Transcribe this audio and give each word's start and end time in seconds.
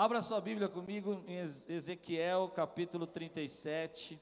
Abra 0.00 0.22
sua 0.22 0.40
Bíblia 0.40 0.68
comigo 0.68 1.24
em 1.26 1.38
Ezequiel 1.38 2.48
capítulo 2.50 3.04
37. 3.04 4.16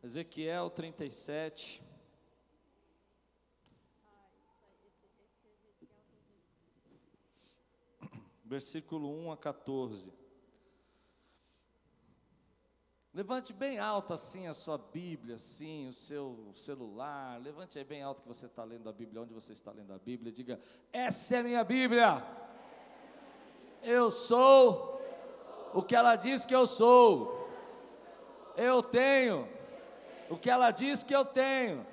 Ezequiel 0.00 0.70
37. 0.70 1.82
Versículo 8.44 9.10
1 9.10 9.32
a 9.32 9.36
14. 9.36 10.12
Levante 13.12 13.52
bem 13.52 13.80
alto 13.80 14.14
assim 14.14 14.46
a 14.46 14.54
sua 14.54 14.78
Bíblia, 14.78 15.34
assim, 15.34 15.88
o 15.88 15.92
seu 15.92 16.52
celular. 16.54 17.40
Levante 17.40 17.76
aí 17.76 17.84
bem 17.84 18.04
alto 18.04 18.22
que 18.22 18.28
você 18.28 18.46
está 18.46 18.62
lendo 18.62 18.88
a 18.88 18.92
Bíblia, 18.92 19.20
onde 19.20 19.34
você 19.34 19.52
está 19.52 19.72
lendo 19.72 19.92
a 19.92 19.98
Bíblia. 19.98 20.30
Diga: 20.30 20.60
Essa 20.92 21.34
é 21.34 21.38
a 21.40 21.42
minha 21.42 21.64
Bíblia. 21.64 22.51
Eu 23.82 24.10
sou 24.10 25.00
o 25.72 25.82
que 25.82 25.94
ela 25.94 26.16
diz 26.16 26.46
que 26.46 26.54
eu 26.54 26.66
sou. 26.66 27.48
Eu 28.56 28.82
tenho 28.82 29.48
o 30.30 30.36
que 30.36 30.50
ela 30.50 30.70
diz 30.70 31.02
que 31.02 31.14
eu 31.14 31.24
tenho. 31.24 31.86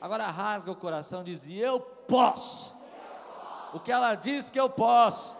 Agora 0.00 0.26
rasga 0.26 0.70
o 0.70 0.76
coração, 0.76 1.24
diz: 1.24 1.48
Eu 1.48 1.80
posso. 1.80 2.76
O 3.72 3.80
que 3.80 3.90
ela 3.90 4.14
diz 4.14 4.50
que 4.50 4.60
eu 4.60 4.68
posso. 4.68 5.36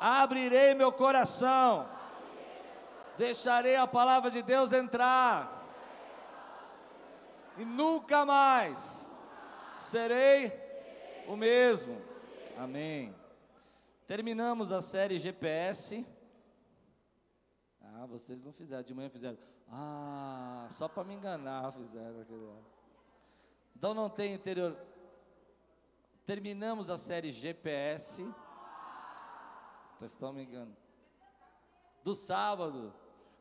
Abrirei 0.00 0.74
meu 0.74 0.90
coração 0.92 1.86
deixarei 3.16 3.76
a 3.76 3.86
palavra 3.86 4.30
de 4.30 4.42
Deus 4.42 4.72
entrar, 4.72 5.64
e 7.56 7.64
nunca 7.64 8.24
mais 8.24 9.06
serei 9.76 10.52
o 11.28 11.36
mesmo. 11.36 12.00
Amém. 12.58 13.14
Terminamos 14.12 14.70
a 14.70 14.82
série 14.82 15.16
GPS. 15.16 16.06
Ah, 17.80 18.04
vocês 18.04 18.44
não 18.44 18.52
fizeram, 18.52 18.82
de 18.82 18.92
manhã 18.92 19.08
fizeram. 19.08 19.38
Ah, 19.66 20.68
só 20.70 20.86
para 20.86 21.02
me 21.02 21.14
enganar 21.14 21.72
fizeram. 21.72 22.22
Então 23.74 23.94
não 23.94 24.10
tem 24.10 24.34
interior. 24.34 24.76
Terminamos 26.26 26.90
a 26.90 26.98
série 26.98 27.30
GPS. 27.30 28.22
Vocês 29.96 30.12
estão 30.12 30.30
me 30.30 30.44
enganando. 30.44 30.76
Do 32.04 32.14
sábado. 32.14 32.92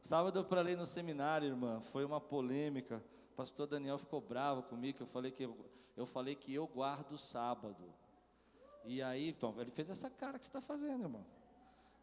Sábado 0.02 0.46
para 0.46 0.62
ler 0.62 0.78
no 0.78 0.86
seminário, 0.86 1.50
irmã, 1.50 1.82
foi 1.82 2.06
uma 2.06 2.22
polêmica. 2.22 3.04
O 3.34 3.36
pastor 3.36 3.68
Daniel 3.68 3.98
ficou 3.98 4.22
bravo 4.22 4.64
comigo, 4.64 5.00
que 5.00 5.04
eu 5.04 5.08
falei 5.08 5.32
que 5.32 5.44
eu, 5.44 5.70
eu 5.98 6.06
falei 6.06 6.34
que 6.34 6.54
eu 6.54 6.66
guardo 6.66 7.18
sábado. 7.18 7.94
E 8.84 9.02
aí, 9.02 9.30
então, 9.30 9.60
ele 9.60 9.72
fez 9.72 9.90
essa 9.90 10.10
cara 10.10 10.40
que 10.40 10.46
você 10.46 10.50
está 10.50 10.62
fazendo, 10.62 11.04
irmão. 11.04 11.26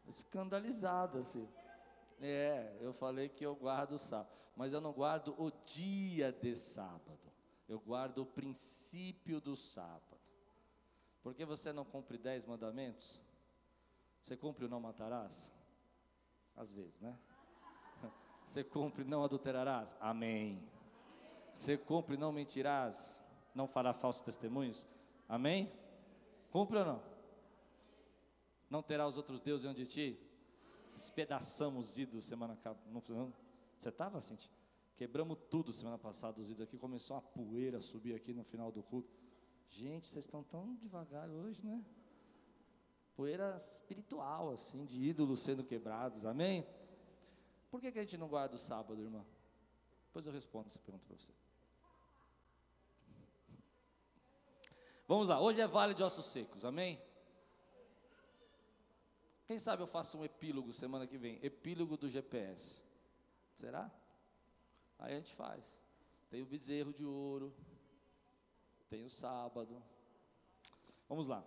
Escandalizado 0.07 1.19
assim. 1.19 1.49
É, 2.21 2.77
eu 2.81 2.93
falei 2.93 3.29
que 3.29 3.45
eu 3.45 3.55
guardo 3.55 3.93
o 3.93 3.99
sábado, 3.99 4.31
mas 4.57 4.73
eu 4.73 4.81
não 4.81 4.93
guardo 4.93 5.35
o 5.39 5.51
dia 5.65 6.33
de 6.33 6.55
sábado. 6.55 7.19
Eu 7.69 7.79
guardo 7.79 8.19
o 8.19 8.27
princípio 8.27 9.41
do 9.41 9.55
sábado. 9.55 10.19
Por 11.23 11.35
que 11.35 11.45
você 11.45 11.73
não 11.73 11.85
cumpre 11.85 12.17
dez 12.17 12.45
mandamentos? 12.47 13.21
Você 14.23 14.37
cumpre 14.37 14.65
o 14.65 14.69
não 14.69 14.81
matarás? 14.81 15.53
Às 16.57 16.73
vezes, 16.73 16.99
né? 17.01 17.17
Você 18.45 18.65
cumpre, 18.65 19.05
não 19.05 19.23
adulterarás? 19.23 19.97
Amém. 20.01 20.61
Você 21.53 21.77
cumpre, 21.77 22.17
não 22.17 22.33
mentirás? 22.33 23.23
Não 23.55 23.69
fará 23.69 23.93
falsos 23.93 24.23
testemunhos? 24.23 24.87
Amém? 25.29 25.71
Cumpre 26.51 26.79
ou 26.79 26.85
não? 26.85 27.03
Não 28.71 28.83
terá 28.83 29.07
os 29.07 29.17
outros 29.17 29.41
deuses 29.41 29.63
diante 29.63 29.85
de 29.85 29.87
ti? 29.87 30.21
Despedaçamos 30.95 31.91
os 31.91 31.99
ídolos 31.99 32.25
semana 32.25 32.59
não, 32.87 33.33
Você 33.77 33.89
estava, 33.89 34.21
Cintia? 34.21 34.51
Quebramos 34.97 35.39
tudo 35.49 35.73
semana 35.73 35.97
passada, 35.97 36.41
os 36.41 36.49
ídolos 36.49 36.63
aqui. 36.63 36.77
Começou 36.77 37.17
uma 37.17 37.23
poeira 37.23 37.79
a 37.79 37.81
subir 37.81 38.15
aqui 38.15 38.35
no 38.35 38.43
final 38.43 38.73
do 38.73 38.83
culto. 38.83 39.09
Gente, 39.69 40.09
vocês 40.09 40.25
estão 40.25 40.43
tão 40.43 40.75
devagar 40.75 41.29
hoje, 41.29 41.65
né? 41.65 41.85
Poeira 43.15 43.57
espiritual, 43.57 44.51
assim, 44.51 44.85
de 44.85 45.03
ídolos 45.03 45.41
sendo 45.41 45.63
quebrados. 45.63 46.27
Amém? 46.27 46.67
Por 47.71 47.81
que, 47.81 47.93
que 47.93 47.99
a 47.99 48.03
gente 48.03 48.17
não 48.17 48.29
guarda 48.29 48.57
o 48.57 48.59
sábado, 48.59 49.01
irmã? 49.01 49.25
Depois 50.07 50.27
eu 50.27 50.33
respondo 50.33 50.69
essa 50.69 50.79
pergunta 50.79 51.07
para 51.07 51.17
você. 51.17 51.33
Vamos 55.09 55.27
lá, 55.27 55.41
hoje 55.41 55.59
é 55.59 55.67
Vale 55.67 55.95
de 55.95 56.03
Ossos 56.03 56.27
Secos, 56.27 56.67
amém? 56.67 57.03
Quem 59.47 59.59
sabe 59.59 59.83
eu 59.83 59.87
faço 59.87 60.19
um 60.19 60.25
epílogo 60.25 60.71
semana 60.71 61.07
que 61.07 61.17
vem, 61.17 61.39
epílogo 61.43 61.97
do 61.97 62.11
GPS. 62.11 62.83
Será? 63.55 63.91
Aí 64.99 65.15
a 65.15 65.17
gente 65.17 65.33
faz. 65.33 65.75
Tem 66.29 66.43
o 66.43 66.47
bezerro 66.47 66.93
de 66.93 67.07
ouro, 67.07 67.57
tem 68.91 69.07
o 69.07 69.09
sábado. 69.09 69.83
Vamos 71.09 71.27
lá. 71.27 71.43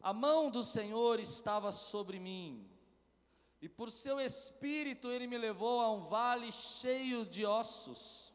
A 0.00 0.14
mão 0.14 0.50
do 0.50 0.62
Senhor 0.62 1.20
estava 1.20 1.70
sobre 1.72 2.18
mim, 2.18 2.66
e 3.60 3.68
por 3.68 3.90
seu 3.90 4.18
espírito 4.18 5.10
ele 5.10 5.26
me 5.26 5.36
levou 5.36 5.82
a 5.82 5.92
um 5.92 6.00
vale 6.00 6.50
cheio 6.50 7.26
de 7.26 7.44
ossos. 7.44 8.32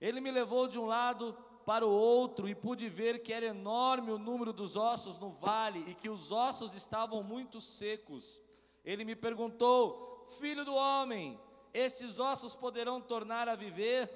Ele 0.00 0.20
me 0.20 0.30
levou 0.30 0.68
de 0.68 0.78
um 0.78 0.86
lado 0.86 1.36
para 1.66 1.84
o 1.84 1.90
outro 1.90 2.48
e 2.48 2.54
pude 2.54 2.88
ver 2.88 3.24
que 3.24 3.32
era 3.32 3.46
enorme 3.46 4.12
o 4.12 4.18
número 4.18 4.52
dos 4.52 4.76
ossos 4.76 5.18
no 5.18 5.30
vale 5.30 5.84
e 5.88 5.94
que 5.96 6.08
os 6.08 6.30
ossos 6.30 6.76
estavam 6.76 7.24
muito 7.24 7.60
secos. 7.60 8.40
Ele 8.84 9.04
me 9.04 9.16
perguntou: 9.16 10.24
Filho 10.38 10.64
do 10.64 10.72
homem, 10.72 11.38
estes 11.74 12.20
ossos 12.20 12.54
poderão 12.54 13.00
tornar 13.00 13.48
a 13.48 13.56
viver? 13.56 14.08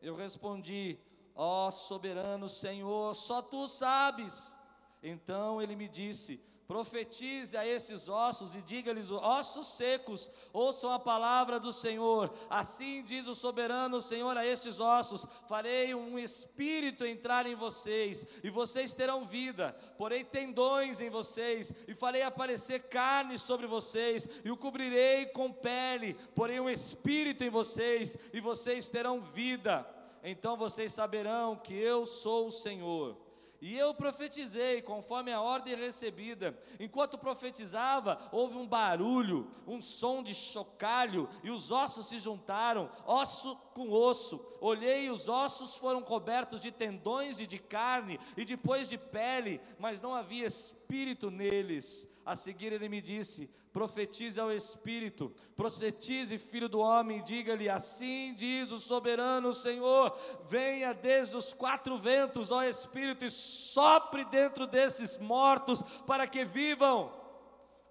Eu 0.00 0.14
respondi: 0.14 0.96
Ó 1.34 1.66
oh, 1.66 1.70
soberano 1.72 2.48
Senhor, 2.48 3.16
só 3.16 3.42
tu 3.42 3.66
sabes. 3.66 4.56
Então 5.02 5.60
ele 5.60 5.74
me 5.74 5.88
disse: 5.88 6.40
Profetize 6.66 7.56
a 7.56 7.64
estes 7.64 8.08
ossos 8.08 8.56
e 8.56 8.62
diga-lhes: 8.62 9.08
ossos 9.10 9.68
secos, 9.68 10.28
ouçam 10.52 10.90
a 10.90 10.98
palavra 10.98 11.60
do 11.60 11.72
Senhor. 11.72 12.32
Assim 12.50 13.04
diz 13.04 13.28
o 13.28 13.36
soberano 13.36 14.00
Senhor 14.00 14.36
a 14.36 14.44
estes 14.44 14.80
ossos: 14.80 15.24
farei 15.48 15.94
um 15.94 16.18
espírito 16.18 17.06
entrar 17.06 17.46
em 17.46 17.54
vocês, 17.54 18.26
e 18.42 18.50
vocês 18.50 18.92
terão 18.92 19.24
vida. 19.24 19.76
Porei 19.96 20.24
tendões 20.24 21.00
em 21.00 21.08
vocês, 21.08 21.72
e 21.86 21.94
farei 21.94 22.22
aparecer 22.22 22.88
carne 22.88 23.38
sobre 23.38 23.68
vocês, 23.68 24.28
e 24.44 24.50
o 24.50 24.56
cobrirei 24.56 25.26
com 25.26 25.52
pele. 25.52 26.14
Porei 26.34 26.58
um 26.58 26.68
espírito 26.68 27.44
em 27.44 27.50
vocês, 27.50 28.16
e 28.32 28.40
vocês 28.40 28.90
terão 28.90 29.20
vida. 29.20 29.88
Então 30.24 30.56
vocês 30.56 30.92
saberão 30.92 31.54
que 31.54 31.74
eu 31.74 32.04
sou 32.04 32.48
o 32.48 32.50
Senhor. 32.50 33.25
E 33.66 33.76
eu 33.76 33.92
profetizei 33.92 34.80
conforme 34.80 35.32
a 35.32 35.40
ordem 35.40 35.74
recebida. 35.74 36.56
Enquanto 36.78 37.18
profetizava, 37.18 38.16
houve 38.30 38.56
um 38.56 38.64
barulho, 38.64 39.50
um 39.66 39.80
som 39.80 40.22
de 40.22 40.32
chocalho, 40.36 41.28
e 41.42 41.50
os 41.50 41.72
ossos 41.72 42.06
se 42.06 42.20
juntaram, 42.20 42.88
osso 43.04 43.56
com 43.74 43.90
osso. 43.90 44.40
Olhei, 44.60 45.06
e 45.06 45.10
os 45.10 45.28
ossos 45.28 45.74
foram 45.74 46.00
cobertos 46.00 46.60
de 46.60 46.70
tendões 46.70 47.40
e 47.40 47.46
de 47.46 47.58
carne, 47.58 48.20
e 48.36 48.44
depois 48.44 48.88
de 48.88 48.96
pele, 48.96 49.60
mas 49.80 50.00
não 50.00 50.14
havia 50.14 50.46
espírito 50.46 51.28
neles. 51.28 52.08
A 52.26 52.34
seguir 52.34 52.72
ele 52.72 52.88
me 52.88 53.00
disse: 53.00 53.48
profetize 53.72 54.40
ao 54.40 54.50
Espírito, 54.50 55.32
profetize, 55.54 56.36
filho 56.38 56.68
do 56.68 56.80
homem, 56.80 57.22
diga-lhe: 57.22 57.68
assim 57.68 58.34
diz 58.34 58.72
o 58.72 58.78
soberano 58.78 59.52
Senhor: 59.52 60.18
venha 60.44 60.92
desde 60.92 61.36
os 61.36 61.54
quatro 61.54 61.96
ventos, 61.96 62.50
ó 62.50 62.64
Espírito, 62.64 63.24
e 63.24 63.30
sopre 63.30 64.24
dentro 64.24 64.66
desses 64.66 65.16
mortos, 65.18 65.80
para 66.04 66.26
que 66.26 66.44
vivam. 66.44 67.12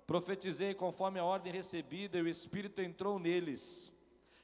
Profetizei 0.05 0.73
conforme 0.73 1.17
a 1.17 1.23
ordem 1.23 1.53
recebida, 1.53 2.17
e 2.17 2.21
o 2.21 2.27
Espírito 2.27 2.81
entrou 2.81 3.17
neles. 3.17 3.89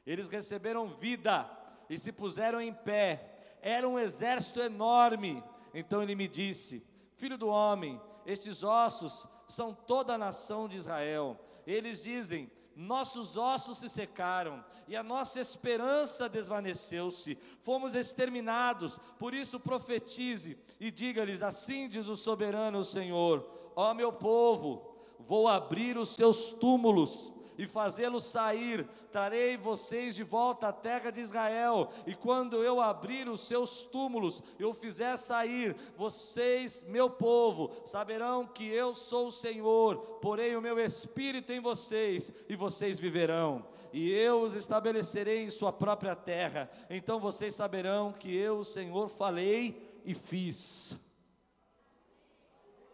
Eles 0.06 0.30
receberam 0.30 0.88
vida 0.88 1.50
e 1.90 1.98
se 1.98 2.14
puseram 2.14 2.62
em 2.62 2.74
pé. 2.74 3.58
Era 3.62 3.88
um 3.88 4.00
exército 4.00 4.62
enorme. 4.62 5.44
Então 5.74 6.02
ele 6.02 6.16
me 6.16 6.30
disse: 6.30 6.82
Filho 7.18 7.38
do 7.38 7.50
homem, 7.50 8.02
estes 8.26 8.64
ossos 8.64 9.28
são 9.48 9.74
toda 9.74 10.16
a 10.16 10.18
nação 10.18 10.68
de 10.68 10.78
Israel. 10.78 11.40
Eles 11.66 12.04
dizem: 12.04 12.50
nossos 12.76 13.36
ossos 13.36 13.80
se 13.80 13.90
secaram 13.90 14.64
e 14.88 14.96
a 14.96 15.04
nossa 15.04 15.40
esperança 15.40 16.30
desvaneceu-se, 16.30 17.38
fomos 17.62 17.96
exterminados. 17.96 18.98
Por 19.20 19.34
isso, 19.34 19.60
profetize 19.60 20.58
e 20.80 20.90
diga-lhes: 20.90 21.42
Assim 21.42 21.90
diz 21.90 22.08
o 22.08 22.16
soberano 22.16 22.84
Senhor: 22.84 23.48
Ó 23.76 23.94
meu 23.94 24.14
povo, 24.14 24.96
vou 25.20 25.48
abrir 25.48 25.98
os 25.98 26.10
seus 26.10 26.52
túmulos 26.52 27.34
e 27.62 27.68
fazê-los 27.68 28.24
sair, 28.24 28.88
trarei 29.12 29.56
vocês 29.56 30.16
de 30.16 30.24
volta 30.24 30.70
à 30.70 30.74
terra 30.74 31.12
de 31.12 31.22
Israel, 31.22 31.92
e 32.08 32.16
quando 32.16 32.64
eu 32.64 32.82
abrir 32.82 33.30
os 33.30 33.42
seus 33.42 33.86
túmulos 33.86 34.42
e 34.58 34.66
o 34.66 34.74
fizer 34.74 35.16
sair, 35.16 35.76
vocês, 35.96 36.84
meu 36.88 37.08
povo, 37.08 37.72
saberão 37.86 38.48
que 38.48 38.68
eu 38.68 38.96
sou 38.96 39.28
o 39.28 39.32
Senhor, 39.32 39.98
porém 40.20 40.56
o 40.56 40.62
meu 40.62 40.80
espírito 40.80 41.54
em 41.54 41.60
vocês, 41.60 42.34
e 42.50 42.56
vocês 42.56 43.00
viverão 43.00 43.64
e 43.94 44.10
eu 44.10 44.42
os 44.42 44.54
estabelecerei 44.54 45.44
em 45.44 45.50
sua 45.50 45.74
própria 45.74 46.16
terra. 46.16 46.72
Então 46.90 47.20
vocês 47.20 47.54
saberão 47.54 48.14
que 48.14 48.34
eu, 48.34 48.60
o 48.60 48.64
Senhor, 48.64 49.10
falei 49.10 50.02
e 50.06 50.14
fiz. 50.14 50.98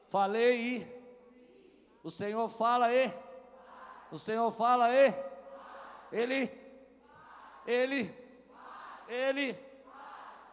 Falei 0.10 0.78
e 0.78 0.98
o 2.04 2.10
Senhor 2.10 2.48
fala 2.50 2.92
e 2.94 3.27
o 4.12 4.18
Senhor 4.18 4.52
fala 4.52 4.94
e 4.94 5.14
ele 6.12 6.52
ele 7.66 8.14
ele 9.08 9.68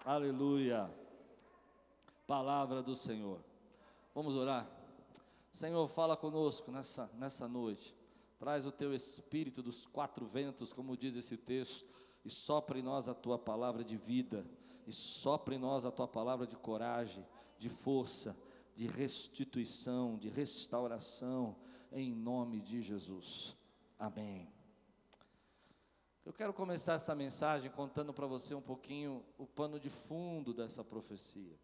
Aleluia. 0.04 0.90
Palavra 2.26 2.82
do 2.82 2.94
Senhor. 2.94 3.40
Vamos 4.14 4.34
orar. 4.34 4.68
Senhor, 5.50 5.88
fala 5.88 6.14
conosco 6.14 6.70
nessa 6.70 7.10
nessa 7.14 7.48
noite. 7.48 7.96
Traz 8.38 8.66
o 8.66 8.72
teu 8.72 8.92
espírito 8.92 9.62
dos 9.62 9.86
quatro 9.86 10.26
ventos, 10.26 10.74
como 10.74 10.96
diz 10.96 11.16
esse 11.16 11.38
texto, 11.38 11.86
e 12.22 12.28
sopra 12.28 12.78
em 12.78 12.82
nós 12.82 13.08
a 13.08 13.14
tua 13.14 13.38
palavra 13.38 13.82
de 13.82 13.96
vida, 13.96 14.44
e 14.86 14.92
sopra 14.92 15.54
em 15.54 15.58
nós 15.58 15.86
a 15.86 15.90
tua 15.90 16.06
palavra 16.06 16.46
de 16.46 16.56
coragem, 16.56 17.26
de 17.58 17.70
força, 17.70 18.36
de 18.74 18.86
restituição, 18.86 20.18
de 20.18 20.28
restauração, 20.28 21.56
em 21.92 22.14
nome 22.14 22.60
de 22.60 22.82
Jesus. 22.82 23.56
Amém. 23.98 24.52
Eu 26.24 26.32
quero 26.32 26.52
começar 26.54 26.94
essa 26.94 27.14
mensagem 27.14 27.70
contando 27.70 28.12
para 28.12 28.26
você 28.26 28.54
um 28.54 28.62
pouquinho 28.62 29.24
o 29.38 29.46
pano 29.46 29.78
de 29.78 29.90
fundo 29.90 30.54
dessa 30.54 30.82
profecia. 30.82 31.58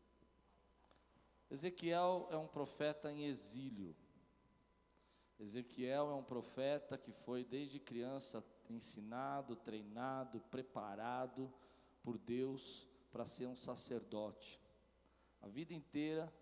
Ezequiel 1.51 2.29
é 2.31 2.37
um 2.37 2.47
profeta 2.47 3.11
em 3.11 3.25
exílio. 3.25 3.97
Ezequiel 5.39 6.11
é 6.11 6.15
um 6.15 6.23
profeta 6.23 6.99
que 6.99 7.11
foi 7.11 7.43
desde 7.43 7.81
criança 7.81 8.45
ensinado, 8.69 9.57
treinado, 9.57 10.41
preparado 10.51 11.53
por 12.03 12.19
Deus 12.19 12.87
para 13.11 13.25
ser 13.25 13.47
um 13.47 13.57
sacerdote. 13.57 14.61
A 15.41 15.49
vida 15.49 15.73
inteira, 15.73 16.33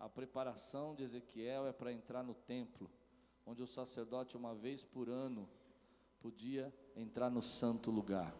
a 0.00 0.08
preparação 0.08 0.94
de 0.94 1.04
Ezequiel 1.04 1.66
é 1.66 1.72
para 1.72 1.92
entrar 1.92 2.24
no 2.24 2.34
templo, 2.34 2.90
onde 3.46 3.62
o 3.62 3.66
sacerdote, 3.66 4.36
uma 4.36 4.54
vez 4.54 4.82
por 4.82 5.08
ano, 5.08 5.48
podia 6.20 6.74
entrar 6.96 7.30
no 7.30 7.40
santo 7.40 7.90
lugar. 7.90 8.34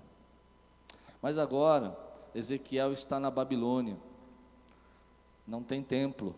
Mas 1.22 1.38
agora, 1.38 1.96
Ezequiel 2.34 2.92
está 2.92 3.20
na 3.20 3.30
Babilônia, 3.30 3.96
não 5.46 5.62
tem 5.62 5.82
templo, 5.82 6.34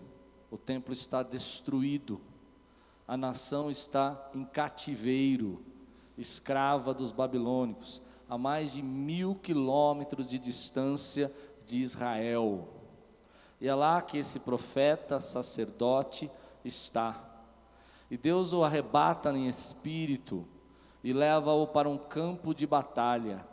o 0.50 0.58
templo 0.58 0.92
está 0.92 1.22
destruído 1.22 2.20
a 3.06 3.16
nação 3.16 3.70
está 3.70 4.30
em 4.34 4.44
cativeiro, 4.44 5.62
escrava 6.16 6.94
dos 6.94 7.10
babilônicos, 7.10 8.00
a 8.28 8.38
mais 8.38 8.72
de 8.72 8.82
mil 8.82 9.34
quilômetros 9.34 10.26
de 10.26 10.38
distância 10.38 11.30
de 11.66 11.82
Israel. 11.82 12.68
E 13.62 13.68
é 13.68 13.74
lá 13.76 14.02
que 14.02 14.18
esse 14.18 14.40
profeta, 14.40 15.20
sacerdote, 15.20 16.28
está. 16.64 17.24
E 18.10 18.16
Deus 18.16 18.52
o 18.52 18.64
arrebata 18.64 19.30
em 19.30 19.46
espírito 19.46 20.44
e 21.04 21.12
leva-o 21.12 21.64
para 21.68 21.88
um 21.88 21.96
campo 21.96 22.52
de 22.52 22.66
batalha, 22.66 23.46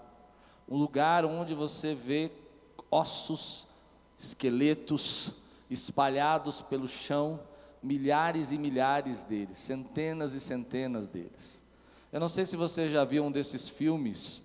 um 0.67 0.75
lugar 0.77 1.25
onde 1.25 1.53
você 1.53 1.93
vê 1.93 2.31
ossos, 2.89 3.67
esqueletos 4.17 5.31
espalhados 5.69 6.59
pelo 6.59 6.87
chão, 6.87 7.39
milhares 7.81 8.51
e 8.51 8.57
milhares 8.57 9.23
deles, 9.25 9.59
centenas 9.59 10.33
e 10.33 10.39
centenas 10.39 11.07
deles. 11.07 11.63
Eu 12.11 12.19
não 12.19 12.27
sei 12.27 12.47
se 12.47 12.57
você 12.57 12.89
já 12.89 13.05
viu 13.05 13.23
um 13.23 13.31
desses 13.31 13.69
filmes 13.69 14.41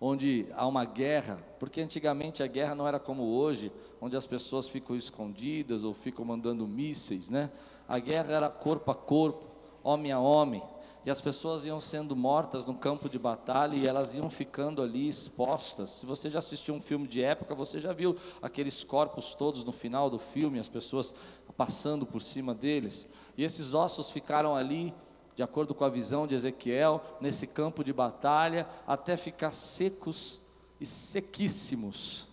onde 0.00 0.46
há 0.54 0.66
uma 0.66 0.84
guerra, 0.84 1.38
porque 1.58 1.80
antigamente 1.80 2.42
a 2.42 2.46
guerra 2.46 2.74
não 2.74 2.86
era 2.86 2.98
como 2.98 3.24
hoje, 3.24 3.72
onde 4.00 4.16
as 4.16 4.26
pessoas 4.26 4.68
ficam 4.68 4.94
escondidas 4.94 5.84
ou 5.84 5.92
ficam 5.92 6.24
mandando 6.24 6.66
mísseis, 6.66 7.30
né? 7.30 7.50
A 7.88 7.98
guerra 7.98 8.32
era 8.32 8.48
corpo 8.48 8.90
a 8.90 8.94
corpo, 8.94 9.46
homem 9.82 10.12
a 10.12 10.20
homem 10.20 10.62
e 11.08 11.10
as 11.10 11.22
pessoas 11.22 11.64
iam 11.64 11.80
sendo 11.80 12.14
mortas 12.14 12.66
no 12.66 12.74
campo 12.74 13.08
de 13.08 13.18
batalha 13.18 13.74
e 13.74 13.86
elas 13.86 14.14
iam 14.14 14.28
ficando 14.28 14.82
ali 14.82 15.08
expostas. 15.08 15.88
Se 15.88 16.04
você 16.04 16.28
já 16.28 16.38
assistiu 16.38 16.74
um 16.74 16.82
filme 16.82 17.08
de 17.08 17.22
época, 17.22 17.54
você 17.54 17.80
já 17.80 17.94
viu 17.94 18.14
aqueles 18.42 18.84
corpos 18.84 19.34
todos 19.34 19.64
no 19.64 19.72
final 19.72 20.10
do 20.10 20.18
filme, 20.18 20.58
as 20.58 20.68
pessoas 20.68 21.14
passando 21.56 22.04
por 22.04 22.20
cima 22.20 22.54
deles. 22.54 23.08
E 23.38 23.44
esses 23.44 23.72
ossos 23.72 24.10
ficaram 24.10 24.54
ali, 24.54 24.92
de 25.38 25.42
acordo 25.44 25.72
com 25.72 25.84
a 25.84 25.88
visão 25.88 26.26
de 26.26 26.34
Ezequiel, 26.34 27.00
nesse 27.20 27.46
campo 27.46 27.84
de 27.84 27.92
batalha, 27.92 28.66
até 28.84 29.16
ficar 29.16 29.52
secos 29.52 30.40
e 30.80 30.84
sequíssimos. 30.84 32.26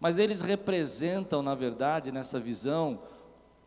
Mas 0.00 0.18
eles 0.18 0.40
representam, 0.40 1.40
na 1.40 1.54
verdade, 1.54 2.10
nessa 2.10 2.40
visão, 2.40 2.98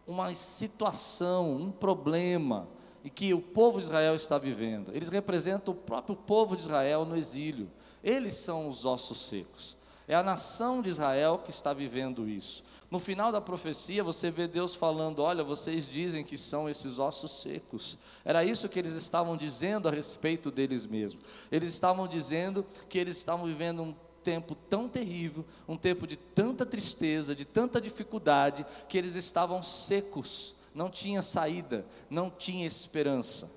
uma 0.05 0.33
situação, 0.33 1.55
um 1.55 1.71
problema, 1.71 2.67
e 3.01 3.09
que 3.09 3.33
o 3.33 3.39
povo 3.39 3.79
de 3.79 3.85
Israel 3.85 4.13
está 4.13 4.37
vivendo. 4.37 4.93
Eles 4.93 5.07
representam 5.07 5.73
o 5.73 5.77
próprio 5.77 6.13
povo 6.13 6.57
de 6.57 6.63
Israel 6.63 7.05
no 7.05 7.15
exílio. 7.15 7.71
Eles 8.03 8.33
são 8.33 8.67
os 8.67 8.83
ossos 8.83 9.19
secos. 9.19 9.77
É 10.07 10.15
a 10.15 10.23
nação 10.23 10.81
de 10.81 10.89
Israel 10.89 11.39
que 11.43 11.49
está 11.49 11.73
vivendo 11.73 12.29
isso. 12.29 12.63
No 12.91 12.99
final 12.99 13.31
da 13.31 13.41
profecia, 13.41 14.03
você 14.03 14.29
vê 14.29 14.47
Deus 14.47 14.75
falando: 14.75 15.19
Olha, 15.19 15.43
vocês 15.43 15.87
dizem 15.87 16.23
que 16.23 16.37
são 16.37 16.69
esses 16.69 16.99
ossos 16.99 17.41
secos. 17.41 17.97
Era 18.23 18.43
isso 18.43 18.69
que 18.69 18.77
eles 18.77 18.93
estavam 18.93 19.35
dizendo 19.35 19.87
a 19.87 19.91
respeito 19.91 20.51
deles 20.51 20.85
mesmos. 20.85 21.23
Eles 21.51 21.73
estavam 21.73 22.07
dizendo 22.07 22.65
que 22.87 22.99
eles 22.99 23.17
estavam 23.17 23.45
vivendo 23.45 23.81
um 23.81 23.95
tempo 24.23 24.55
tão 24.55 24.87
terrível, 24.87 25.45
um 25.67 25.77
tempo 25.77 26.05
de 26.05 26.15
tanta 26.15 26.65
tristeza, 26.65 27.35
de 27.35 27.45
tanta 27.45 27.81
dificuldade, 27.81 28.65
que 28.87 28.97
eles 28.97 29.15
estavam 29.15 29.61
secos 29.63 30.55
não 30.75 30.89
tinha 30.89 31.21
saída, 31.21 31.85
não 32.09 32.29
tinha 32.29 32.67
esperança. 32.67 33.49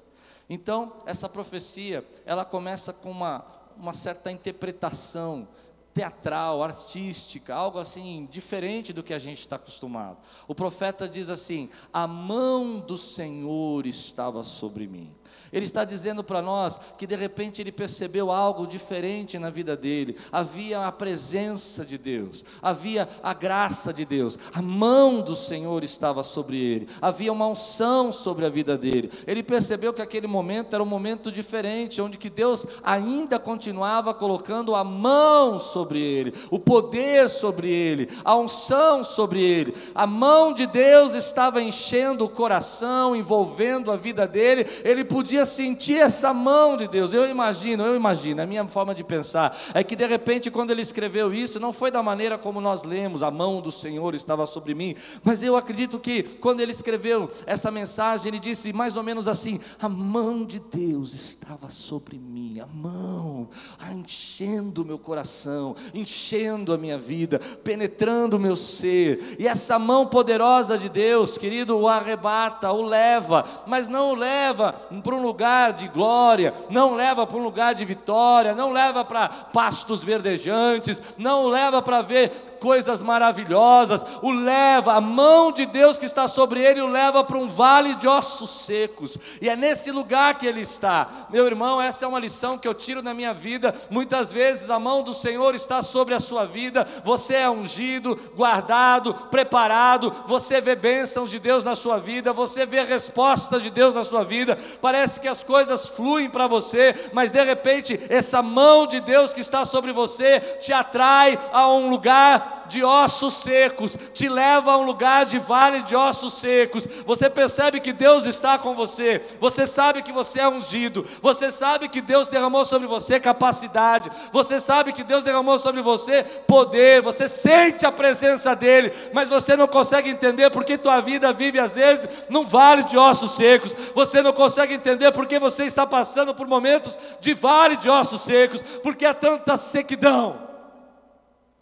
Então, 0.48 1.02
essa 1.04 1.28
profecia, 1.28 2.06
ela 2.24 2.44
começa 2.44 2.92
com 2.92 3.10
uma, 3.10 3.44
uma 3.76 3.92
certa 3.92 4.30
interpretação 4.30 5.48
teatral, 5.94 6.62
artística, 6.62 7.54
algo 7.54 7.78
assim 7.78 8.28
diferente 8.30 8.92
do 8.92 9.02
que 9.02 9.12
a 9.12 9.18
gente 9.18 9.40
está 9.40 9.56
acostumado. 9.56 10.18
O 10.46 10.54
profeta 10.54 11.08
diz 11.08 11.28
assim: 11.28 11.68
A 11.92 12.06
mão 12.06 12.78
do 12.78 12.96
Senhor 12.96 13.86
estava 13.86 14.44
sobre 14.44 14.86
mim. 14.86 15.12
Ele 15.52 15.64
está 15.64 15.84
dizendo 15.84 16.22
para 16.22 16.42
nós 16.42 16.78
que 16.96 17.06
de 17.06 17.14
repente 17.14 17.60
ele 17.60 17.72
percebeu 17.72 18.30
algo 18.30 18.66
diferente 18.66 19.38
na 19.38 19.50
vida 19.50 19.76
dele. 19.76 20.16
Havia 20.30 20.86
a 20.86 20.92
presença 20.92 21.84
de 21.84 21.96
Deus, 21.96 22.44
havia 22.62 23.08
a 23.22 23.32
graça 23.32 23.92
de 23.92 24.04
Deus, 24.04 24.38
a 24.52 24.62
mão 24.62 25.20
do 25.20 25.34
Senhor 25.34 25.82
estava 25.84 26.22
sobre 26.22 26.58
ele, 26.58 26.88
havia 27.00 27.32
uma 27.32 27.46
unção 27.46 28.12
sobre 28.12 28.44
a 28.44 28.48
vida 28.48 28.76
dele. 28.76 29.10
Ele 29.26 29.42
percebeu 29.42 29.92
que 29.92 30.02
aquele 30.02 30.26
momento 30.26 30.74
era 30.74 30.82
um 30.82 30.86
momento 30.86 31.30
diferente, 31.32 32.00
onde 32.02 32.18
que 32.18 32.30
Deus 32.30 32.66
ainda 32.82 33.38
continuava 33.38 34.12
colocando 34.12 34.74
a 34.74 34.84
mão 34.84 35.58
sobre 35.58 36.00
ele, 36.00 36.34
o 36.50 36.58
poder 36.58 37.28
sobre 37.30 37.70
ele, 37.70 38.08
a 38.24 38.36
unção 38.36 39.04
sobre 39.04 39.42
ele. 39.42 39.74
A 39.94 40.06
mão 40.06 40.52
de 40.52 40.66
Deus 40.66 41.14
estava 41.14 41.62
enchendo 41.62 42.24
o 42.24 42.28
coração, 42.28 43.16
envolvendo 43.16 43.90
a 43.90 43.96
vida 43.96 44.26
dele. 44.26 44.66
Ele 44.84 45.04
podia 45.04 45.37
podia 45.38 45.44
sentir 45.44 45.98
essa 45.98 46.34
mão 46.34 46.76
de 46.76 46.88
Deus. 46.88 47.12
Eu 47.12 47.28
imagino, 47.28 47.84
eu 47.84 47.94
imagino, 47.94 48.42
a 48.42 48.46
minha 48.46 48.66
forma 48.66 48.94
de 48.94 49.04
pensar 49.04 49.56
é 49.72 49.84
que 49.84 49.94
de 49.94 50.06
repente, 50.06 50.50
quando 50.50 50.70
ele 50.70 50.82
escreveu 50.82 51.32
isso, 51.32 51.60
não 51.60 51.72
foi 51.72 51.90
da 51.90 52.02
maneira 52.02 52.36
como 52.36 52.60
nós 52.60 52.82
lemos, 52.82 53.22
a 53.22 53.30
mão 53.30 53.60
do 53.60 53.70
Senhor 53.70 54.14
estava 54.14 54.46
sobre 54.46 54.74
mim, 54.74 54.96
mas 55.22 55.42
eu 55.42 55.56
acredito 55.56 55.98
que 55.98 56.22
quando 56.22 56.60
ele 56.60 56.72
escreveu 56.72 57.30
essa 57.46 57.70
mensagem, 57.70 58.28
ele 58.28 58.40
disse 58.40 58.72
mais 58.72 58.96
ou 58.96 59.02
menos 59.02 59.28
assim: 59.28 59.60
a 59.80 59.88
mão 59.88 60.44
de 60.44 60.58
Deus 60.58 61.14
estava 61.14 61.68
sobre 61.68 62.18
mim, 62.18 62.60
a 62.60 62.66
mão 62.66 63.48
enchendo 63.94 64.82
o 64.82 64.84
meu 64.84 64.98
coração, 64.98 65.76
enchendo 65.94 66.72
a 66.72 66.78
minha 66.78 66.98
vida, 66.98 67.38
penetrando 67.62 68.36
o 68.36 68.40
meu 68.40 68.56
ser. 68.56 69.36
E 69.38 69.46
essa 69.46 69.78
mão 69.78 70.06
poderosa 70.06 70.76
de 70.76 70.88
Deus, 70.88 71.38
querido, 71.38 71.76
o 71.76 71.88
arrebata, 71.88 72.72
o 72.72 72.82
leva, 72.82 73.44
mas 73.66 73.88
não 73.88 74.10
o 74.10 74.14
leva 74.14 74.72
para 75.02 75.14
um 75.14 75.27
lugar 75.28 75.72
de 75.72 75.86
glória, 75.88 76.54
não 76.70 76.94
leva 76.94 77.26
para 77.26 77.36
um 77.36 77.42
lugar 77.42 77.74
de 77.74 77.84
vitória, 77.84 78.54
não 78.54 78.72
leva 78.72 79.04
para 79.04 79.28
pastos 79.28 80.02
verdejantes, 80.02 81.00
não 81.18 81.44
o 81.44 81.48
leva 81.48 81.82
para 81.82 82.02
ver 82.02 82.30
coisas 82.58 83.02
maravilhosas, 83.02 84.04
o 84.22 84.32
leva, 84.32 84.94
a 84.94 85.00
mão 85.00 85.52
de 85.52 85.66
Deus 85.66 85.98
que 85.98 86.06
está 86.06 86.26
sobre 86.26 86.60
ele, 86.60 86.80
o 86.80 86.86
leva 86.86 87.22
para 87.22 87.38
um 87.38 87.48
vale 87.48 87.94
de 87.94 88.08
ossos 88.08 88.50
secos, 88.50 89.16
e 89.40 89.48
é 89.48 89.54
nesse 89.54 89.90
lugar 89.90 90.36
que 90.36 90.46
ele 90.46 90.62
está. 90.62 91.08
Meu 91.30 91.46
irmão, 91.46 91.80
essa 91.80 92.04
é 92.04 92.08
uma 92.08 92.18
lição 92.18 92.58
que 92.58 92.66
eu 92.66 92.74
tiro 92.74 93.02
na 93.02 93.14
minha 93.14 93.32
vida. 93.32 93.74
Muitas 93.90 94.32
vezes 94.32 94.70
a 94.70 94.78
mão 94.78 95.02
do 95.02 95.14
Senhor 95.14 95.54
está 95.54 95.82
sobre 95.82 96.14
a 96.14 96.20
sua 96.20 96.46
vida, 96.46 96.86
você 97.04 97.34
é 97.34 97.50
ungido, 97.50 98.18
guardado, 98.34 99.14
preparado, 99.30 100.12
você 100.26 100.60
vê 100.60 100.74
bênçãos 100.74 101.30
de 101.30 101.38
Deus 101.38 101.62
na 101.62 101.74
sua 101.74 101.98
vida, 101.98 102.32
você 102.32 102.64
vê 102.64 102.82
respostas 102.82 103.62
de 103.62 103.70
Deus 103.70 103.94
na 103.94 104.04
sua 104.04 104.24
vida, 104.24 104.58
parece 104.80 105.17
que 105.18 105.28
as 105.28 105.42
coisas 105.42 105.88
fluem 105.88 106.30
para 106.30 106.46
você, 106.46 106.94
mas 107.12 107.30
de 107.30 107.42
repente 107.42 107.98
essa 108.08 108.42
mão 108.42 108.86
de 108.86 109.00
Deus 109.00 109.32
que 109.32 109.40
está 109.40 109.64
sobre 109.64 109.92
você 109.92 110.40
te 110.40 110.72
atrai 110.72 111.38
a 111.52 111.68
um 111.68 111.90
lugar 111.90 112.57
de 112.68 112.84
ossos 112.84 113.34
secos, 113.34 113.96
te 114.12 114.28
leva 114.28 114.72
a 114.72 114.76
um 114.76 114.84
lugar 114.84 115.24
de 115.26 115.38
vale 115.38 115.82
de 115.82 115.96
ossos 115.96 116.34
secos. 116.34 116.86
Você 117.06 117.28
percebe 117.28 117.80
que 117.80 117.92
Deus 117.92 118.26
está 118.26 118.58
com 118.58 118.74
você, 118.74 119.22
você 119.40 119.66
sabe 119.66 120.02
que 120.02 120.12
você 120.12 120.40
é 120.40 120.48
ungido, 120.48 121.04
você 121.22 121.50
sabe 121.50 121.88
que 121.88 122.00
Deus 122.00 122.28
derramou 122.28 122.64
sobre 122.64 122.86
você 122.86 123.18
capacidade, 123.18 124.10
você 124.32 124.60
sabe 124.60 124.92
que 124.92 125.02
Deus 125.02 125.24
derramou 125.24 125.58
sobre 125.58 125.82
você 125.82 126.22
poder, 126.46 127.02
você 127.02 127.28
sente 127.28 127.86
a 127.86 127.92
presença 127.92 128.54
dEle, 128.54 128.92
mas 129.12 129.28
você 129.28 129.56
não 129.56 129.66
consegue 129.66 130.10
entender 130.10 130.50
porque 130.50 130.78
tua 130.78 131.00
vida 131.00 131.32
vive 131.32 131.58
às 131.58 131.74
vezes 131.74 132.08
num 132.28 132.44
vale 132.44 132.84
de 132.84 132.96
ossos 132.96 133.32
secos, 133.32 133.74
você 133.94 134.22
não 134.22 134.32
consegue 134.32 134.74
entender 134.74 135.10
porque 135.12 135.38
você 135.38 135.64
está 135.64 135.86
passando 135.86 136.34
por 136.34 136.46
momentos 136.46 136.98
de 137.20 137.34
vale 137.34 137.76
de 137.76 137.88
ossos 137.88 138.20
secos, 138.20 138.62
porque 138.82 139.04
há 139.06 139.14
tanta 139.14 139.56
sequidão. 139.56 140.47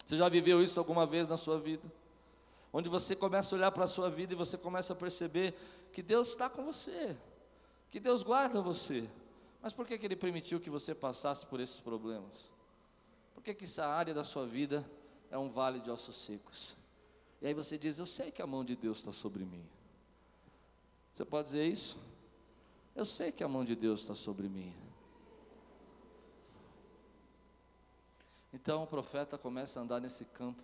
Você 0.07 0.15
já 0.15 0.29
viveu 0.29 0.63
isso 0.63 0.79
alguma 0.79 1.05
vez 1.05 1.27
na 1.27 1.35
sua 1.35 1.59
vida? 1.59 1.91
Onde 2.71 2.87
você 2.87 3.13
começa 3.13 3.53
a 3.53 3.57
olhar 3.57 3.71
para 3.73 3.83
a 3.83 3.87
sua 3.87 4.09
vida 4.09 4.31
e 4.31 4.37
você 4.37 4.57
começa 4.57 4.93
a 4.93 4.95
perceber 4.95 5.53
que 5.91 6.01
Deus 6.01 6.29
está 6.29 6.49
com 6.49 6.63
você, 6.63 7.17
que 7.91 7.99
Deus 7.99 8.23
guarda 8.23 8.61
você. 8.61 9.09
Mas 9.61 9.73
por 9.73 9.85
que, 9.85 9.97
que 9.97 10.05
Ele 10.05 10.15
permitiu 10.15 10.61
que 10.61 10.69
você 10.69 10.95
passasse 10.95 11.45
por 11.45 11.59
esses 11.59 11.81
problemas? 11.81 12.49
Por 13.33 13.43
que, 13.43 13.53
que 13.53 13.65
essa 13.65 13.85
área 13.85 14.13
da 14.13 14.23
sua 14.23 14.47
vida 14.47 14.89
é 15.29 15.37
um 15.37 15.49
vale 15.49 15.81
de 15.81 15.91
ossos 15.91 16.15
secos? 16.15 16.77
E 17.41 17.47
aí 17.47 17.53
você 17.53 17.77
diz: 17.77 17.99
Eu 17.99 18.07
sei 18.07 18.31
que 18.31 18.41
a 18.41 18.47
mão 18.47 18.63
de 18.63 18.77
Deus 18.77 18.99
está 18.99 19.11
sobre 19.11 19.43
mim. 19.43 19.67
Você 21.13 21.25
pode 21.25 21.47
dizer 21.47 21.65
isso? 21.65 21.97
Eu 22.95 23.03
sei 23.03 23.29
que 23.29 23.43
a 23.43 23.47
mão 23.47 23.65
de 23.65 23.75
Deus 23.75 23.99
está 23.99 24.15
sobre 24.15 24.47
mim. 24.47 24.73
Então 28.53 28.83
o 28.83 28.87
profeta 28.87 29.37
começa 29.37 29.79
a 29.79 29.83
andar 29.83 29.99
nesse 29.99 30.25
campo, 30.25 30.63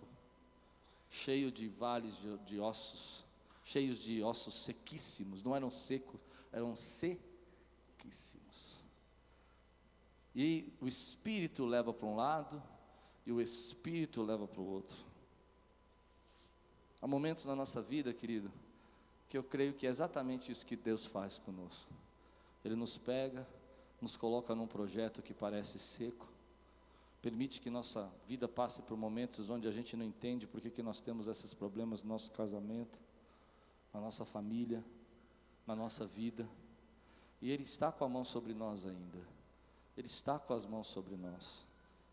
cheio 1.10 1.52
de 1.52 1.68
vales 1.68 2.16
de, 2.16 2.36
de 2.38 2.58
ossos, 2.58 3.24
cheios 3.62 3.98
de 3.98 4.22
ossos 4.22 4.54
sequíssimos, 4.54 5.42
não 5.42 5.54
eram 5.54 5.70
secos, 5.70 6.20
eram 6.52 6.74
sequíssimos. 6.74 7.24
E 10.34 10.72
o 10.80 10.88
espírito 10.88 11.64
leva 11.64 11.92
para 11.92 12.06
um 12.06 12.16
lado 12.16 12.62
e 13.24 13.32
o 13.32 13.40
espírito 13.40 14.22
leva 14.22 14.46
para 14.48 14.60
o 14.60 14.66
outro. 14.66 14.96
Há 17.00 17.06
momentos 17.06 17.44
na 17.44 17.54
nossa 17.54 17.80
vida, 17.80 18.12
querido, 18.12 18.50
que 19.28 19.38
eu 19.38 19.44
creio 19.44 19.74
que 19.74 19.86
é 19.86 19.90
exatamente 19.90 20.50
isso 20.50 20.66
que 20.66 20.74
Deus 20.76 21.06
faz 21.06 21.38
conosco. 21.38 21.92
Ele 22.64 22.74
nos 22.74 22.96
pega, 22.96 23.46
nos 24.00 24.16
coloca 24.16 24.54
num 24.54 24.66
projeto 24.66 25.22
que 25.22 25.34
parece 25.34 25.78
seco, 25.78 26.26
Permite 27.24 27.58
que 27.58 27.70
nossa 27.70 28.12
vida 28.28 28.46
passe 28.46 28.82
por 28.82 28.98
momentos 28.98 29.48
onde 29.48 29.66
a 29.66 29.70
gente 29.70 29.96
não 29.96 30.04
entende 30.04 30.46
por 30.46 30.60
que, 30.60 30.82
nós 30.82 31.00
temos 31.00 31.26
esses 31.26 31.54
problemas 31.54 32.02
no 32.02 32.10
nosso 32.10 32.30
casamento, 32.30 33.00
na 33.94 33.98
nossa 33.98 34.26
família, 34.26 34.84
na 35.66 35.74
nossa 35.74 36.04
vida. 36.04 36.46
E 37.40 37.50
Ele 37.50 37.62
está 37.62 37.90
com 37.90 38.04
a 38.04 38.08
mão 38.10 38.26
sobre 38.26 38.52
nós 38.52 38.84
ainda. 38.84 39.26
Ele 39.96 40.06
está 40.06 40.38
com 40.38 40.52
as 40.52 40.66
mãos 40.66 40.86
sobre 40.86 41.16
nós. 41.16 41.66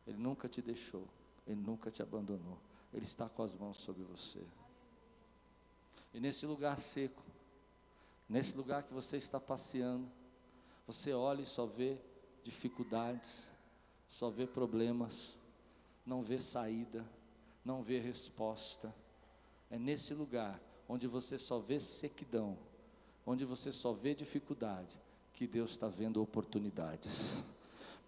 Ele 0.07 0.17
nunca 0.17 0.47
te 0.47 0.61
deixou. 0.61 1.05
Ele 1.45 1.59
nunca 1.59 1.91
te 1.91 2.01
abandonou. 2.01 2.57
Ele 2.93 3.03
está 3.03 3.27
com 3.27 3.43
as 3.43 3.53
mãos 3.53 3.79
sobre 3.79 4.03
você. 4.03 4.39
E 6.13 6.21
nesse 6.21 6.45
lugar 6.45 6.79
seco, 6.79 7.21
nesse 8.29 8.55
lugar 8.55 8.83
que 8.83 8.93
você 8.93 9.17
está 9.17 9.41
passeando, 9.41 10.09
você 10.87 11.11
olha 11.11 11.41
e 11.41 11.45
só 11.45 11.65
vê 11.65 11.97
dificuldades, 12.45 13.51
só 14.11 14.29
vê 14.29 14.45
problemas, 14.45 15.37
não 16.05 16.21
vê 16.21 16.37
saída, 16.37 17.03
não 17.63 17.81
vê 17.81 17.97
resposta. 17.97 18.93
É 19.69 19.79
nesse 19.79 20.13
lugar 20.13 20.61
onde 20.87 21.07
você 21.07 21.39
só 21.39 21.59
vê 21.59 21.79
sequidão, 21.79 22.57
onde 23.25 23.45
você 23.45 23.71
só 23.71 23.93
vê 23.93 24.13
dificuldade, 24.13 24.99
que 25.33 25.47
Deus 25.47 25.71
está 25.71 25.87
vendo 25.87 26.21
oportunidades. 26.21 27.41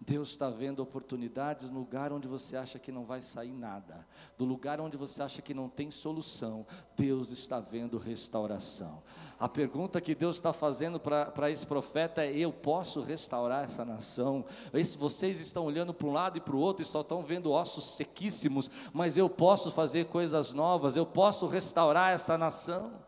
Deus 0.00 0.30
está 0.30 0.50
vendo 0.50 0.80
oportunidades 0.80 1.70
no 1.70 1.78
lugar 1.78 2.12
onde 2.12 2.28
você 2.28 2.56
acha 2.56 2.78
que 2.78 2.92
não 2.92 3.04
vai 3.04 3.22
sair 3.22 3.52
nada, 3.52 4.06
do 4.36 4.44
lugar 4.44 4.80
onde 4.80 4.96
você 4.96 5.22
acha 5.22 5.40
que 5.40 5.54
não 5.54 5.68
tem 5.68 5.90
solução, 5.90 6.66
Deus 6.96 7.30
está 7.30 7.58
vendo 7.58 7.96
restauração. 7.96 9.02
A 9.38 9.48
pergunta 9.48 10.00
que 10.00 10.14
Deus 10.14 10.36
está 10.36 10.52
fazendo 10.52 11.00
para 11.00 11.50
esse 11.50 11.66
profeta 11.66 12.24
é: 12.24 12.36
eu 12.36 12.52
posso 12.52 13.00
restaurar 13.00 13.64
essa 13.64 13.84
nação? 13.84 14.44
Esse, 14.72 14.98
vocês 14.98 15.40
estão 15.40 15.64
olhando 15.64 15.94
para 15.94 16.06
um 16.06 16.12
lado 16.12 16.36
e 16.36 16.40
para 16.40 16.56
o 16.56 16.60
outro 16.60 16.82
e 16.82 16.86
só 16.86 17.00
estão 17.00 17.22
vendo 17.22 17.50
ossos 17.50 17.96
sequíssimos, 17.96 18.70
mas 18.92 19.16
eu 19.16 19.30
posso 19.30 19.70
fazer 19.70 20.06
coisas 20.06 20.52
novas, 20.52 20.96
eu 20.96 21.06
posso 21.06 21.46
restaurar 21.46 22.12
essa 22.12 22.36
nação. 22.36 23.03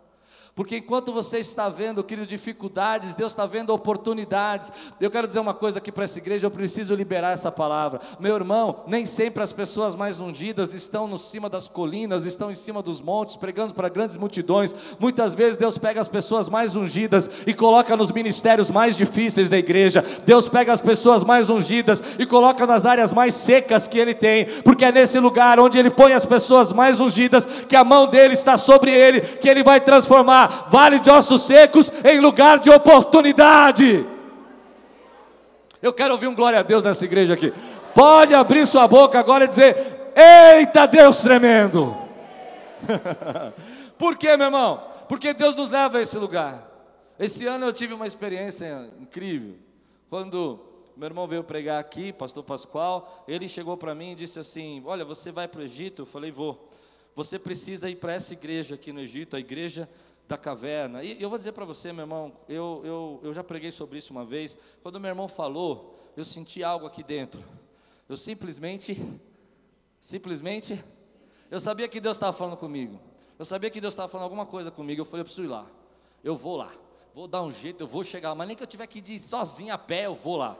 Porque 0.57 0.79
enquanto 0.79 1.13
você 1.13 1.39
está 1.39 1.69
vendo, 1.69 2.03
querido, 2.03 2.27
dificuldades, 2.27 3.15
Deus 3.15 3.33
está 3.33 3.45
vendo 3.45 3.75
oportunidades. 3.75 4.73
Eu 4.99 5.11
quero 5.11 5.27
dizer 5.27 5.39
uma 5.39 5.53
coisa 5.53 5.81
aqui 5.81 5.93
para 5.93 6.05
essa 6.05 6.19
igreja, 6.19 6.47
eu 6.47 6.51
preciso 6.51 6.95
liberar 6.95 7.35
essa 7.35 7.53
palavra. 7.53 8.01
Meu 8.19 8.35
irmão, 8.35 8.77
nem 8.87 9.05
sempre 9.05 9.43
as 9.43 9.53
pessoas 9.53 9.95
mais 9.95 10.19
ungidas 10.19 10.73
estão 10.73 11.07
no 11.07 11.19
cima 11.19 11.51
das 11.51 11.69
colinas, 11.69 12.25
estão 12.25 12.51
em 12.51 12.55
cima 12.55 12.81
dos 12.81 13.03
montes, 13.03 13.37
pregando 13.37 13.75
para 13.75 13.91
grandes 13.91 14.17
multidões. 14.17 14.75
Muitas 14.99 15.35
vezes 15.35 15.59
Deus 15.59 15.77
pega 15.77 16.01
as 16.01 16.09
pessoas 16.09 16.49
mais 16.49 16.75
ungidas 16.75 17.29
e 17.47 17.53
coloca 17.53 17.95
nos 17.95 18.11
ministérios 18.11 18.71
mais 18.71 18.97
difíceis 18.97 19.51
da 19.51 19.59
igreja. 19.59 20.03
Deus 20.25 20.49
pega 20.49 20.73
as 20.73 20.81
pessoas 20.81 21.23
mais 21.23 21.51
ungidas 21.51 22.03
e 22.19 22.25
coloca 22.25 22.67
nas 22.67 22.87
áreas 22.87 23.13
mais 23.13 23.35
secas 23.35 23.87
que 23.87 23.99
Ele 23.99 24.15
tem, 24.15 24.47
porque 24.63 24.87
é 24.87 24.91
nesse 24.91 25.19
lugar 25.19 25.61
onde 25.61 25.79
Ele 25.79 25.91
põe 25.91 26.15
as 26.15 26.25
pessoas 26.25 26.73
mais 26.73 26.99
ungidas 26.99 27.45
que 27.45 27.77
a 27.77 27.85
mão 27.85 28.07
dele 28.07 28.33
está 28.33 28.57
sobre 28.57 28.91
ele, 28.91 29.21
que 29.21 29.51
Ele 29.51 29.63
vai 29.63 29.83
transformar 29.83 30.46
vale 30.69 30.99
de 30.99 31.11
ossos 31.11 31.43
secos 31.43 31.91
em 32.05 32.21
lugar 32.21 32.59
de 32.59 32.71
oportunidade. 32.71 34.07
Eu 35.81 35.93
quero 35.93 36.15
ouvir 36.15 36.27
um 36.27 36.35
glória 36.35 36.61
a 36.61 36.63
Deus 36.63 36.83
nessa 36.83 37.05
igreja 37.05 37.35
aqui. 37.35 37.53
Pode 37.95 38.35
abrir 38.35 38.67
sua 38.67 38.89
boca 38.89 39.19
agora 39.19 39.45
e 39.45 39.49
dizer: 39.49 40.13
Eita 40.15 40.87
Deus 40.87 41.21
tremendo! 41.21 41.97
Por 43.99 44.17
quê, 44.17 44.37
meu 44.37 44.47
irmão? 44.47 44.83
Porque 45.09 45.33
Deus 45.33 45.55
nos 45.55 45.71
leva 45.71 45.99
a 45.99 46.03
esse 46.03 46.19
lugar. 46.19 46.71
Esse 47.19 47.47
ano 47.47 47.67
eu 47.67 47.73
tive 47.73 47.95
uma 47.95 48.07
experiência 48.07 48.91
incrível. 49.01 49.57
Quando 50.11 50.61
meu 50.97 51.07
irmão 51.07 51.27
veio 51.27 51.45
pregar 51.45 51.81
aqui, 51.81 52.13
pastor 52.13 52.43
Pascoal, 52.43 53.25
ele 53.29 53.49
chegou 53.49 53.77
para 53.77 53.95
mim 53.95 54.13
e 54.13 54.15
disse 54.15 54.41
assim: 54.41 54.83
Olha, 54.85 55.05
você 55.05 55.31
vai 55.31 55.47
para 55.47 55.61
o 55.61 55.65
Egito? 55.65 56.03
Eu 56.03 56.07
falei: 56.07 56.31
Vou. 56.31 56.69
Você 57.15 57.39
precisa 57.39 57.89
ir 57.89 57.97
para 57.97 58.13
essa 58.13 58.35
igreja 58.35 58.75
aqui 58.75 58.93
no 58.93 59.01
Egito, 59.01 59.37
a 59.37 59.41
igreja 59.41 59.89
da 60.29 60.37
caverna. 60.37 61.03
E 61.03 61.21
eu 61.21 61.29
vou 61.29 61.39
dizer 61.39 61.53
para 61.53 61.65
você, 61.65 61.93
meu 61.93 62.03
irmão, 62.03 62.33
eu, 62.49 62.83
eu, 62.85 63.21
eu 63.23 63.35
já 63.35 63.45
preguei 63.45 63.71
sobre 63.71 63.99
isso 63.99 64.13
uma 64.13 64.25
vez. 64.25 64.59
Quando 64.83 64.99
meu 64.99 65.09
irmão 65.09 65.29
falou, 65.29 65.99
eu 66.17 66.25
senti 66.25 66.63
algo 66.65 66.87
aqui 66.87 67.03
dentro. 67.03 67.43
Eu 68.09 68.17
simplesmente, 68.17 68.97
simplesmente, 70.01 70.83
eu 71.51 71.61
sabia 71.61 71.89
que 71.89 72.01
Deus 72.01 72.17
estava 72.17 72.33
falando 72.33 72.57
comigo. 72.57 73.01
Eu 73.39 73.45
sabia 73.45 73.71
que 73.71 73.81
Deus 73.81 73.93
estava 73.93 74.09
falando 74.09 74.25
alguma 74.25 74.47
coisa 74.47 74.71
comigo. 74.71 75.01
Eu 75.01 75.05
falei, 75.05 75.21
eu 75.21 75.25
preciso 75.25 75.45
ir 75.45 75.51
lá. 75.51 75.67
Eu 76.25 76.37
vou 76.37 76.57
lá. 76.57 76.73
Vou 77.15 77.27
dar 77.27 77.43
um 77.43 77.51
jeito, 77.51 77.83
eu 77.83 77.87
vou 77.87 78.05
chegar. 78.05 78.35
Mas 78.35 78.47
nem 78.49 78.57
que 78.57 78.63
eu 78.63 78.67
tiver 78.67 78.87
que 78.87 78.99
ir 78.99 79.19
sozinho 79.19 79.73
a 79.73 79.79
pé, 79.79 80.07
eu 80.07 80.15
vou 80.15 80.37
lá. 80.37 80.57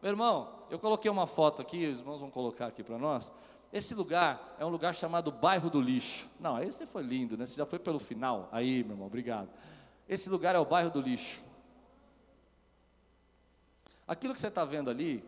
Meu 0.00 0.10
irmão, 0.10 0.48
eu 0.70 0.78
coloquei 0.78 1.10
uma 1.10 1.26
foto 1.26 1.62
aqui, 1.62 1.86
os 1.86 2.00
irmãos 2.00 2.18
vão 2.18 2.30
colocar 2.30 2.66
aqui 2.66 2.82
para 2.82 2.98
nós. 2.98 3.30
Esse 3.72 3.94
lugar 3.94 4.54
é 4.58 4.66
um 4.66 4.68
lugar 4.68 4.94
chamado 4.94 5.32
Bairro 5.32 5.70
do 5.70 5.80
Lixo. 5.80 6.28
Não, 6.38 6.62
você 6.62 6.84
foi 6.84 7.02
lindo, 7.02 7.38
né? 7.38 7.46
Você 7.46 7.56
já 7.56 7.64
foi 7.64 7.78
pelo 7.78 7.98
final. 7.98 8.48
Aí, 8.52 8.84
meu 8.84 8.92
irmão, 8.92 9.06
obrigado. 9.06 9.48
Esse 10.06 10.28
lugar 10.28 10.54
é 10.54 10.58
o 10.58 10.64
Bairro 10.64 10.90
do 10.90 11.00
Lixo. 11.00 11.42
Aquilo 14.06 14.34
que 14.34 14.40
você 14.40 14.48
está 14.48 14.62
vendo 14.64 14.90
ali 14.90 15.24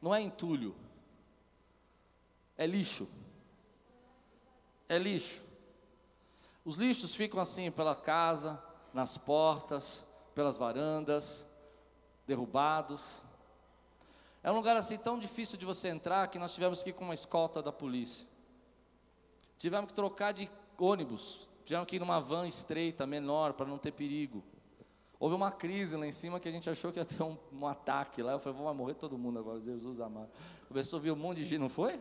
não 0.00 0.14
é 0.14 0.22
entulho. 0.22 0.76
é 2.56 2.64
lixo. 2.64 3.08
É 4.88 4.96
lixo. 4.96 5.42
Os 6.64 6.76
lixos 6.76 7.14
ficam 7.14 7.40
assim 7.40 7.70
pela 7.72 7.96
casa, 7.96 8.62
nas 8.92 9.18
portas, 9.18 10.06
pelas 10.34 10.56
varandas, 10.56 11.44
derrubados. 12.26 13.22
É 14.42 14.50
um 14.50 14.54
lugar 14.54 14.76
assim 14.76 14.96
tão 14.96 15.18
difícil 15.18 15.58
de 15.58 15.66
você 15.66 15.88
entrar 15.88 16.28
que 16.28 16.38
nós 16.38 16.54
tivemos 16.54 16.82
que 16.82 16.90
ir 16.90 16.92
com 16.92 17.04
uma 17.04 17.14
escolta 17.14 17.62
da 17.62 17.72
polícia. 17.72 18.28
Tivemos 19.58 19.88
que 19.88 19.94
trocar 19.94 20.32
de 20.32 20.48
ônibus, 20.78 21.50
tivemos 21.64 21.88
que 21.88 21.96
ir 21.96 21.98
numa 21.98 22.20
van 22.20 22.46
estreita, 22.46 23.06
menor, 23.06 23.52
para 23.54 23.66
não 23.66 23.78
ter 23.78 23.92
perigo. 23.92 24.44
Houve 25.20 25.34
uma 25.34 25.50
crise 25.50 25.96
lá 25.96 26.06
em 26.06 26.12
cima 26.12 26.38
que 26.38 26.48
a 26.48 26.52
gente 26.52 26.70
achou 26.70 26.92
que 26.92 27.00
ia 27.00 27.04
ter 27.04 27.20
um, 27.22 27.36
um 27.52 27.66
ataque 27.66 28.22
lá. 28.22 28.32
Eu 28.32 28.38
falei, 28.38 28.56
vamos 28.56 28.76
morrer 28.76 28.94
todo 28.94 29.18
mundo 29.18 29.40
agora, 29.40 29.60
Jesus 29.60 30.00
amado. 30.00 30.30
Começou 30.68 31.00
a 31.00 31.02
vir 31.02 31.10
um 31.10 31.16
monte 31.16 31.38
de 31.38 31.44
gente, 31.44 31.58
não 31.58 31.68
foi? 31.68 32.00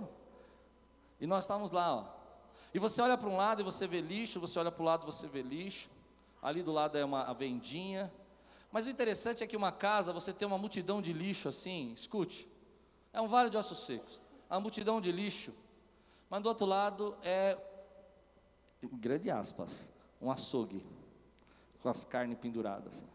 E 1.19 1.25
nós 1.25 1.45
estávamos 1.45 1.71
lá, 1.71 1.95
ó. 1.95 2.05
E 2.71 2.79
você 2.79 3.01
olha 3.01 3.17
para 3.17 3.27
um 3.27 3.35
lado 3.35 3.61
e 3.61 3.63
você 3.63 3.87
vê 3.87 4.01
lixo, 4.01 4.39
você 4.39 4.59
olha 4.59 4.71
para 4.71 4.83
o 4.83 4.85
lado 4.85 5.03
e 5.03 5.05
você 5.07 5.27
vê 5.27 5.41
lixo. 5.41 5.89
Ali 6.41 6.61
do 6.61 6.71
lado 6.71 6.95
é 6.95 7.03
uma 7.03 7.33
vendinha. 7.33 8.13
Mas 8.71 8.85
o 8.85 8.89
interessante 8.89 9.43
é 9.43 9.47
que 9.47 9.55
uma 9.55 9.71
casa, 9.71 10.11
você 10.11 10.33
tem 10.33 10.47
uma 10.47 10.57
multidão 10.57 11.01
de 11.01 11.13
lixo 11.13 11.47
assim, 11.47 11.93
escute. 11.93 12.47
É 13.13 13.21
um 13.21 13.27
vale 13.27 13.49
de 13.49 13.57
ossos 13.57 13.85
secos. 13.85 14.21
A 14.49 14.59
multidão 14.59 14.99
de 15.01 15.11
lixo. 15.11 15.53
Mas 16.29 16.41
do 16.41 16.49
outro 16.49 16.65
lado 16.65 17.17
é, 17.23 17.57
grande 18.83 19.31
aspas, 19.31 19.91
um 20.21 20.31
açougue 20.31 20.85
com 21.81 21.89
as 21.89 22.05
carnes 22.05 22.37
penduradas, 22.37 22.97
assim. 22.97 23.07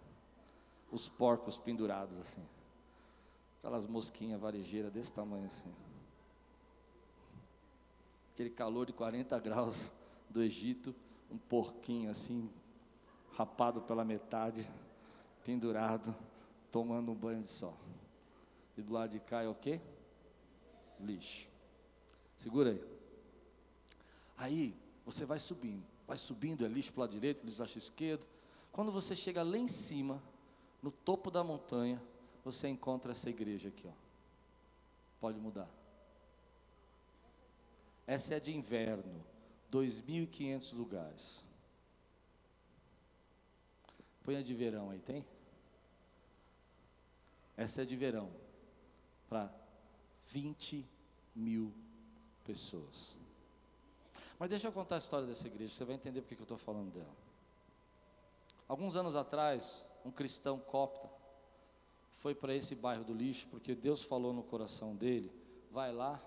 os 0.90 1.08
porcos 1.08 1.56
pendurados 1.56 2.20
assim, 2.20 2.42
aquelas 3.58 3.86
mosquinhas 3.86 4.40
varejeiras 4.40 4.92
desse 4.92 5.12
tamanho 5.12 5.46
assim, 5.46 5.72
aquele 8.32 8.50
calor 8.50 8.86
de 8.86 8.92
40 8.92 9.38
graus 9.40 9.92
do 10.28 10.42
Egito, 10.42 10.94
um 11.30 11.38
porquinho 11.38 12.10
assim, 12.10 12.50
rapado 13.34 13.82
pela 13.82 14.04
metade, 14.04 14.68
pendurado, 15.44 16.14
tomando 16.70 17.12
um 17.12 17.14
banho 17.14 17.42
de 17.42 17.48
sol. 17.48 17.76
E 18.76 18.82
do 18.82 18.92
lado 18.92 19.10
de 19.10 19.20
cá 19.20 19.42
é 19.42 19.48
o 19.48 19.54
que? 19.54 19.80
Lixo. 21.00 21.48
Segura 22.36 22.70
aí. 22.70 22.84
Aí 24.36 24.74
você 25.04 25.24
vai 25.24 25.38
subindo, 25.38 25.84
vai 26.06 26.16
subindo, 26.16 26.64
é 26.64 26.68
lixo 26.68 26.92
para 26.92 27.00
o 27.00 27.02
lado 27.02 27.12
direito, 27.12 27.44
lixo 27.44 27.56
para 27.56 27.64
o 27.64 27.68
lado 27.68 27.78
esquerdo. 27.78 28.26
Quando 28.72 28.90
você 28.90 29.14
chega 29.14 29.42
lá 29.42 29.56
em 29.58 29.68
cima, 29.68 30.22
no 30.82 30.90
topo 30.90 31.30
da 31.30 31.44
montanha, 31.44 32.02
você 32.44 32.68
encontra 32.68 33.12
essa 33.12 33.28
igreja 33.30 33.68
aqui, 33.68 33.86
ó. 33.86 33.92
Pode 35.20 35.38
mudar. 35.38 35.68
Essa 38.06 38.34
é 38.34 38.40
de 38.40 38.52
inverno, 38.52 39.24
2.500 39.70 40.74
lugares. 40.74 41.44
Põe 44.24 44.36
a 44.36 44.42
de 44.42 44.54
verão 44.54 44.90
aí, 44.90 44.98
tem? 45.00 45.24
Essa 47.56 47.82
é 47.82 47.84
de 47.84 47.96
verão, 47.96 48.30
para 49.28 49.52
20 50.28 50.86
mil 51.34 51.72
pessoas. 52.44 53.16
Mas 54.38 54.48
deixa 54.50 54.68
eu 54.68 54.72
contar 54.72 54.96
a 54.96 54.98
história 54.98 55.26
dessa 55.26 55.46
igreja, 55.46 55.74
você 55.74 55.84
vai 55.84 55.94
entender 55.94 56.20
porque 56.20 56.34
que 56.34 56.40
eu 56.40 56.44
estou 56.44 56.58
falando 56.58 56.92
dela. 56.92 57.14
Alguns 58.66 58.96
anos 58.96 59.14
atrás, 59.14 59.84
um 60.04 60.10
cristão 60.10 60.58
copta 60.58 61.08
foi 62.18 62.34
para 62.34 62.54
esse 62.54 62.74
bairro 62.74 63.04
do 63.04 63.12
lixo, 63.12 63.46
porque 63.48 63.74
Deus 63.74 64.02
falou 64.02 64.32
no 64.32 64.42
coração 64.42 64.94
dele: 64.94 65.30
vai 65.70 65.92
lá 65.92 66.22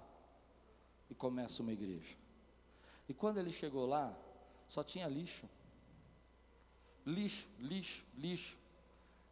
e 1.10 1.16
começa 1.16 1.62
uma 1.62 1.72
igreja. 1.72 2.16
E 3.08 3.14
quando 3.14 3.38
ele 3.38 3.52
chegou 3.52 3.86
lá, 3.86 4.14
só 4.68 4.84
tinha 4.84 5.08
lixo. 5.08 5.48
Lixo, 7.06 7.48
lixo, 7.60 8.06
lixo. 8.18 8.58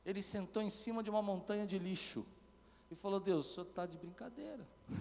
Ele 0.06 0.22
sentou 0.22 0.62
em 0.62 0.70
cima 0.70 1.02
de 1.02 1.10
uma 1.10 1.22
montanha 1.22 1.66
de 1.66 1.80
lixo 1.80 2.26
e 2.92 2.96
falou: 2.96 3.20
Deus, 3.20 3.50
o 3.50 3.54
senhor 3.54 3.68
está 3.68 3.86
de 3.86 3.98
brincadeira. 3.98 4.68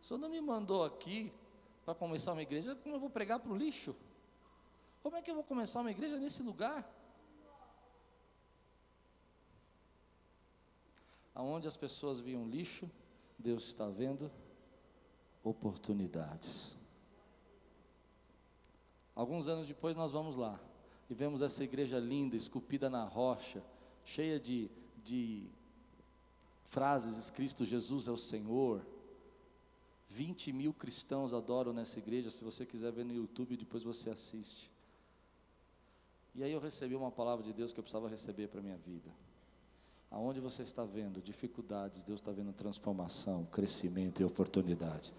o 0.00 0.04
senhor 0.04 0.18
não 0.18 0.28
me 0.28 0.40
mandou 0.40 0.84
aqui 0.84 1.32
para 1.84 1.94
começar 1.94 2.32
uma 2.32 2.42
igreja, 2.42 2.74
como 2.76 2.94
eu 2.94 3.00
vou 3.00 3.08
pregar 3.08 3.40
para 3.40 3.50
o 3.50 3.56
lixo? 3.56 3.96
Como 5.02 5.16
é 5.16 5.22
que 5.22 5.30
eu 5.30 5.34
vou 5.34 5.44
começar 5.44 5.80
uma 5.80 5.90
igreja 5.90 6.18
nesse 6.18 6.42
lugar? 6.42 6.88
Aonde 11.34 11.66
as 11.66 11.76
pessoas 11.76 12.20
viam 12.20 12.46
lixo, 12.46 12.88
Deus 13.38 13.64
está 13.64 13.88
vendo 13.88 14.30
oportunidades. 15.42 16.76
Alguns 19.14 19.48
anos 19.48 19.66
depois 19.66 19.96
nós 19.96 20.12
vamos 20.12 20.36
lá 20.36 20.60
e 21.12 21.14
vemos 21.14 21.42
essa 21.42 21.62
igreja 21.62 21.98
linda, 21.98 22.36
esculpida 22.36 22.88
na 22.88 23.04
rocha, 23.04 23.62
cheia 24.02 24.40
de, 24.40 24.70
de 25.04 25.46
frases 26.64 27.18
escritas: 27.18 27.68
Jesus 27.68 28.08
é 28.08 28.10
o 28.10 28.16
Senhor. 28.16 28.80
20 30.08 30.54
mil 30.54 30.72
cristãos 30.72 31.34
adoram 31.34 31.70
nessa 31.70 31.98
igreja. 31.98 32.30
Se 32.30 32.42
você 32.42 32.64
quiser 32.64 32.90
ver 32.92 33.04
no 33.04 33.12
YouTube, 33.12 33.58
depois 33.58 33.82
você 33.82 34.08
assiste. 34.08 34.70
E 36.34 36.42
aí 36.42 36.50
eu 36.50 36.60
recebi 36.60 36.94
uma 36.94 37.10
palavra 37.10 37.44
de 37.44 37.52
Deus 37.52 37.74
que 37.74 37.78
eu 37.78 37.84
precisava 37.84 38.08
receber 38.08 38.48
para 38.48 38.60
a 38.60 38.62
minha 38.62 38.78
vida. 38.78 39.10
Aonde 40.10 40.40
você 40.40 40.62
está 40.62 40.82
vendo 40.82 41.20
dificuldades, 41.20 42.04
Deus 42.04 42.20
está 42.20 42.32
vendo 42.32 42.54
transformação, 42.54 43.44
crescimento 43.52 44.22
e 44.22 44.24
oportunidade. 44.24 45.12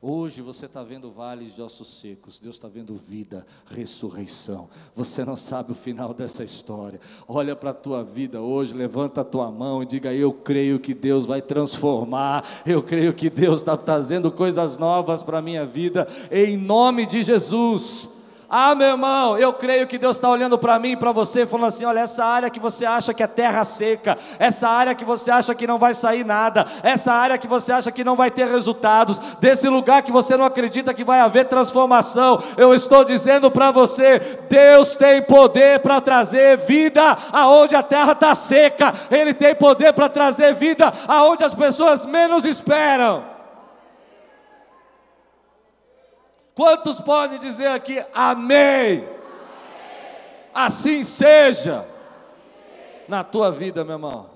Hoje 0.00 0.42
você 0.42 0.66
está 0.66 0.84
vendo 0.84 1.10
vales 1.10 1.56
de 1.56 1.60
ossos 1.60 1.88
secos, 1.98 2.38
Deus 2.38 2.54
está 2.54 2.68
vendo 2.68 2.94
vida, 2.94 3.44
ressurreição. 3.68 4.68
Você 4.94 5.24
não 5.24 5.34
sabe 5.34 5.72
o 5.72 5.74
final 5.74 6.14
dessa 6.14 6.44
história. 6.44 7.00
Olha 7.26 7.56
para 7.56 7.70
a 7.70 7.74
tua 7.74 8.04
vida 8.04 8.40
hoje, 8.40 8.74
levanta 8.74 9.22
a 9.22 9.24
tua 9.24 9.50
mão 9.50 9.82
e 9.82 9.86
diga: 9.86 10.14
Eu 10.14 10.32
creio 10.32 10.78
que 10.78 10.94
Deus 10.94 11.26
vai 11.26 11.42
transformar, 11.42 12.44
eu 12.64 12.80
creio 12.80 13.12
que 13.12 13.28
Deus 13.28 13.60
está 13.60 13.76
trazendo 13.76 14.30
coisas 14.30 14.78
novas 14.78 15.24
para 15.24 15.38
a 15.38 15.42
minha 15.42 15.66
vida, 15.66 16.06
em 16.30 16.56
nome 16.56 17.04
de 17.04 17.20
Jesus. 17.20 18.17
Ah, 18.50 18.74
meu 18.74 18.88
irmão, 18.88 19.36
eu 19.36 19.52
creio 19.52 19.86
que 19.86 19.98
Deus 19.98 20.16
está 20.16 20.26
olhando 20.26 20.56
para 20.56 20.78
mim 20.78 20.92
e 20.92 20.96
para 20.96 21.12
você, 21.12 21.46
falando 21.46 21.66
assim: 21.66 21.84
olha, 21.84 22.00
essa 22.00 22.24
área 22.24 22.48
que 22.48 22.58
você 22.58 22.86
acha 22.86 23.12
que 23.12 23.22
é 23.22 23.26
terra 23.26 23.62
seca, 23.62 24.16
essa 24.38 24.66
área 24.66 24.94
que 24.94 25.04
você 25.04 25.30
acha 25.30 25.54
que 25.54 25.66
não 25.66 25.76
vai 25.76 25.92
sair 25.92 26.24
nada, 26.24 26.64
essa 26.82 27.12
área 27.12 27.36
que 27.36 27.46
você 27.46 27.72
acha 27.72 27.92
que 27.92 28.02
não 28.02 28.16
vai 28.16 28.30
ter 28.30 28.46
resultados, 28.46 29.18
desse 29.38 29.68
lugar 29.68 30.02
que 30.02 30.10
você 30.10 30.34
não 30.34 30.46
acredita 30.46 30.94
que 30.94 31.04
vai 31.04 31.20
haver 31.20 31.44
transformação, 31.44 32.42
eu 32.56 32.72
estou 32.72 33.04
dizendo 33.04 33.50
para 33.50 33.70
você: 33.70 34.18
Deus 34.48 34.96
tem 34.96 35.20
poder 35.20 35.80
para 35.80 36.00
trazer 36.00 36.56
vida 36.56 37.18
aonde 37.30 37.76
a 37.76 37.82
terra 37.82 38.12
está 38.12 38.34
seca, 38.34 38.94
Ele 39.10 39.34
tem 39.34 39.54
poder 39.54 39.92
para 39.92 40.08
trazer 40.08 40.54
vida 40.54 40.90
aonde 41.06 41.44
as 41.44 41.54
pessoas 41.54 42.06
menos 42.06 42.46
esperam. 42.46 43.37
Quantos 46.58 47.00
podem 47.00 47.38
dizer 47.38 47.68
aqui 47.68 48.04
amém? 48.12 48.98
amém. 48.98 49.08
Assim 50.52 51.04
seja. 51.04 51.86
Na 53.06 53.22
tua 53.22 53.52
vida, 53.52 53.84
meu 53.84 53.94
irmão. 53.94 54.28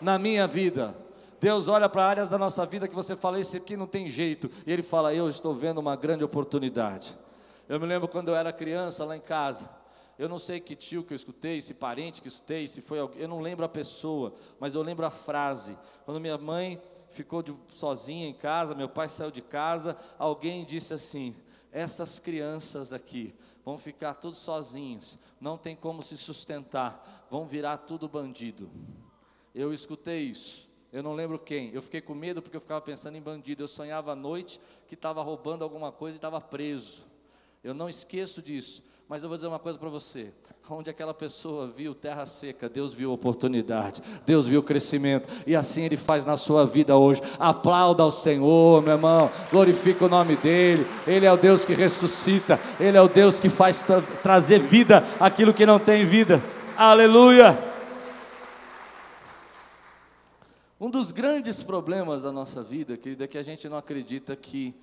Na 0.00 0.16
minha 0.16 0.46
vida. 0.46 0.96
Deus 1.40 1.66
olha 1.66 1.88
para 1.88 2.06
áreas 2.06 2.28
da 2.28 2.38
nossa 2.38 2.64
vida 2.64 2.86
que 2.86 2.94
você 2.94 3.16
fala, 3.16 3.40
esse 3.40 3.56
aqui 3.56 3.76
não 3.76 3.88
tem 3.88 4.08
jeito. 4.08 4.48
E 4.64 4.72
Ele 4.72 4.84
fala, 4.84 5.12
eu 5.12 5.28
estou 5.28 5.52
vendo 5.52 5.78
uma 5.78 5.96
grande 5.96 6.22
oportunidade. 6.22 7.18
Eu 7.68 7.80
me 7.80 7.86
lembro 7.86 8.06
quando 8.06 8.28
eu 8.28 8.36
era 8.36 8.52
criança 8.52 9.04
lá 9.04 9.16
em 9.16 9.20
casa. 9.20 9.68
Eu 10.16 10.28
não 10.28 10.38
sei 10.38 10.60
que 10.60 10.76
tio 10.76 11.02
que 11.02 11.12
eu 11.12 11.16
escutei, 11.16 11.60
se 11.60 11.74
parente 11.74 12.22
que 12.22 12.28
eu 12.28 12.30
escutei, 12.30 12.68
se 12.68 12.82
foi 12.82 13.00
alguém, 13.00 13.20
eu 13.20 13.26
não 13.26 13.40
lembro 13.40 13.64
a 13.64 13.68
pessoa, 13.68 14.32
mas 14.60 14.76
eu 14.76 14.82
lembro 14.82 15.04
a 15.04 15.10
frase. 15.10 15.76
Quando 16.04 16.20
minha 16.20 16.38
mãe 16.38 16.80
ficou 17.10 17.42
de, 17.42 17.52
sozinha 17.72 18.28
em 18.28 18.32
casa, 18.32 18.76
meu 18.76 18.88
pai 18.88 19.08
saiu 19.08 19.32
de 19.32 19.42
casa, 19.42 19.96
alguém 20.16 20.64
disse 20.64 20.94
assim: 20.94 21.34
essas 21.74 22.20
crianças 22.20 22.92
aqui 22.92 23.34
vão 23.64 23.76
ficar 23.76 24.14
todos 24.14 24.38
sozinhos, 24.38 25.18
não 25.40 25.58
tem 25.58 25.74
como 25.74 26.02
se 26.02 26.16
sustentar, 26.16 27.26
vão 27.28 27.46
virar 27.46 27.78
tudo 27.78 28.08
bandido. 28.08 28.70
Eu 29.52 29.74
escutei 29.74 30.22
isso. 30.22 30.70
Eu 30.92 31.02
não 31.02 31.14
lembro 31.14 31.36
quem. 31.36 31.72
Eu 31.74 31.82
fiquei 31.82 32.00
com 32.00 32.14
medo 32.14 32.40
porque 32.40 32.56
eu 32.56 32.60
ficava 32.60 32.80
pensando 32.80 33.16
em 33.16 33.20
bandido. 33.20 33.64
Eu 33.64 33.68
sonhava 33.68 34.12
à 34.12 34.14
noite 34.14 34.60
que 34.86 34.94
estava 34.94 35.20
roubando 35.22 35.64
alguma 35.64 35.90
coisa 35.90 36.14
e 36.14 36.18
estava 36.18 36.40
preso. 36.40 37.02
Eu 37.64 37.74
não 37.74 37.88
esqueço 37.88 38.40
disso. 38.40 38.80
Mas 39.06 39.22
eu 39.22 39.28
vou 39.28 39.36
dizer 39.36 39.48
uma 39.48 39.58
coisa 39.58 39.78
para 39.78 39.88
você: 39.90 40.32
onde 40.68 40.88
aquela 40.88 41.12
pessoa 41.12 41.66
viu 41.66 41.94
terra 41.94 42.24
seca, 42.24 42.68
Deus 42.70 42.94
viu 42.94 43.12
oportunidade, 43.12 44.02
Deus 44.24 44.46
viu 44.46 44.62
crescimento, 44.62 45.28
e 45.46 45.54
assim 45.54 45.82
Ele 45.82 45.96
faz 45.96 46.24
na 46.24 46.38
sua 46.38 46.64
vida 46.64 46.96
hoje. 46.96 47.20
Aplauda 47.38 48.02
ao 48.02 48.10
Senhor, 48.10 48.82
meu 48.82 48.94
irmão, 48.94 49.30
glorifica 49.50 50.06
o 50.06 50.08
nome 50.08 50.36
dEle. 50.36 50.86
Ele 51.06 51.26
é 51.26 51.32
o 51.32 51.36
Deus 51.36 51.66
que 51.66 51.74
ressuscita, 51.74 52.58
Ele 52.80 52.96
é 52.96 53.02
o 53.02 53.08
Deus 53.08 53.38
que 53.38 53.50
faz 53.50 53.82
tra 53.82 54.00
trazer 54.00 54.60
vida 54.60 55.04
aquilo 55.20 55.52
que 55.52 55.66
não 55.66 55.78
tem 55.78 56.06
vida. 56.06 56.40
Aleluia! 56.76 57.72
Um 60.80 60.90
dos 60.90 61.12
grandes 61.12 61.62
problemas 61.62 62.22
da 62.22 62.32
nossa 62.32 62.62
vida, 62.62 62.96
querida, 62.96 63.24
é 63.24 63.28
que 63.28 63.38
a 63.38 63.42
gente 63.42 63.68
não 63.68 63.76
acredita 63.76 64.34
que 64.34 64.74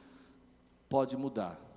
pode 0.87 1.17
mudar. 1.17 1.70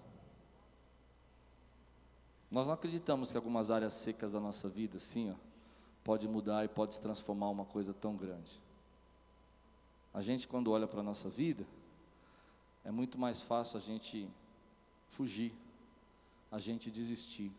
Nós 2.55 2.69
não 2.69 2.75
acreditamos 2.75 3.33
que 3.33 3.37
algumas 3.37 3.69
áreas 3.69 3.95
secas 3.95 4.31
da 4.31 4.39
nossa 4.39 4.69
vida, 4.69 5.01
sim, 5.01 5.29
ó, 5.29 5.35
pode 6.05 6.29
mudar 6.29 6.65
e 6.65 6.69
pode 6.69 6.95
se 6.95 7.01
transformar 7.01 7.51
uma 7.51 7.65
coisa 7.65 7.93
tão 7.93 8.15
grande. 8.15 8.63
A 10.15 10.21
gente, 10.21 10.47
quando 10.47 10.71
olha 10.71 10.87
para 10.87 11.01
a 11.01 11.03
nossa 11.03 11.29
vida, 11.29 11.67
é 12.85 12.93
muito 12.93 13.19
mais 13.19 13.43
fácil 13.43 13.77
a 13.77 13.81
gente 13.81 14.31
fugir, 15.09 15.53
a 16.49 16.61
gente 16.61 16.93
desistir. 16.93 17.51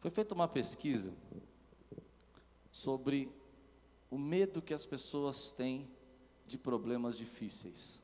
Foi 0.00 0.10
feita 0.10 0.34
uma 0.34 0.48
pesquisa 0.48 1.12
sobre 2.72 3.30
o 4.10 4.16
medo 4.16 4.62
que 4.62 4.72
as 4.72 4.86
pessoas 4.86 5.52
têm 5.52 5.86
de 6.46 6.56
problemas 6.56 7.14
difíceis. 7.14 8.00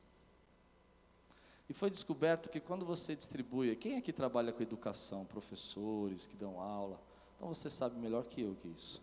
E 1.67 1.73
foi 1.73 1.89
descoberto 1.89 2.49
que 2.49 2.59
quando 2.59 2.85
você 2.85 3.15
distribui, 3.15 3.75
quem 3.75 3.97
aqui 3.97 4.13
trabalha 4.13 4.53
com 4.53 4.61
educação, 4.61 5.25
professores 5.25 6.27
que 6.27 6.35
dão 6.35 6.59
aula, 6.59 7.01
então 7.35 7.53
você 7.53 7.69
sabe 7.69 7.99
melhor 7.99 8.25
que 8.25 8.41
eu 8.41 8.55
que 8.55 8.67
isso. 8.67 9.01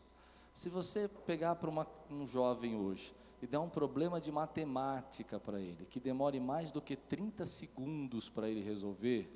Se 0.55 0.69
você 0.69 1.09
pegar 1.27 1.57
para 1.57 1.71
um 2.11 2.27
jovem 2.27 2.77
hoje 2.77 3.15
e 3.41 3.47
der 3.47 3.59
um 3.59 3.69
problema 3.69 4.21
de 4.21 4.31
matemática 4.31 5.41
para 5.41 5.61
ele, 5.61 5.87
que 5.87 5.99
demore 5.99 6.39
mais 6.39 6.71
do 6.71 6.81
que 6.81 6.95
30 6.95 7.45
segundos 7.47 8.29
para 8.29 8.49
ele 8.49 8.63
resolver, 8.63 9.29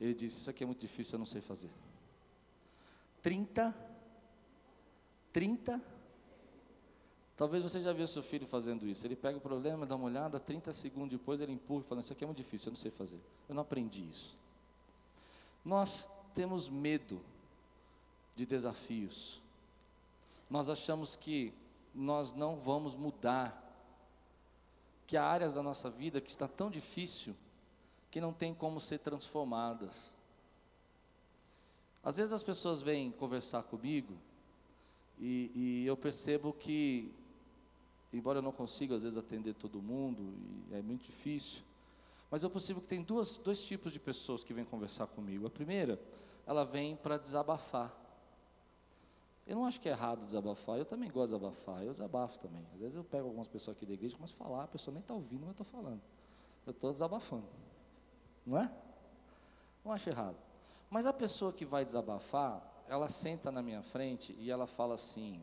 ele 0.00 0.14
diz: 0.14 0.36
Isso 0.36 0.48
aqui 0.48 0.62
é 0.62 0.66
muito 0.66 0.80
difícil, 0.80 1.14
eu 1.14 1.18
não 1.18 1.26
sei 1.26 1.40
fazer. 1.40 1.70
30, 3.22 3.74
30 5.32 5.97
Talvez 7.38 7.62
você 7.62 7.80
já 7.80 7.92
viu 7.92 8.04
seu 8.08 8.20
filho 8.20 8.48
fazendo 8.48 8.84
isso. 8.84 9.06
Ele 9.06 9.14
pega 9.14 9.38
o 9.38 9.40
problema, 9.40 9.86
dá 9.86 9.94
uma 9.94 10.06
olhada, 10.06 10.40
30 10.40 10.72
segundos 10.72 11.16
depois 11.16 11.40
ele 11.40 11.52
empurra 11.52 11.84
e 11.84 11.88
fala: 11.88 12.00
Isso 12.00 12.12
aqui 12.12 12.24
é 12.24 12.26
muito 12.26 12.38
difícil, 12.38 12.66
eu 12.66 12.72
não 12.72 12.76
sei 12.76 12.90
fazer. 12.90 13.20
Eu 13.48 13.54
não 13.54 13.62
aprendi 13.62 14.02
isso. 14.10 14.36
Nós 15.64 16.08
temos 16.34 16.68
medo 16.68 17.20
de 18.34 18.44
desafios. 18.44 19.40
Nós 20.50 20.68
achamos 20.68 21.14
que 21.14 21.54
nós 21.94 22.32
não 22.32 22.56
vamos 22.56 22.96
mudar. 22.96 23.64
Que 25.06 25.16
há 25.16 25.24
áreas 25.24 25.54
da 25.54 25.62
nossa 25.62 25.88
vida 25.88 26.20
que 26.20 26.30
está 26.30 26.48
tão 26.48 26.68
difícil 26.68 27.36
que 28.10 28.20
não 28.20 28.32
tem 28.32 28.52
como 28.52 28.80
ser 28.80 28.98
transformadas. 28.98 30.12
Às 32.02 32.16
vezes 32.16 32.32
as 32.32 32.42
pessoas 32.42 32.82
vêm 32.82 33.12
conversar 33.12 33.62
comigo 33.62 34.14
e, 35.20 35.50
e 35.54 35.86
eu 35.86 35.96
percebo 35.96 36.52
que 36.52 37.12
embora 38.12 38.38
eu 38.38 38.42
não 38.42 38.52
consiga 38.52 38.94
às 38.94 39.02
vezes 39.02 39.18
atender 39.18 39.54
todo 39.54 39.82
mundo, 39.82 40.34
e 40.70 40.74
é 40.74 40.82
muito 40.82 41.04
difícil, 41.04 41.62
mas 42.30 42.42
eu 42.42 42.50
percebo 42.50 42.80
que 42.80 42.88
tem 42.88 43.02
duas, 43.02 43.38
dois 43.38 43.62
tipos 43.62 43.92
de 43.92 43.98
pessoas 43.98 44.44
que 44.44 44.52
vêm 44.52 44.64
conversar 44.64 45.06
comigo. 45.06 45.46
A 45.46 45.50
primeira, 45.50 45.98
ela 46.46 46.64
vem 46.64 46.94
para 46.96 47.16
desabafar. 47.16 47.94
Eu 49.46 49.56
não 49.56 49.64
acho 49.64 49.80
que 49.80 49.88
é 49.88 49.92
errado 49.92 50.26
desabafar, 50.26 50.76
eu 50.76 50.84
também 50.84 51.10
gosto 51.10 51.32
de 51.32 51.38
desabafar, 51.38 51.82
eu 51.82 51.92
desabafo 51.92 52.38
também. 52.38 52.66
Às 52.74 52.80
vezes 52.80 52.96
eu 52.96 53.04
pego 53.04 53.26
algumas 53.28 53.48
pessoas 53.48 53.76
aqui 53.76 53.86
da 53.86 53.94
igreja 53.94 54.14
e 54.14 54.16
começo 54.16 54.34
a 54.34 54.44
falar, 54.44 54.64
a 54.64 54.68
pessoa 54.68 54.92
nem 54.92 55.00
está 55.00 55.14
ouvindo, 55.14 55.40
mas 55.40 55.48
eu 55.48 55.62
estou 55.62 55.66
falando. 55.66 56.02
Eu 56.66 56.72
estou 56.72 56.92
desabafando. 56.92 57.48
Não 58.44 58.58
é? 58.58 58.70
Não 59.82 59.92
acho 59.92 60.10
errado. 60.10 60.36
Mas 60.90 61.06
a 61.06 61.14
pessoa 61.14 61.50
que 61.50 61.64
vai 61.64 61.82
desabafar, 61.82 62.62
ela 62.88 63.08
senta 63.08 63.50
na 63.50 63.62
minha 63.62 63.82
frente 63.82 64.34
e 64.38 64.50
ela 64.50 64.66
fala 64.66 64.94
assim: 64.96 65.42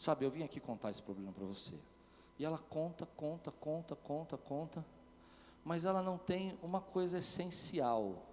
Sabe, 0.00 0.24
eu 0.24 0.30
vim 0.30 0.42
aqui 0.42 0.58
contar 0.58 0.90
esse 0.90 1.02
problema 1.02 1.30
para 1.30 1.44
você. 1.44 1.78
E 2.38 2.44
ela 2.44 2.56
conta, 2.56 3.04
conta, 3.04 3.50
conta, 3.50 3.94
conta, 3.94 4.38
conta, 4.38 4.86
mas 5.62 5.84
ela 5.84 6.02
não 6.02 6.16
tem 6.16 6.58
uma 6.62 6.80
coisa 6.80 7.18
essencial: 7.18 8.26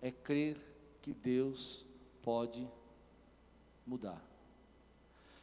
é 0.00 0.10
crer 0.10 0.58
que 1.02 1.12
Deus 1.12 1.84
pode 2.22 2.66
mudar. 3.86 4.18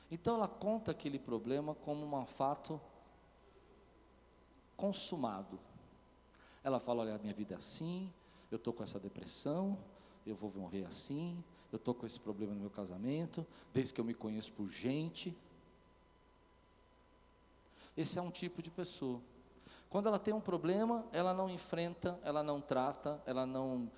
Então 0.09 0.33
ela 0.33 0.47
conta 0.47 0.89
aquele 0.89 1.19
problema 1.19 1.75
como 1.75 2.03
um 2.03 2.25
fato 2.25 2.81
consumado. 4.75 5.59
Ela 6.63 6.79
fala: 6.79 7.03
Olha, 7.03 7.19
minha 7.19 7.35
vida 7.35 7.53
é 7.53 7.57
assim, 7.57 8.11
eu 8.49 8.55
estou 8.55 8.73
com 8.73 8.81
essa 8.81 8.99
depressão, 8.99 9.77
eu 10.25 10.35
vou 10.35 10.51
morrer 10.55 10.85
assim, 10.85 11.43
eu 11.71 11.77
estou 11.77 11.93
com 11.93 12.05
esse 12.05 12.19
problema 12.19 12.53
no 12.53 12.61
meu 12.61 12.69
casamento, 12.69 13.45
desde 13.73 13.93
que 13.93 14.01
eu 14.01 14.05
me 14.05 14.13
conheço 14.13 14.51
por 14.51 14.67
gente. 14.67 15.35
Esse 17.95 18.17
é 18.17 18.21
um 18.21 18.31
tipo 18.31 18.61
de 18.61 18.71
pessoa. 18.71 19.21
Quando 19.89 20.07
ela 20.07 20.19
tem 20.19 20.33
um 20.33 20.41
problema, 20.41 21.05
ela 21.11 21.33
não 21.33 21.49
enfrenta, 21.49 22.19
ela 22.23 22.43
não 22.43 22.61
trata, 22.61 23.21
ela 23.25 23.45
não 23.45 23.89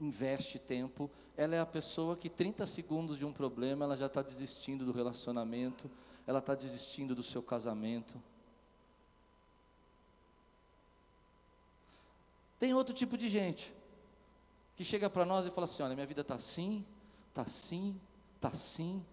investe 0.00 0.58
tempo. 0.58 1.08
Ela 1.36 1.54
é 1.54 1.60
a 1.60 1.66
pessoa 1.66 2.16
que 2.16 2.28
30 2.28 2.66
segundos 2.66 3.16
de 3.16 3.24
um 3.24 3.32
problema, 3.32 3.84
ela 3.84 3.96
já 3.96 4.06
está 4.06 4.20
desistindo 4.20 4.84
do 4.84 4.92
relacionamento, 4.92 5.88
ela 6.26 6.40
está 6.40 6.54
desistindo 6.54 7.14
do 7.14 7.22
seu 7.22 7.42
casamento. 7.42 8.20
Tem 12.58 12.74
outro 12.74 12.92
tipo 12.92 13.16
de 13.16 13.28
gente 13.28 13.72
que 14.76 14.84
chega 14.84 15.08
para 15.08 15.24
nós 15.24 15.46
e 15.46 15.50
fala 15.50 15.64
assim: 15.64 15.82
olha, 15.82 15.94
minha 15.94 16.06
vida 16.06 16.22
está 16.22 16.34
assim, 16.34 16.84
está 17.38 17.42
assim, 17.42 17.94
está 18.34 18.48
assim, 18.48 19.04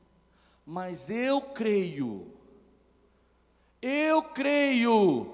mas 0.65 1.11
eu 1.11 1.41
creio, 1.41 2.33
eu 3.79 4.23
creio, 4.23 5.31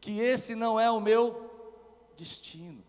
que 0.00 0.20
esse 0.20 0.54
não 0.54 0.80
é 0.80 0.90
o 0.90 1.00
meu 1.00 1.50
destino, 2.16 2.82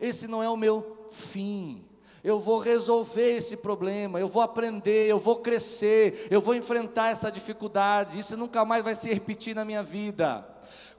esse 0.00 0.26
não 0.26 0.42
é 0.42 0.48
o 0.48 0.56
meu 0.56 1.06
fim. 1.10 1.84
Eu 2.24 2.40
vou 2.40 2.58
resolver 2.58 3.36
esse 3.36 3.56
problema, 3.56 4.18
eu 4.18 4.26
vou 4.26 4.42
aprender, 4.42 5.06
eu 5.06 5.18
vou 5.18 5.36
crescer, 5.36 6.26
eu 6.28 6.40
vou 6.40 6.56
enfrentar 6.56 7.10
essa 7.10 7.30
dificuldade, 7.30 8.18
isso 8.18 8.36
nunca 8.36 8.64
mais 8.64 8.82
vai 8.82 8.96
se 8.96 9.08
repetir 9.12 9.54
na 9.54 9.64
minha 9.64 9.84
vida. 9.84 10.44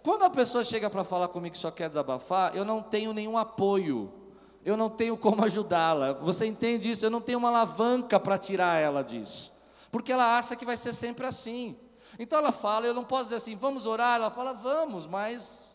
Quando 0.01 0.23
a 0.23 0.29
pessoa 0.29 0.63
chega 0.63 0.89
para 0.89 1.03
falar 1.03 1.27
comigo 1.27 1.53
que 1.53 1.59
só 1.59 1.69
quer 1.69 1.89
desabafar, 1.89 2.55
eu 2.55 2.63
não 2.63 2.81
tenho 2.81 3.11
nenhum 3.11 3.37
apoio 3.37 4.26
eu 4.67 4.75
não 4.75 4.89
tenho 4.89 5.15
como 5.15 5.45
ajudá-la. 5.45 6.11
Você 6.11 6.45
entende 6.45 6.91
isso? 6.91 7.05
Eu 7.05 7.09
não 7.09 7.21
tenho 7.21 7.39
uma 7.39 7.47
alavanca 7.47 8.19
para 8.19 8.37
tirar 8.37 8.81
ela 8.81 9.01
disso. 9.01 9.53
Porque 9.89 10.11
ela 10.11 10.37
acha 10.37 10.57
que 10.57 10.65
vai 10.65 10.75
ser 10.75 10.93
sempre 10.93 11.25
assim. 11.25 11.79
Então 12.19 12.37
ela 12.37 12.51
fala, 12.51 12.85
eu 12.85 12.93
não 12.93 13.05
posso 13.05 13.23
dizer 13.23 13.37
assim, 13.37 13.55
vamos 13.55 13.85
orar. 13.85 14.17
Ela 14.17 14.29
fala, 14.29 14.51
vamos, 14.51 15.07
mas 15.07 15.65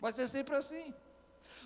vai 0.00 0.12
ser 0.12 0.28
sempre 0.28 0.54
assim. 0.54 0.94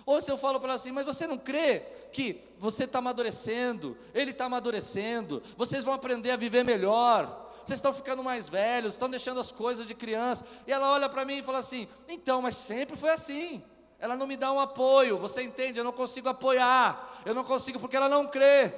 Ou 0.03 0.19
se 0.19 0.31
eu 0.31 0.37
falo 0.37 0.59
para 0.59 0.69
ela 0.69 0.75
assim, 0.75 0.91
mas 0.91 1.05
você 1.05 1.27
não 1.27 1.37
crê 1.37 1.81
que 2.11 2.41
você 2.57 2.85
está 2.85 2.97
amadurecendo, 2.97 3.95
ele 4.15 4.31
está 4.31 4.45
amadurecendo, 4.45 5.43
vocês 5.55 5.85
vão 5.85 5.93
aprender 5.93 6.31
a 6.31 6.37
viver 6.37 6.63
melhor, 6.65 7.51
vocês 7.63 7.77
estão 7.77 7.93
ficando 7.93 8.23
mais 8.23 8.49
velhos, 8.49 8.93
estão 8.93 9.07
deixando 9.07 9.39
as 9.39 9.51
coisas 9.51 9.85
de 9.85 9.93
criança. 9.93 10.43
E 10.65 10.71
ela 10.71 10.91
olha 10.91 11.07
para 11.07 11.23
mim 11.23 11.37
e 11.37 11.43
fala 11.43 11.59
assim: 11.59 11.87
então, 12.07 12.41
mas 12.41 12.55
sempre 12.55 12.97
foi 12.97 13.11
assim 13.11 13.63
ela 13.99 14.15
não 14.15 14.25
me 14.25 14.37
dá 14.37 14.51
um 14.51 14.59
apoio, 14.59 15.17
você 15.17 15.43
entende? 15.43 15.79
Eu 15.79 15.83
não 15.83 15.91
consigo 15.91 16.29
apoiar, 16.29 17.21
eu 17.25 17.35
não 17.35 17.43
consigo 17.43 17.79
porque 17.79 17.97
ela 17.97 18.07
não 18.07 18.25
crê. 18.25 18.71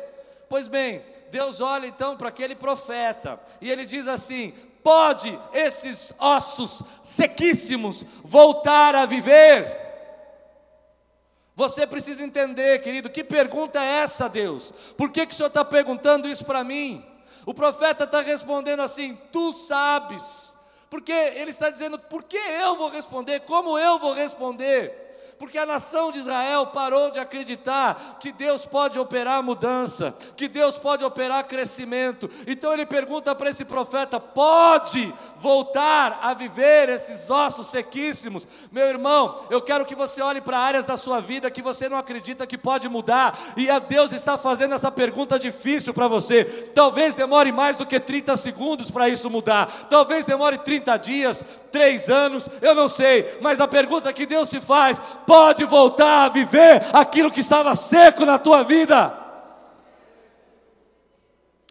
Pois 0.49 0.67
bem, 0.67 1.05
Deus 1.29 1.61
olha 1.61 1.85
então 1.85 2.17
para 2.17 2.29
aquele 2.29 2.55
profeta 2.55 3.39
e 3.61 3.69
ele 3.69 3.85
diz 3.85 4.07
assim: 4.07 4.51
pode 4.83 5.39
esses 5.53 6.11
ossos 6.19 6.81
sequíssimos 7.03 8.03
voltar 8.23 8.95
a 8.95 9.05
viver? 9.05 9.79
Você 11.55 11.85
precisa 11.85 12.23
entender, 12.23 12.81
querido, 12.81 13.09
que 13.09 13.23
pergunta 13.23 13.79
é 13.79 13.99
essa, 13.99 14.27
Deus? 14.27 14.73
Por 14.97 15.11
que, 15.11 15.27
que 15.27 15.33
o 15.33 15.35
Senhor 15.35 15.49
está 15.49 15.63
perguntando 15.63 16.27
isso 16.27 16.43
para 16.43 16.63
mim? 16.63 17.05
O 17.45 17.53
profeta 17.53 18.05
está 18.05 18.21
respondendo 18.21 18.81
assim: 18.81 19.15
Tu 19.31 19.51
sabes, 19.51 20.55
porque 20.89 21.11
ele 21.11 21.51
está 21.51 21.69
dizendo: 21.69 21.99
Por 21.99 22.23
que 22.23 22.37
eu 22.37 22.75
vou 22.75 22.89
responder? 22.89 23.41
Como 23.41 23.77
eu 23.77 23.99
vou 23.99 24.13
responder? 24.13 25.10
Porque 25.41 25.57
a 25.57 25.65
nação 25.65 26.11
de 26.11 26.19
Israel 26.19 26.67
parou 26.67 27.09
de 27.09 27.17
acreditar 27.17 28.19
que 28.19 28.31
Deus 28.31 28.63
pode 28.63 28.99
operar 28.99 29.41
mudança, 29.41 30.13
que 30.37 30.47
Deus 30.47 30.77
pode 30.77 31.03
operar 31.03 31.47
crescimento. 31.47 32.29
Então 32.45 32.71
ele 32.71 32.85
pergunta 32.85 33.33
para 33.33 33.49
esse 33.49 33.65
profeta: 33.65 34.19
pode 34.19 35.11
voltar 35.39 36.19
a 36.21 36.35
viver 36.35 36.89
esses 36.89 37.27
ossos 37.31 37.65
sequíssimos? 37.65 38.47
Meu 38.71 38.85
irmão, 38.85 39.43
eu 39.49 39.59
quero 39.63 39.83
que 39.83 39.95
você 39.95 40.21
olhe 40.21 40.41
para 40.41 40.59
áreas 40.59 40.85
da 40.85 40.95
sua 40.95 41.19
vida 41.19 41.49
que 41.49 41.63
você 41.63 41.89
não 41.89 41.97
acredita 41.97 42.45
que 42.45 42.55
pode 42.55 42.87
mudar, 42.87 43.35
e 43.57 43.67
a 43.67 43.79
Deus 43.79 44.11
está 44.11 44.37
fazendo 44.37 44.75
essa 44.75 44.91
pergunta 44.91 45.39
difícil 45.39 45.91
para 45.91 46.07
você. 46.07 46.45
Talvez 46.75 47.15
demore 47.15 47.51
mais 47.51 47.77
do 47.77 47.85
que 47.87 47.99
30 47.99 48.37
segundos 48.37 48.91
para 48.91 49.09
isso 49.09 49.27
mudar, 49.27 49.87
talvez 49.89 50.23
demore 50.23 50.59
30 50.59 50.97
dias, 50.97 51.43
3 51.71 52.09
anos, 52.09 52.47
eu 52.61 52.75
não 52.75 52.87
sei, 52.87 53.39
mas 53.41 53.59
a 53.59 53.67
pergunta 53.67 54.13
que 54.13 54.27
Deus 54.27 54.47
te 54.47 54.61
faz: 54.61 55.01
pode 55.31 55.63
voltar 55.63 56.25
a 56.25 56.29
viver 56.29 56.93
aquilo 56.93 57.31
que 57.31 57.39
estava 57.39 57.73
seco 57.73 58.25
na 58.25 58.37
tua 58.37 58.63
vida. 58.63 59.17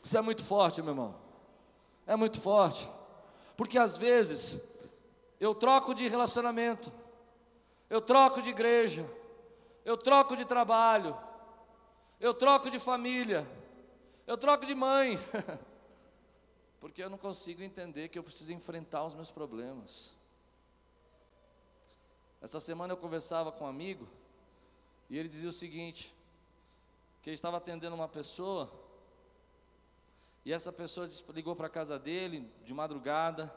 Isso 0.02 0.16
é 0.16 0.22
muito 0.22 0.42
forte, 0.42 0.80
meu 0.80 0.92
irmão. 0.92 1.14
É 2.06 2.16
muito 2.16 2.40
forte. 2.40 2.88
Porque 3.58 3.78
às 3.78 3.98
vezes 3.98 4.58
Eu 5.38 5.54
troco 5.54 5.94
de 5.94 6.06
relacionamento, 6.06 6.92
eu 7.88 7.98
troco 8.02 8.42
de 8.42 8.50
igreja, 8.50 9.08
eu 9.86 9.96
troco 9.96 10.36
de 10.36 10.44
trabalho, 10.44 11.16
eu 12.20 12.34
troco 12.34 12.68
de 12.68 12.78
família, 12.78 13.50
eu 14.26 14.36
troco 14.36 14.66
de 14.66 14.74
mãe, 14.74 15.18
porque 16.78 17.02
eu 17.02 17.08
não 17.08 17.16
consigo 17.16 17.62
entender 17.62 18.10
que 18.10 18.18
eu 18.18 18.22
preciso 18.22 18.52
enfrentar 18.52 19.02
os 19.02 19.14
meus 19.14 19.30
problemas. 19.30 20.14
Essa 22.40 22.60
semana 22.60 22.92
eu 22.92 22.96
conversava 22.96 23.52
com 23.52 23.64
um 23.64 23.68
amigo 23.68 24.08
e 25.08 25.18
ele 25.18 25.28
dizia 25.28 25.48
o 25.48 25.52
seguinte: 25.52 26.14
que 27.22 27.30
ele 27.30 27.34
estava 27.34 27.56
atendendo 27.56 27.94
uma 27.94 28.08
pessoa 28.08 28.70
e 30.44 30.52
essa 30.52 30.72
pessoa 30.72 31.06
ligou 31.30 31.54
para 31.54 31.66
a 31.66 31.70
casa 31.70 31.98
dele 31.98 32.50
de 32.64 32.72
madrugada, 32.72 33.54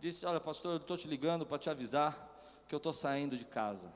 disse: 0.00 0.24
Olha, 0.24 0.40
pastor, 0.40 0.72
eu 0.72 0.78
estou 0.78 0.96
te 0.96 1.06
ligando 1.06 1.44
para 1.44 1.58
te 1.58 1.68
avisar 1.68 2.30
que 2.68 2.74
eu 2.74 2.78
estou 2.78 2.92
saindo 2.92 3.36
de 3.36 3.44
casa. 3.44 3.92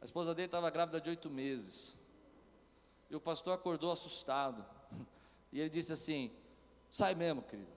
A 0.00 0.04
esposa 0.04 0.34
dele 0.34 0.46
estava 0.46 0.68
grávida 0.70 1.00
de 1.00 1.10
oito 1.10 1.30
meses. 1.30 1.96
E 3.08 3.14
o 3.14 3.20
pastor 3.20 3.54
acordou 3.54 3.92
assustado. 3.92 4.64
E 5.52 5.60
ele 5.60 5.70
disse 5.70 5.92
assim: 5.92 6.30
Sai 6.90 7.14
mesmo, 7.14 7.40
querido. 7.40 7.70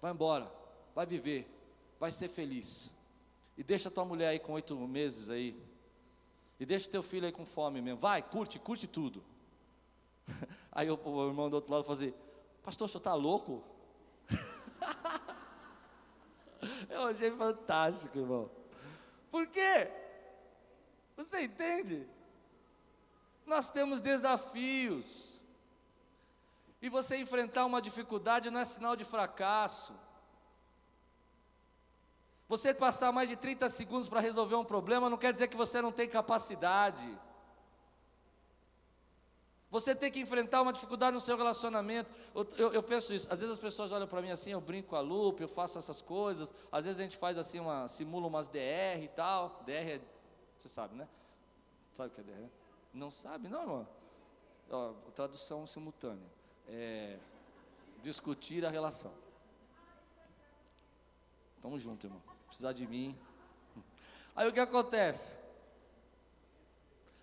Vai 0.00 0.10
embora. 0.10 0.50
Vai 0.94 1.04
viver. 1.04 1.46
Vai 2.00 2.10
ser 2.10 2.28
feliz. 2.28 2.93
E 3.56 3.62
deixa 3.62 3.90
tua 3.90 4.04
mulher 4.04 4.28
aí 4.28 4.38
com 4.38 4.52
oito 4.52 4.76
meses 4.86 5.30
aí. 5.30 5.56
E 6.58 6.66
deixa 6.66 6.90
teu 6.90 7.02
filho 7.02 7.26
aí 7.26 7.32
com 7.32 7.44
fome 7.44 7.80
mesmo. 7.80 8.00
Vai, 8.00 8.22
curte, 8.22 8.58
curte 8.58 8.86
tudo. 8.86 9.24
Aí 10.72 10.90
o, 10.90 11.28
irmão 11.28 11.50
do 11.50 11.54
outro 11.54 11.72
lado 11.72 11.84
falou 11.84 12.00
assim: 12.00 12.14
Pastor, 12.62 12.86
o 12.86 12.88
senhor 12.88 13.00
está 13.00 13.14
louco? 13.14 13.62
Eu 16.88 17.04
achei 17.04 17.30
fantástico, 17.30 18.18
irmão. 18.18 18.50
Por 19.30 19.46
quê? 19.48 19.90
Você 21.16 21.42
entende? 21.42 22.08
Nós 23.44 23.70
temos 23.70 24.00
desafios. 24.00 25.40
E 26.80 26.88
você 26.88 27.16
enfrentar 27.16 27.66
uma 27.66 27.80
dificuldade 27.80 28.50
não 28.50 28.60
é 28.60 28.64
sinal 28.64 28.96
de 28.96 29.04
fracasso. 29.04 29.94
Você 32.54 32.72
passar 32.72 33.10
mais 33.10 33.28
de 33.28 33.34
30 33.34 33.68
segundos 33.68 34.08
para 34.08 34.20
resolver 34.20 34.54
um 34.54 34.64
problema 34.64 35.10
não 35.10 35.18
quer 35.18 35.32
dizer 35.32 35.48
que 35.48 35.56
você 35.56 35.82
não 35.82 35.90
tem 35.90 36.08
capacidade. 36.08 37.04
Você 39.72 39.92
tem 39.92 40.08
que 40.08 40.20
enfrentar 40.20 40.62
uma 40.62 40.72
dificuldade 40.72 41.14
no 41.14 41.20
seu 41.20 41.36
relacionamento. 41.36 42.08
Eu, 42.32 42.48
eu, 42.56 42.72
eu 42.74 42.80
penso 42.80 43.12
isso. 43.12 43.26
Às 43.28 43.40
vezes 43.40 43.54
as 43.54 43.58
pessoas 43.58 43.90
olham 43.90 44.06
para 44.06 44.22
mim 44.22 44.30
assim, 44.30 44.52
eu 44.52 44.60
brinco 44.60 44.90
com 44.90 44.94
a 44.94 45.00
Lupe, 45.00 45.42
eu 45.42 45.48
faço 45.48 45.80
essas 45.80 46.00
coisas. 46.00 46.54
Às 46.70 46.84
vezes 46.84 47.00
a 47.00 47.02
gente 47.02 47.16
faz 47.16 47.36
assim, 47.38 47.58
uma, 47.58 47.88
simula 47.88 48.28
umas 48.28 48.46
DR 48.46 49.02
e 49.02 49.08
tal. 49.08 49.60
DR 49.66 49.72
é, 49.72 50.00
você 50.56 50.68
sabe, 50.68 50.94
né? 50.94 51.08
Sabe 51.92 52.10
o 52.10 52.12
que 52.12 52.20
é 52.20 52.22
DR? 52.22 52.48
Não 52.92 53.10
sabe? 53.10 53.48
Não, 53.48 53.62
irmão. 53.62 53.88
Ó, 54.70 54.92
tradução 55.12 55.66
simultânea. 55.66 56.30
É, 56.68 57.18
discutir 58.00 58.64
a 58.64 58.70
relação. 58.70 59.12
Tamo 61.60 61.80
junto, 61.80 62.06
irmão. 62.06 62.33
Precisar 62.54 62.72
de 62.72 62.86
mim. 62.86 63.18
Aí 64.36 64.48
o 64.48 64.52
que 64.52 64.60
acontece? 64.60 65.36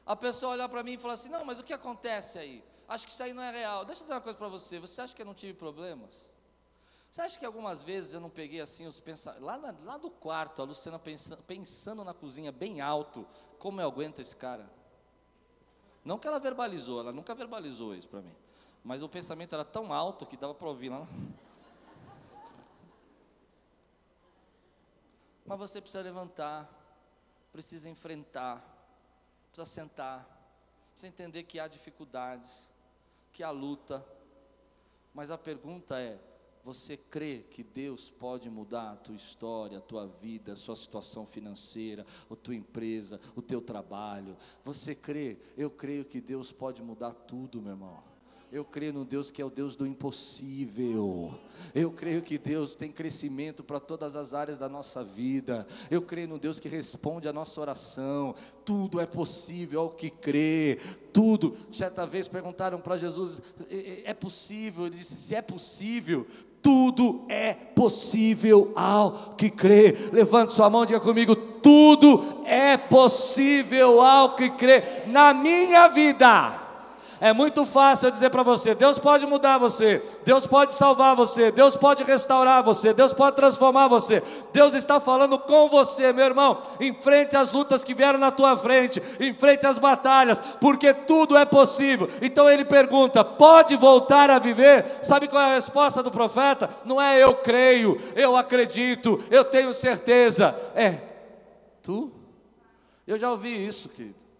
A 0.05 0.13
pessoa 0.13 0.51
olhar 0.51 0.67
para 0.67 0.83
mim 0.83 0.95
e 0.95 0.97
falar 0.97 1.13
assim: 1.13 1.29
Não, 1.29 1.45
mas 1.45 1.57
o 1.57 1.63
que 1.63 1.71
acontece 1.71 2.37
aí? 2.37 2.61
Acho 2.85 3.05
que 3.05 3.13
isso 3.13 3.23
aí 3.23 3.33
não 3.33 3.41
é 3.41 3.49
real. 3.49 3.85
Deixa 3.85 4.01
eu 4.01 4.03
dizer 4.03 4.13
uma 4.13 4.19
coisa 4.19 4.37
para 4.37 4.49
você: 4.49 4.77
Você 4.77 4.99
acha 4.99 5.15
que 5.15 5.21
eu 5.21 5.25
não 5.25 5.33
tive 5.33 5.53
problemas? 5.53 6.27
Você 7.09 7.21
acha 7.21 7.39
que 7.39 7.45
algumas 7.45 7.81
vezes 7.81 8.11
eu 8.11 8.19
não 8.19 8.29
peguei 8.29 8.59
assim 8.59 8.85
os 8.85 8.99
pensamentos. 8.99 9.45
Lá, 9.45 9.55
lá 9.85 9.97
do 9.97 10.11
quarto, 10.11 10.61
a 10.61 10.65
Luciana 10.65 10.99
pensando, 10.99 11.41
pensando 11.43 12.03
na 12.03 12.13
cozinha 12.13 12.51
bem 12.51 12.81
alto: 12.81 13.25
Como 13.57 13.79
eu 13.79 13.87
aguento 13.87 14.19
esse 14.19 14.35
cara? 14.35 14.69
Não 16.03 16.19
que 16.19 16.27
ela 16.27 16.39
verbalizou, 16.39 16.99
ela 16.99 17.13
nunca 17.13 17.33
verbalizou 17.33 17.95
isso 17.95 18.09
para 18.09 18.21
mim. 18.21 18.35
Mas 18.83 19.01
o 19.01 19.07
pensamento 19.07 19.55
era 19.55 19.63
tão 19.63 19.93
alto 19.93 20.25
que 20.25 20.35
dava 20.35 20.53
para 20.53 20.67
ouvir 20.67 20.89
lá. 20.89 21.07
Mas 25.51 25.59
você 25.59 25.81
precisa 25.81 26.01
levantar, 26.01 26.65
precisa 27.51 27.89
enfrentar 27.89 28.71
precisa 29.51 29.65
sentar, 29.65 30.25
precisa 30.93 31.09
entender 31.09 31.43
que 31.43 31.59
há 31.59 31.67
dificuldades, 31.67 32.69
que 33.33 33.43
há 33.43 33.49
luta. 33.49 34.05
Mas 35.13 35.29
a 35.29 35.37
pergunta 35.37 35.99
é: 35.99 36.17
você 36.63 36.95
crê 36.95 37.39
que 37.49 37.63
Deus 37.63 38.09
pode 38.09 38.49
mudar 38.49 38.93
a 38.93 38.95
tua 38.95 39.15
história, 39.15 39.79
a 39.79 39.81
tua 39.81 40.07
vida, 40.07 40.53
a 40.53 40.55
sua 40.55 40.77
situação 40.77 41.25
financeira, 41.25 42.05
a 42.29 42.35
tua 42.37 42.55
empresa, 42.55 43.19
o 43.35 43.41
teu 43.41 43.61
trabalho? 43.61 44.37
Você 44.63 44.95
crê? 44.95 45.37
Eu 45.57 45.69
creio 45.69 46.05
que 46.05 46.21
Deus 46.21 46.49
pode 46.49 46.81
mudar 46.81 47.11
tudo, 47.11 47.61
meu 47.61 47.73
irmão. 47.73 48.10
Eu 48.51 48.65
creio 48.65 48.91
no 48.91 49.05
Deus 49.05 49.31
que 49.31 49.41
é 49.41 49.45
o 49.45 49.49
Deus 49.49 49.77
do 49.77 49.87
impossível. 49.87 51.33
Eu 51.73 51.89
creio 51.89 52.21
que 52.21 52.37
Deus 52.37 52.75
tem 52.75 52.91
crescimento 52.91 53.63
para 53.63 53.79
todas 53.79 54.13
as 54.13 54.33
áreas 54.33 54.59
da 54.59 54.67
nossa 54.67 55.05
vida. 55.05 55.65
Eu 55.89 56.01
creio 56.01 56.27
no 56.27 56.37
Deus 56.37 56.59
que 56.59 56.67
responde 56.67 57.29
a 57.29 57.33
nossa 57.33 57.61
oração. 57.61 58.35
Tudo 58.65 58.99
é 58.99 59.05
possível 59.05 59.79
ao 59.79 59.89
que 59.91 60.09
crê. 60.09 60.79
Tudo. 61.13 61.55
Certa 61.71 62.05
vez 62.05 62.27
perguntaram 62.27 62.81
para 62.81 62.97
Jesus: 62.97 63.41
é 64.03 64.13
possível? 64.13 64.85
Ele 64.85 64.97
disse: 64.97 65.15
se 65.15 65.33
é 65.33 65.41
possível, 65.41 66.27
tudo 66.61 67.25
é 67.29 67.53
possível 67.53 68.73
ao 68.75 69.33
que 69.35 69.49
crê. 69.49 69.95
Levante 70.11 70.51
sua 70.51 70.69
mão 70.69 70.83
e 70.83 70.87
diga 70.87 70.99
comigo: 70.99 71.37
tudo 71.37 72.43
é 72.45 72.75
possível 72.75 74.01
ao 74.01 74.35
que 74.35 74.49
crê 74.49 74.83
na 75.07 75.33
minha 75.33 75.87
vida. 75.87 76.60
É 77.21 77.31
muito 77.31 77.67
fácil 77.67 78.07
eu 78.07 78.11
dizer 78.11 78.31
para 78.31 78.41
você: 78.41 78.73
Deus 78.73 78.97
pode 78.97 79.27
mudar 79.27 79.59
você, 79.59 80.01
Deus 80.25 80.47
pode 80.47 80.73
salvar 80.73 81.15
você, 81.15 81.51
Deus 81.51 81.75
pode 81.75 82.03
restaurar 82.03 82.63
você, 82.63 82.95
Deus 82.95 83.13
pode 83.13 83.35
transformar 83.35 83.87
você. 83.87 84.23
Deus 84.51 84.73
está 84.73 84.99
falando 84.99 85.37
com 85.37 85.69
você, 85.69 86.11
meu 86.11 86.25
irmão. 86.25 86.63
Enfrente 86.79 87.37
as 87.37 87.51
lutas 87.51 87.83
que 87.83 87.93
vieram 87.93 88.17
na 88.17 88.31
tua 88.31 88.57
frente, 88.57 88.99
enfrente 89.19 89.67
as 89.67 89.77
batalhas, 89.77 90.41
porque 90.59 90.95
tudo 90.95 91.37
é 91.37 91.45
possível. 91.45 92.09
Então 92.23 92.49
ele 92.49 92.65
pergunta: 92.65 93.23
pode 93.23 93.75
voltar 93.75 94.31
a 94.31 94.39
viver? 94.39 94.99
Sabe 95.03 95.27
qual 95.27 95.43
é 95.43 95.51
a 95.51 95.53
resposta 95.53 96.01
do 96.01 96.09
profeta? 96.09 96.71
Não 96.83 96.99
é 96.99 97.23
eu 97.23 97.35
creio, 97.35 98.01
eu 98.15 98.35
acredito, 98.35 99.23
eu 99.29 99.45
tenho 99.45 99.71
certeza. 99.75 100.59
É 100.73 100.97
tu? 101.83 102.11
Eu 103.05 103.19
já 103.19 103.29
ouvi 103.29 103.67
isso, 103.67 103.89
querido. 103.89 104.30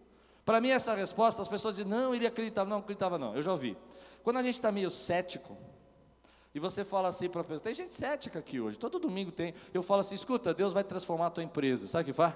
Para 0.46 0.60
mim, 0.60 0.70
essa 0.70 0.94
resposta, 0.94 1.42
as 1.42 1.48
pessoas 1.48 1.76
dizem, 1.76 1.90
não, 1.90 2.16
ele 2.16 2.26
acreditava, 2.26 2.70
não, 2.70 2.78
acreditava 2.78 3.18
não, 3.18 3.36
eu 3.36 3.42
já 3.42 3.52
ouvi. 3.52 3.78
Quando 4.24 4.38
a 4.38 4.44
gente 4.44 4.56
está 4.56 4.72
meio 4.72 4.90
cético, 4.90 5.58
e 6.54 6.60
você 6.60 6.84
fala 6.84 7.08
assim 7.08 7.30
para 7.30 7.42
a 7.42 7.44
pessoa, 7.44 7.60
tem 7.60 7.74
gente 7.74 7.94
cética 7.94 8.40
aqui 8.40 8.60
hoje, 8.60 8.78
todo 8.78 9.00
domingo 9.00 9.32
tem, 9.32 9.54
eu 9.74 9.84
falo 9.84 10.02
assim, 10.02 10.16
escuta, 10.16 10.54
Deus 10.54 10.74
vai 10.74 10.84
transformar 10.84 11.28
a 11.28 11.32
tua 11.32 11.44
empresa, 11.44 11.88
sabe 11.88 12.04
o 12.04 12.06
que 12.06 12.14
faz? 12.14 12.36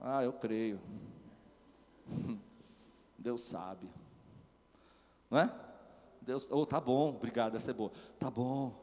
Ah, 0.00 0.22
eu 0.22 0.32
creio. 0.32 0.80
Deus 3.18 3.42
sabe. 3.42 3.90
Não 5.30 5.38
é? 5.38 5.54
Deus, 6.22 6.48
oh, 6.50 6.64
tá 6.64 6.80
bom, 6.80 7.10
obrigado, 7.10 7.56
essa 7.56 7.70
é 7.70 7.74
boa. 7.74 7.90
Tá 8.18 8.30
bom. 8.30 8.74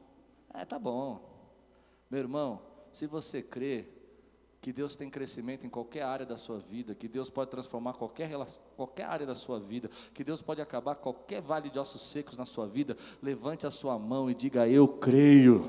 É, 0.53 0.65
tá 0.65 0.77
bom. 0.77 1.21
Meu 2.09 2.19
irmão, 2.19 2.61
se 2.91 3.05
você 3.05 3.41
crê, 3.41 3.87
que 4.67 4.73
Deus 4.73 4.97
tem 4.97 5.09
crescimento 5.09 5.65
em 5.65 5.69
qualquer 5.69 6.01
área 6.01 6.25
da 6.25 6.37
sua 6.37 6.59
vida, 6.59 6.93
que 6.93 7.07
Deus 7.07 7.29
pode 7.29 7.49
transformar 7.49 7.93
qualquer, 7.93 8.29
qualquer 8.75 9.03
área 9.03 9.25
da 9.25 9.33
sua 9.33 9.61
vida, 9.61 9.89
que 10.13 10.25
Deus 10.25 10.41
pode 10.41 10.61
acabar 10.61 10.95
qualquer 10.95 11.39
vale 11.39 11.69
de 11.69 11.79
ossos 11.79 12.01
secos 12.01 12.37
na 12.37 12.45
sua 12.45 12.67
vida, 12.67 12.97
levante 13.23 13.65
a 13.65 13.71
sua 13.71 13.97
mão 13.97 14.29
e 14.29 14.35
diga: 14.35 14.67
Eu 14.67 14.85
creio. 14.85 15.63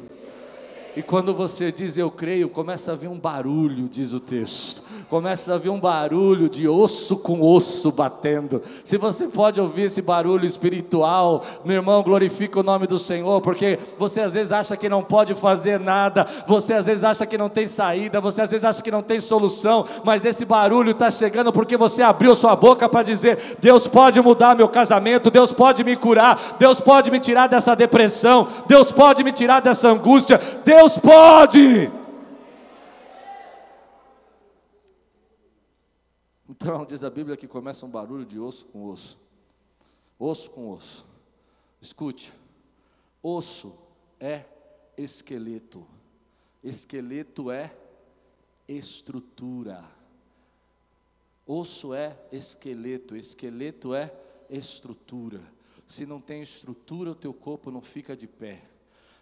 E 0.98 1.02
quando 1.02 1.32
você 1.32 1.70
diz 1.70 1.96
eu 1.96 2.11
creio, 2.11 2.48
começa 2.48 2.90
a 2.90 2.96
vir 2.96 3.06
um 3.06 3.16
barulho, 3.16 3.88
diz 3.88 4.12
o 4.12 4.18
texto. 4.18 4.82
Começa 5.08 5.54
a 5.54 5.56
vir 5.56 5.68
um 5.68 5.78
barulho 5.78 6.48
de 6.48 6.66
osso 6.66 7.16
com 7.16 7.40
osso 7.40 7.92
batendo. 7.92 8.61
Se 8.82 8.98
você 8.98 9.28
pode 9.28 9.61
ouvir 9.61 9.82
esse 9.82 10.02
barulho 10.02 10.44
espiritual, 10.44 11.44
meu 11.64 11.76
irmão, 11.76 12.02
glorifica 12.02 12.58
o 12.58 12.64
nome 12.64 12.88
do 12.88 12.98
Senhor, 12.98 13.40
porque 13.40 13.78
você 13.96 14.22
às 14.22 14.34
vezes 14.34 14.50
acha 14.50 14.76
que 14.76 14.88
não 14.88 15.00
pode 15.00 15.37
fazer 15.37 15.78
nada, 15.78 16.26
você 16.48 16.74
às 16.74 16.87
vezes 16.87 17.04
acha 17.04 17.24
que 17.24 17.38
não 17.38 17.48
tem 17.48 17.68
saída, 17.68 18.20
você 18.20 18.42
às 18.42 18.50
vezes 18.50 18.64
acha 18.64 18.82
que 18.82 18.90
não 18.90 19.00
tem 19.00 19.20
solução, 19.20 19.87
mas 20.04 20.24
esse 20.24 20.44
barulho 20.44 20.90
está 20.90 21.12
chegando 21.12 21.52
porque 21.52 21.76
você 21.76 22.02
abriu 22.02 22.34
sua 22.34 22.56
boca 22.56 22.88
para 22.88 23.04
dizer: 23.04 23.56
Deus 23.61 23.87
pode 23.87 24.20
mudar 24.20 24.56
meu 24.56 24.68
casamento, 24.68 25.30
Deus 25.30 25.52
pode 25.52 25.84
me 25.84 25.94
curar, 25.94 26.56
Deus 26.58 26.80
pode 26.80 27.08
me 27.08 27.20
tirar 27.20 27.46
dessa 27.46 27.76
depressão, 27.76 28.48
Deus 28.66 28.90
pode 28.90 29.22
me 29.22 29.30
tirar 29.30 29.61
dessa 29.61 29.88
angústia, 29.88 30.40
Deus 30.64 30.88
Deus 30.88 30.98
pode. 30.98 31.92
Então, 36.48 36.87
diz 36.87 37.05
a 37.05 37.11
Bíblia 37.11 37.37
que 37.37 37.46
começa 37.46 37.85
um 37.85 37.90
barulho 37.90 38.24
de 38.24 38.40
osso 38.40 38.64
com 38.66 38.87
osso. 38.87 39.18
Osso 40.18 40.51
com 40.51 40.70
osso. 40.70 41.07
Escute: 41.79 42.33
osso 43.22 43.77
é 44.18 44.46
esqueleto. 44.96 45.87
Esqueleto 46.64 47.51
é 47.51 47.77
estrutura. 48.66 49.85
Osso 51.46 51.92
é 51.92 52.16
esqueleto, 52.33 53.14
esqueleto 53.14 53.94
é 53.94 54.11
estrutura. 54.48 55.42
Se 55.87 56.07
não 56.07 56.20
tem 56.20 56.40
estrutura, 56.40 57.11
o 57.11 57.14
teu 57.14 57.35
corpo 57.35 57.70
não 57.70 57.83
fica 57.83 58.16
de 58.16 58.27
pé. 58.27 58.62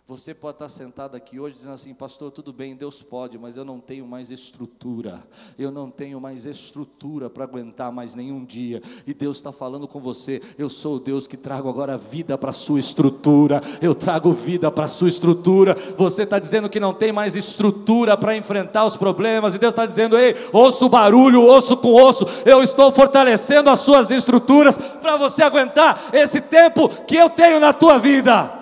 Você 0.08 0.32
pode 0.32 0.54
estar 0.54 0.68
sentado 0.68 1.16
aqui 1.16 1.40
hoje 1.40 1.56
dizendo 1.56 1.74
assim, 1.74 1.92
pastor, 1.92 2.30
tudo 2.30 2.52
bem, 2.52 2.76
Deus 2.76 3.02
pode, 3.02 3.36
mas 3.36 3.56
eu 3.56 3.64
não 3.64 3.80
tenho 3.80 4.06
mais 4.06 4.30
estrutura, 4.30 5.26
eu 5.58 5.72
não 5.72 5.90
tenho 5.90 6.20
mais 6.20 6.46
estrutura 6.46 7.28
para 7.28 7.42
aguentar 7.42 7.90
mais 7.90 8.14
nenhum 8.14 8.44
dia. 8.44 8.80
E 9.04 9.12
Deus 9.12 9.38
está 9.38 9.50
falando 9.50 9.88
com 9.88 9.98
você, 9.98 10.40
eu 10.56 10.70
sou 10.70 10.94
o 10.94 11.00
Deus 11.00 11.26
que 11.26 11.36
trago 11.36 11.68
agora 11.68 11.98
vida 11.98 12.38
para 12.38 12.50
a 12.50 12.52
sua 12.52 12.78
estrutura, 12.78 13.60
eu 13.82 13.96
trago 13.96 14.30
vida 14.32 14.70
para 14.70 14.84
a 14.84 14.88
sua 14.88 15.08
estrutura. 15.08 15.74
Você 15.96 16.22
está 16.22 16.38
dizendo 16.38 16.70
que 16.70 16.78
não 16.78 16.94
tem 16.94 17.10
mais 17.10 17.34
estrutura 17.34 18.16
para 18.16 18.36
enfrentar 18.36 18.84
os 18.84 18.96
problemas, 18.96 19.56
e 19.56 19.58
Deus 19.58 19.72
está 19.72 19.86
dizendo, 19.86 20.16
ei, 20.16 20.36
osso 20.52 20.88
barulho, 20.88 21.42
osso 21.44 21.76
com 21.76 21.92
osso, 21.92 22.24
eu 22.44 22.62
estou 22.62 22.92
fortalecendo 22.92 23.70
as 23.70 23.80
suas 23.80 24.12
estruturas 24.12 24.76
para 24.76 25.16
você 25.16 25.42
aguentar 25.42 26.10
esse 26.12 26.40
tempo 26.40 26.88
que 27.06 27.16
eu 27.16 27.28
tenho 27.28 27.58
na 27.58 27.72
tua 27.72 27.98
vida. 27.98 28.55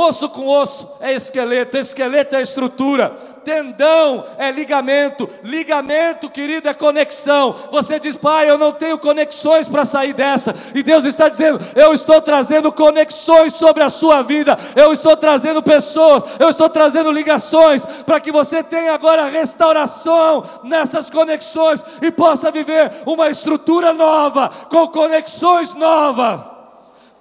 Osso 0.00 0.28
com 0.28 0.46
osso 0.46 0.88
é 1.00 1.12
esqueleto, 1.12 1.76
esqueleto 1.76 2.36
é 2.36 2.40
estrutura, 2.40 3.10
tendão 3.44 4.24
é 4.38 4.48
ligamento, 4.48 5.28
ligamento, 5.42 6.30
querido, 6.30 6.68
é 6.68 6.72
conexão. 6.72 7.52
Você 7.72 7.98
diz, 7.98 8.14
pai, 8.14 8.48
eu 8.48 8.56
não 8.56 8.70
tenho 8.70 8.96
conexões 8.96 9.66
para 9.66 9.84
sair 9.84 10.12
dessa, 10.12 10.54
e 10.72 10.84
Deus 10.84 11.04
está 11.04 11.28
dizendo, 11.28 11.58
eu 11.74 11.92
estou 11.92 12.22
trazendo 12.22 12.70
conexões 12.70 13.54
sobre 13.54 13.82
a 13.82 13.90
sua 13.90 14.22
vida, 14.22 14.56
eu 14.76 14.92
estou 14.92 15.16
trazendo 15.16 15.60
pessoas, 15.60 16.22
eu 16.38 16.48
estou 16.48 16.68
trazendo 16.68 17.10
ligações, 17.10 17.84
para 18.06 18.20
que 18.20 18.30
você 18.30 18.62
tenha 18.62 18.94
agora 18.94 19.24
restauração 19.24 20.44
nessas 20.62 21.10
conexões 21.10 21.84
e 22.00 22.12
possa 22.12 22.52
viver 22.52 23.02
uma 23.04 23.28
estrutura 23.30 23.92
nova, 23.92 24.48
com 24.70 24.86
conexões 24.86 25.74
novas. 25.74 26.56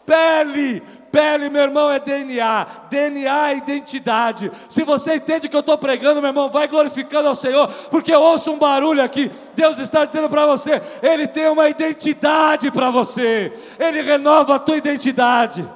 Pele, 0.07 0.81
Pele, 1.17 1.49
meu 1.49 1.63
irmão, 1.63 1.91
é 1.91 1.99
DNA. 1.99 2.67
DNA 2.91 3.49
é 3.49 3.57
identidade. 3.57 4.51
Se 4.69 4.83
você 4.83 5.15
entende 5.15 5.49
que 5.49 5.55
eu 5.55 5.61
estou 5.61 5.75
pregando, 5.75 6.21
meu 6.21 6.29
irmão, 6.29 6.47
vai 6.47 6.67
glorificando 6.67 7.27
ao 7.27 7.35
Senhor, 7.35 7.67
porque 7.89 8.13
eu 8.13 8.21
ouço 8.21 8.51
um 8.51 8.59
barulho 8.59 9.01
aqui. 9.01 9.31
Deus 9.55 9.79
está 9.79 10.05
dizendo 10.05 10.29
para 10.29 10.45
você: 10.45 10.79
Ele 11.01 11.27
tem 11.27 11.47
uma 11.47 11.67
identidade 11.67 12.69
para 12.69 12.91
você. 12.91 13.51
Ele 13.79 14.03
renova 14.03 14.57
a 14.57 14.59
tua 14.59 14.77
identidade. 14.77 15.67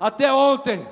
Até 0.00 0.32
ontem 0.32 0.86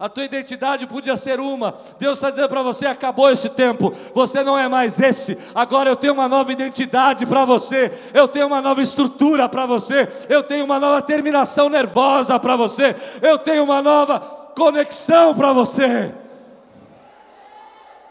a 0.00 0.08
tua 0.08 0.24
identidade 0.24 0.86
podia 0.86 1.16
ser 1.16 1.40
uma. 1.40 1.74
Deus 1.98 2.18
está 2.18 2.30
dizendo 2.30 2.48
para 2.48 2.62
você: 2.62 2.86
acabou 2.86 3.30
esse 3.30 3.48
tempo, 3.48 3.92
você 4.14 4.44
não 4.44 4.56
é 4.56 4.68
mais 4.68 5.00
esse. 5.00 5.36
Agora 5.54 5.90
eu 5.90 5.96
tenho 5.96 6.12
uma 6.12 6.28
nova 6.28 6.52
identidade 6.52 7.26
para 7.26 7.44
você, 7.44 7.90
eu 8.14 8.28
tenho 8.28 8.46
uma 8.46 8.62
nova 8.62 8.80
estrutura 8.80 9.48
para 9.48 9.66
você, 9.66 10.08
eu 10.28 10.42
tenho 10.42 10.64
uma 10.64 10.78
nova 10.78 11.02
terminação 11.02 11.68
nervosa 11.68 12.38
para 12.38 12.54
você, 12.54 12.94
eu 13.20 13.38
tenho 13.38 13.64
uma 13.64 13.82
nova 13.82 14.20
conexão 14.54 15.34
para 15.34 15.52
você. 15.52 16.14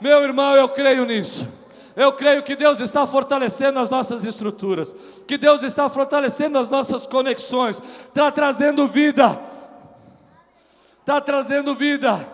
Meu 0.01 0.21
irmão, 0.23 0.55
eu 0.55 0.67
creio 0.67 1.05
nisso. 1.05 1.47
Eu 1.95 2.13
creio 2.13 2.43
que 2.43 2.55
Deus 2.55 2.79
está 2.79 3.07
fortalecendo 3.07 3.79
as 3.79 3.89
nossas 3.89 4.23
estruturas, 4.23 4.93
que 5.25 5.35
Deus 5.35 5.63
está 5.63 5.89
fortalecendo 5.89 6.59
as 6.59 6.69
nossas 6.69 7.07
conexões, 7.07 7.81
está 8.07 8.29
trazendo 8.29 8.85
vida 8.85 9.39
está 11.07 11.21
trazendo 11.21 11.73
vida, 11.73 12.27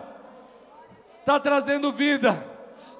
está 1.20 1.38
trazendo 1.38 1.92
vida. 1.92 2.44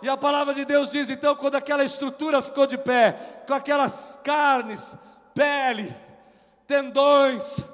E 0.01 0.09
a 0.09 0.17
palavra 0.17 0.55
de 0.55 0.65
Deus 0.65 0.93
diz 0.93 1.11
então, 1.11 1.35
quando 1.35 1.57
aquela 1.57 1.83
estrutura 1.83 2.41
ficou 2.41 2.65
de 2.65 2.79
pé, 2.79 3.43
com 3.45 3.55
aquelas 3.55 4.17
carnes, 4.23 4.97
pele, 5.35 5.93
tendões, 6.65 7.65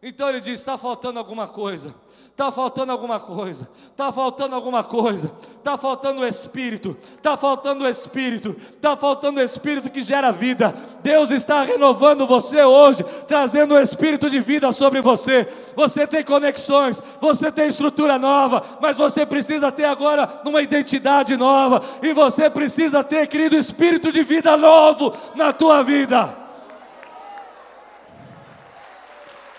então 0.00 0.28
ele 0.28 0.40
diz: 0.40 0.54
está 0.54 0.78
faltando 0.78 1.18
alguma 1.18 1.48
coisa. 1.48 1.92
Está 2.36 2.52
faltando 2.52 2.92
alguma 2.92 3.18
coisa, 3.18 3.66
está 3.90 4.12
faltando 4.12 4.54
alguma 4.54 4.84
coisa, 4.84 5.32
está 5.56 5.78
faltando 5.78 6.20
o 6.20 6.26
Espírito, 6.26 6.94
está 7.16 7.34
faltando 7.34 7.82
o 7.84 7.88
Espírito, 7.88 8.54
está 8.74 8.94
faltando 8.94 9.40
o 9.40 9.42
Espírito 9.42 9.88
que 9.88 10.02
gera 10.02 10.30
vida. 10.32 10.74
Deus 11.02 11.30
está 11.30 11.62
renovando 11.62 12.26
você 12.26 12.62
hoje, 12.62 13.02
trazendo 13.26 13.74
o 13.74 13.80
Espírito 13.80 14.28
de 14.28 14.38
vida 14.38 14.70
sobre 14.70 15.00
você. 15.00 15.48
Você 15.74 16.06
tem 16.06 16.22
conexões, 16.22 17.00
você 17.22 17.50
tem 17.50 17.68
estrutura 17.68 18.18
nova, 18.18 18.62
mas 18.82 18.98
você 18.98 19.24
precisa 19.24 19.72
ter 19.72 19.86
agora 19.86 20.42
uma 20.44 20.60
identidade 20.60 21.38
nova, 21.38 21.80
e 22.02 22.12
você 22.12 22.50
precisa 22.50 23.02
ter, 23.02 23.26
querido, 23.28 23.56
Espírito 23.56 24.12
de 24.12 24.22
vida 24.22 24.58
novo 24.58 25.10
na 25.34 25.54
tua 25.54 25.82
vida. 25.82 26.36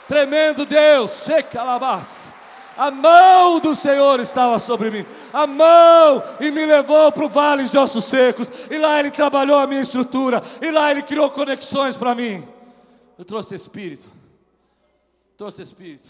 Tremendo 0.07 0.63
Deus, 0.63 1.09
seca 1.09 1.61
alabás 1.61 2.36
a 2.77 2.91
mão 2.91 3.59
do 3.59 3.75
Senhor 3.75 4.19
estava 4.19 4.59
sobre 4.59 4.91
mim, 4.91 5.05
a 5.33 5.47
mão, 5.47 6.23
e 6.39 6.51
me 6.51 6.65
levou 6.65 7.11
para 7.11 7.25
o 7.25 7.29
vale 7.29 7.67
de 7.67 7.77
ossos 7.77 8.05
secos, 8.05 8.49
e 8.69 8.77
lá 8.77 8.99
Ele 8.99 9.11
trabalhou 9.11 9.57
a 9.57 9.67
minha 9.67 9.81
estrutura, 9.81 10.41
e 10.61 10.69
lá 10.69 10.91
Ele 10.91 11.01
criou 11.01 11.29
conexões 11.31 11.97
para 11.97 12.13
mim. 12.13 12.47
Eu 13.17 13.25
trouxe 13.25 13.55
espírito, 13.55 14.07
trouxe 15.35 15.61
espírito. 15.61 16.07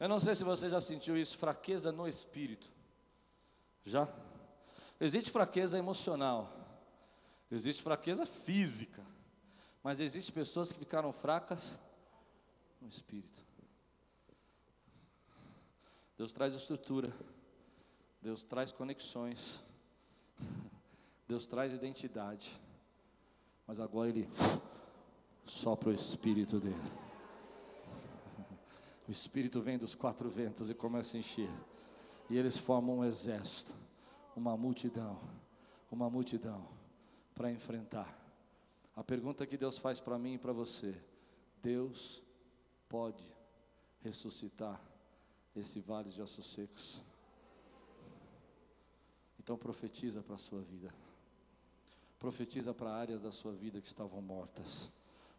Eu 0.00 0.08
não 0.08 0.18
sei 0.18 0.34
se 0.34 0.42
você 0.42 0.68
já 0.68 0.80
sentiu 0.80 1.16
isso, 1.16 1.36
fraqueza 1.36 1.92
no 1.92 2.08
espírito. 2.08 2.68
Já? 3.84 4.08
Existe 4.98 5.30
fraqueza 5.30 5.76
emocional, 5.78 6.50
existe 7.50 7.82
fraqueza 7.82 8.24
física, 8.24 9.02
mas 9.82 10.00
existe 10.00 10.32
pessoas 10.32 10.72
que 10.72 10.78
ficaram 10.78 11.12
fracas 11.12 11.78
no 12.80 12.88
espírito. 12.88 13.42
Deus 16.16 16.32
traz 16.32 16.54
estrutura, 16.54 17.12
Deus 18.20 18.44
traz 18.44 18.70
conexões, 18.70 19.60
Deus 21.26 21.46
traz 21.46 21.72
identidade, 21.72 22.58
mas 23.66 23.80
agora 23.80 24.10
Ele 24.10 24.28
sopra 25.46 25.90
o 25.90 25.92
Espírito 25.92 26.60
dele. 26.60 26.76
O 29.08 29.10
Espírito 29.10 29.60
vem 29.60 29.76
dos 29.76 29.96
quatro 29.96 30.30
ventos 30.30 30.70
e 30.70 30.74
começa 30.74 31.16
a 31.16 31.20
encher, 31.20 31.50
e 32.30 32.38
eles 32.38 32.56
formam 32.56 32.98
um 32.98 33.04
exército, 33.04 33.74
uma 34.36 34.56
multidão, 34.56 35.18
uma 35.90 36.08
multidão 36.08 36.64
para 37.34 37.50
enfrentar. 37.50 38.16
A 38.94 39.02
pergunta 39.02 39.44
que 39.44 39.56
Deus 39.56 39.76
faz 39.76 39.98
para 39.98 40.18
mim 40.18 40.34
e 40.34 40.38
para 40.38 40.52
você: 40.52 40.94
Deus 41.60 42.22
pode 42.88 43.22
ressuscitar 44.02 44.80
esse 45.54 45.80
vale 45.80 46.10
de 46.10 46.20
ossos 46.20 46.46
secos. 46.46 47.02
Então 49.38 49.56
profetiza 49.56 50.22
para 50.22 50.36
a 50.36 50.38
sua 50.38 50.60
vida. 50.62 50.92
Profetiza 52.18 52.72
para 52.72 52.94
áreas 52.94 53.20
da 53.20 53.32
sua 53.32 53.52
vida 53.52 53.80
que 53.80 53.88
estavam 53.88 54.22
mortas. 54.22 54.88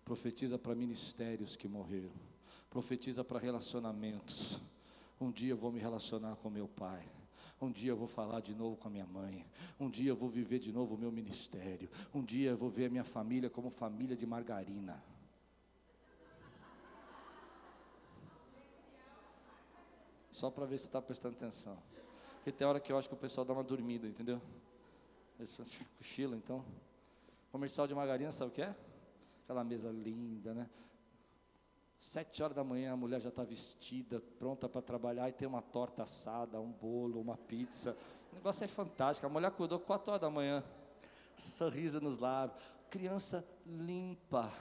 Profetiza 0.03 0.59
para 0.59 0.75
ministérios 0.75 1.55
que 1.55 1.67
morreram. 1.67 2.11
Profetiza 2.69 3.23
para 3.23 3.39
relacionamentos. 3.39 4.59
Um 5.19 5.31
dia 5.31 5.51
eu 5.53 5.57
vou 5.57 5.71
me 5.71 5.79
relacionar 5.79 6.35
com 6.35 6.49
meu 6.49 6.67
pai. 6.67 7.07
Um 7.61 7.71
dia 7.71 7.91
eu 7.91 7.95
vou 7.95 8.07
falar 8.07 8.41
de 8.41 8.53
novo 8.53 8.75
com 8.75 8.89
a 8.89 8.91
minha 8.91 9.05
mãe. 9.05 9.45
Um 9.79 9.89
dia 9.89 10.09
eu 10.09 10.15
vou 10.17 10.29
viver 10.29 10.59
de 10.59 10.73
novo 10.73 10.95
o 10.95 10.97
meu 10.97 11.11
ministério. 11.11 11.89
Um 12.13 12.21
dia 12.21 12.49
eu 12.49 12.57
vou 12.57 12.69
ver 12.69 12.87
a 12.87 12.89
minha 12.89 13.05
família 13.05 13.49
como 13.49 13.69
família 13.69 14.17
de 14.17 14.25
margarina. 14.25 15.01
Só 20.43 20.51
para 20.51 20.65
ver 20.65 20.77
se 20.77 20.83
está 20.83 21.01
prestando 21.01 21.37
atenção. 21.37 21.77
Porque 22.35 22.51
tem 22.51 22.67
hora 22.67 22.77
que 22.77 22.91
eu 22.91 22.97
acho 22.97 23.07
que 23.07 23.13
o 23.13 23.17
pessoal 23.17 23.45
dá 23.45 23.53
uma 23.53 23.63
dormida, 23.63 24.05
entendeu? 24.05 24.41
Eles 25.39 25.55
cochilam, 25.97 26.37
então. 26.37 26.65
Comercial 27.49 27.87
de 27.87 27.95
margarina, 27.95 28.29
sabe 28.29 28.51
o 28.51 28.53
que 28.53 28.61
é? 28.61 28.75
Aquela 29.45 29.63
mesa 29.63 29.89
linda, 29.89 30.53
né? 30.53 30.69
Sete 31.97 32.43
horas 32.43 32.53
da 32.53 32.61
manhã 32.61 32.91
a 32.91 32.97
mulher 32.97 33.21
já 33.21 33.29
está 33.29 33.41
vestida, 33.45 34.19
pronta 34.37 34.67
para 34.67 34.81
trabalhar 34.81 35.29
e 35.29 35.31
tem 35.31 35.47
uma 35.47 35.61
torta 35.61 36.03
assada, 36.03 36.59
um 36.59 36.73
bolo, 36.73 37.21
uma 37.21 37.37
pizza. 37.37 37.95
O 38.29 38.35
negócio 38.35 38.65
é 38.65 38.67
fantástico. 38.67 39.25
A 39.25 39.29
mulher 39.29 39.47
acordou 39.47 39.79
quatro 39.79 40.11
horas 40.11 40.19
da 40.19 40.29
manhã, 40.29 40.61
sorriso 41.37 42.01
nos 42.01 42.17
lábios, 42.17 42.61
criança 42.89 43.47
limpa. 43.65 44.51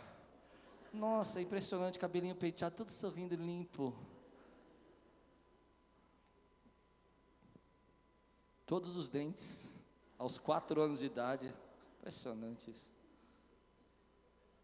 Nossa, 0.93 1.41
é 1.41 1.43
impressionante, 1.43 1.99
cabelinho 1.99 2.37
penteado, 2.37 2.77
tudo 2.77 2.89
sorrindo 2.89 3.35
limpo. 3.35 4.12
Todos 8.73 8.97
os 8.97 9.11
dentes, 9.11 9.79
aos 10.17 10.39
quatro 10.39 10.81
anos 10.81 11.01
de 11.01 11.05
idade. 11.05 11.55
Impressionante 11.99 12.71
isso. 12.71 12.91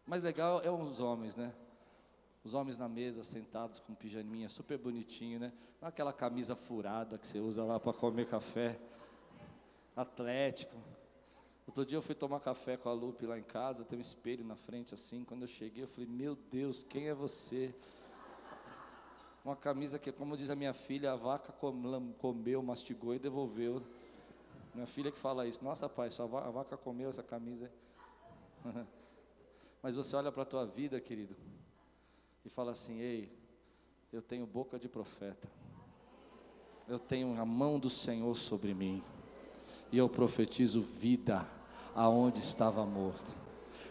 Mas 0.03 0.23
legal 0.23 0.63
é 0.63 0.71
os 0.71 0.99
homens, 0.99 1.35
né? 1.35 1.53
Os 2.43 2.55
homens 2.55 2.75
na 2.75 2.89
mesa, 2.89 3.21
sentados 3.21 3.79
com 3.79 3.93
pijaminha, 3.93 4.49
super 4.49 4.79
bonitinho, 4.79 5.39
né? 5.39 5.53
Não 5.79 5.87
aquela 5.87 6.11
camisa 6.11 6.55
furada 6.55 7.19
que 7.19 7.27
você 7.27 7.37
usa 7.39 7.63
lá 7.63 7.79
para 7.79 7.93
comer 7.93 8.27
café. 8.27 8.79
Atlético. 9.95 10.75
Outro 11.67 11.85
dia 11.85 11.99
eu 11.99 12.01
fui 12.01 12.15
tomar 12.15 12.39
café 12.39 12.77
com 12.77 12.89
a 12.89 12.93
Lupe 12.93 13.27
lá 13.27 13.37
em 13.37 13.43
casa, 13.43 13.85
tem 13.85 13.99
um 13.99 14.01
espelho 14.01 14.43
na 14.43 14.55
frente 14.55 14.91
assim. 14.91 15.23
Quando 15.23 15.43
eu 15.43 15.47
cheguei, 15.47 15.83
eu 15.83 15.87
falei: 15.87 16.09
Meu 16.09 16.35
Deus, 16.35 16.83
quem 16.83 17.09
é 17.09 17.13
você? 17.13 17.75
Uma 19.45 19.55
camisa 19.55 19.99
que, 19.99 20.11
como 20.11 20.35
diz 20.35 20.49
a 20.49 20.55
minha 20.55 20.73
filha, 20.73 21.11
a 21.11 21.15
vaca 21.15 21.53
comeu, 22.17 22.63
mastigou 22.63 23.13
e 23.13 23.19
devolveu. 23.19 23.83
Minha 24.73 24.87
filha 24.87 25.11
que 25.11 25.19
fala 25.19 25.47
isso: 25.47 25.63
Nossa, 25.63 25.89
pai, 25.89 26.09
sua 26.09 26.25
a 26.25 26.49
vaca 26.51 26.77
comeu 26.77 27.09
essa 27.09 27.23
camisa. 27.23 27.71
Mas 29.81 29.95
você 29.95 30.15
olha 30.15 30.31
para 30.31 30.43
a 30.43 30.45
tua 30.45 30.65
vida, 30.65 30.99
querido, 30.99 31.35
e 32.45 32.49
fala 32.49 32.71
assim: 32.71 32.99
Ei, 32.99 33.31
eu 34.11 34.21
tenho 34.21 34.45
boca 34.45 34.77
de 34.77 34.87
profeta, 34.87 35.49
eu 36.87 36.99
tenho 36.99 37.39
a 37.39 37.45
mão 37.45 37.79
do 37.79 37.89
Senhor 37.89 38.35
sobre 38.35 38.73
mim, 38.73 39.03
e 39.91 39.97
eu 39.97 40.07
profetizo 40.09 40.81
vida 40.81 41.47
aonde 41.95 42.39
estava 42.39 42.85
morto 42.85 43.48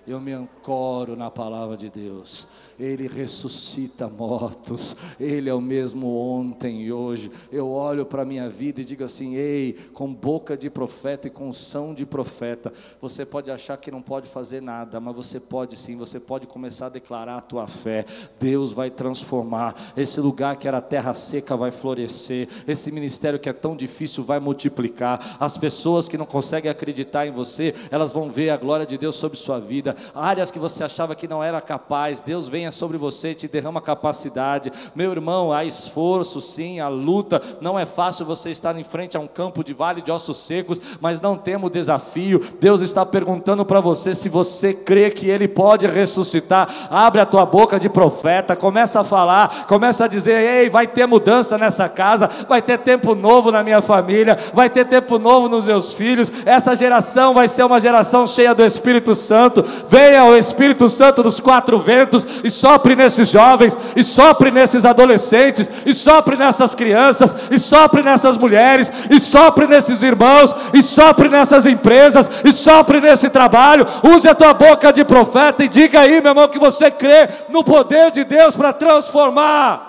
eu 0.08 0.18
me 0.18 0.32
ancoro 0.32 1.14
na 1.14 1.30
palavra 1.30 1.76
de 1.76 1.90
Deus. 1.90 2.48
Ele 2.80 3.06
ressuscita 3.06 4.08
mortos, 4.08 4.96
Ele 5.20 5.50
é 5.50 5.54
o 5.54 5.60
mesmo 5.60 6.16
ontem 6.16 6.82
e 6.82 6.92
hoje. 6.92 7.30
Eu 7.52 7.68
olho 7.68 8.06
para 8.06 8.22
a 8.22 8.24
minha 8.24 8.48
vida 8.48 8.80
e 8.80 8.84
digo 8.84 9.04
assim: 9.04 9.34
ei, 9.34 9.74
com 9.92 10.12
boca 10.12 10.56
de 10.56 10.70
profeta 10.70 11.26
e 11.26 11.30
com 11.30 11.52
som 11.52 11.92
de 11.92 12.06
profeta, 12.06 12.72
você 13.00 13.26
pode 13.26 13.50
achar 13.50 13.76
que 13.76 13.90
não 13.90 14.00
pode 14.00 14.28
fazer 14.28 14.62
nada, 14.62 14.98
mas 14.98 15.14
você 15.14 15.38
pode 15.38 15.76
sim, 15.76 15.96
você 15.96 16.18
pode 16.18 16.46
começar 16.46 16.86
a 16.86 16.90
declarar 16.90 17.36
a 17.36 17.42
tua 17.42 17.66
fé. 17.66 18.06
Deus 18.40 18.72
vai 18.72 18.90
transformar. 18.90 19.92
Esse 19.96 20.20
lugar 20.20 20.56
que 20.56 20.66
era 20.66 20.80
terra 20.80 21.12
seca 21.12 21.56
vai 21.56 21.70
florescer. 21.70 22.48
Esse 22.66 22.90
ministério 22.90 23.38
que 23.38 23.48
é 23.48 23.52
tão 23.52 23.76
difícil 23.76 24.24
vai 24.24 24.40
multiplicar. 24.40 25.36
As 25.38 25.58
pessoas 25.58 26.08
que 26.08 26.16
não 26.16 26.26
conseguem 26.26 26.70
acreditar 26.70 27.26
em 27.26 27.30
você, 27.30 27.74
elas 27.90 28.12
vão 28.12 28.32
ver 28.32 28.50
a 28.50 28.56
glória 28.56 28.86
de 28.86 28.96
Deus 28.96 29.16
sobre 29.16 29.36
sua 29.36 29.58
vida 29.58 29.97
áreas 30.14 30.50
que 30.50 30.58
você 30.58 30.84
achava 30.84 31.14
que 31.14 31.28
não 31.28 31.42
era 31.42 31.60
capaz, 31.60 32.20
Deus 32.20 32.48
venha 32.48 32.72
sobre 32.72 32.96
você 32.96 33.30
e 33.30 33.34
te 33.34 33.48
derrama 33.48 33.80
capacidade. 33.80 34.72
Meu 34.94 35.10
irmão, 35.12 35.52
há 35.52 35.64
esforço, 35.64 36.40
sim, 36.40 36.80
há 36.80 36.88
luta. 36.88 37.40
Não 37.60 37.78
é 37.78 37.86
fácil 37.86 38.26
você 38.26 38.50
estar 38.50 38.76
em 38.78 38.84
frente 38.84 39.16
a 39.16 39.20
um 39.20 39.26
campo 39.26 39.64
de 39.64 39.72
vale 39.72 40.00
de 40.00 40.10
ossos 40.10 40.38
secos, 40.38 40.80
mas 41.00 41.20
não 41.20 41.36
temos 41.36 41.70
desafio. 41.70 42.40
Deus 42.60 42.80
está 42.80 43.04
perguntando 43.04 43.64
para 43.64 43.80
você 43.80 44.14
se 44.14 44.28
você 44.28 44.72
crê 44.74 45.10
que 45.10 45.28
Ele 45.28 45.48
pode 45.48 45.86
ressuscitar. 45.86 46.68
Abre 46.90 47.20
a 47.20 47.26
tua 47.26 47.46
boca 47.46 47.78
de 47.78 47.88
profeta, 47.88 48.56
começa 48.56 49.00
a 49.00 49.04
falar, 49.04 49.66
começa 49.66 50.04
a 50.04 50.08
dizer: 50.08 50.40
ei, 50.40 50.70
vai 50.70 50.86
ter 50.86 51.06
mudança 51.06 51.56
nessa 51.58 51.88
casa, 51.88 52.28
vai 52.48 52.62
ter 52.62 52.78
tempo 52.78 53.14
novo 53.14 53.50
na 53.50 53.62
minha 53.62 53.80
família, 53.80 54.36
vai 54.54 54.70
ter 54.70 54.84
tempo 54.84 55.18
novo 55.18 55.48
nos 55.48 55.66
meus 55.66 55.92
filhos. 55.92 56.30
Essa 56.44 56.74
geração 56.74 57.34
vai 57.34 57.48
ser 57.48 57.64
uma 57.64 57.80
geração 57.80 58.26
cheia 58.26 58.54
do 58.54 58.64
Espírito 58.64 59.14
Santo. 59.14 59.64
Venha 59.86 60.24
o 60.24 60.36
Espírito 60.36 60.88
Santo 60.88 61.22
dos 61.22 61.38
quatro 61.38 61.78
ventos 61.78 62.26
e 62.42 62.50
sopre 62.50 62.96
nesses 62.96 63.28
jovens, 63.28 63.76
e 63.94 64.02
sopre 64.02 64.50
nesses 64.50 64.84
adolescentes, 64.84 65.70
e 65.86 65.94
sopre 65.94 66.36
nessas 66.36 66.74
crianças, 66.74 67.34
e 67.50 67.58
sopre 67.58 68.02
nessas 68.02 68.36
mulheres, 68.36 68.90
e 69.10 69.20
sopre 69.20 69.66
nesses 69.66 70.02
irmãos, 70.02 70.54
e 70.74 70.82
sopre 70.82 71.28
nessas 71.28 71.66
empresas, 71.66 72.28
e 72.44 72.52
sopre 72.52 73.00
nesse 73.00 73.30
trabalho. 73.30 73.86
Use 74.02 74.28
a 74.28 74.34
tua 74.34 74.54
boca 74.54 74.92
de 74.92 75.04
profeta 75.04 75.64
e 75.64 75.68
diga 75.68 76.00
aí, 76.00 76.20
meu 76.20 76.30
irmão, 76.30 76.48
que 76.48 76.58
você 76.58 76.90
crê 76.90 77.28
no 77.48 77.62
poder 77.62 78.10
de 78.10 78.24
Deus 78.24 78.56
para 78.56 78.72
transformar. 78.72 79.86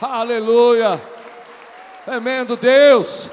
Aleluia. 0.00 1.00
Tremendo 2.04 2.56
Deus. 2.56 3.30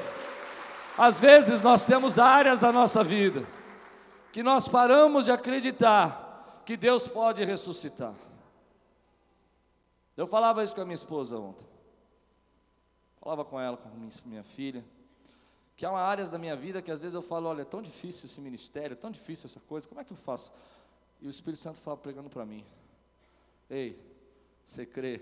Às 0.96 1.18
vezes 1.18 1.62
nós 1.62 1.86
temos 1.86 2.18
áreas 2.18 2.60
da 2.60 2.72
nossa 2.72 3.02
vida 3.02 3.57
que 4.32 4.42
nós 4.42 4.68
paramos 4.68 5.26
de 5.26 5.30
acreditar 5.30 6.62
que 6.64 6.76
Deus 6.76 7.08
pode 7.08 7.44
ressuscitar. 7.44 8.14
Eu 10.16 10.26
falava 10.26 10.62
isso 10.62 10.74
com 10.74 10.80
a 10.80 10.84
minha 10.84 10.94
esposa 10.94 11.38
ontem. 11.38 11.66
Falava 13.20 13.44
com 13.44 13.60
ela, 13.60 13.76
com 13.76 13.88
minha, 14.26 14.42
filha, 14.42 14.84
que 15.76 15.86
há 15.86 15.90
áreas 15.90 16.28
da 16.30 16.38
minha 16.38 16.56
vida 16.56 16.82
que 16.82 16.90
às 16.90 17.02
vezes 17.02 17.14
eu 17.14 17.22
falo, 17.22 17.48
olha, 17.48 17.62
é 17.62 17.64
tão 17.64 17.80
difícil 17.80 18.26
esse 18.26 18.40
ministério, 18.40 18.94
é 18.94 18.96
tão 18.96 19.10
difícil 19.10 19.46
essa 19.46 19.60
coisa, 19.60 19.88
como 19.88 20.00
é 20.00 20.04
que 20.04 20.12
eu 20.12 20.16
faço? 20.16 20.50
E 21.20 21.26
o 21.26 21.30
Espírito 21.30 21.60
Santo 21.60 21.80
fala 21.80 21.96
pregando 21.96 22.28
para 22.28 22.44
mim. 22.44 22.64
Ei, 23.70 23.98
você 24.66 24.84
crê 24.84 25.20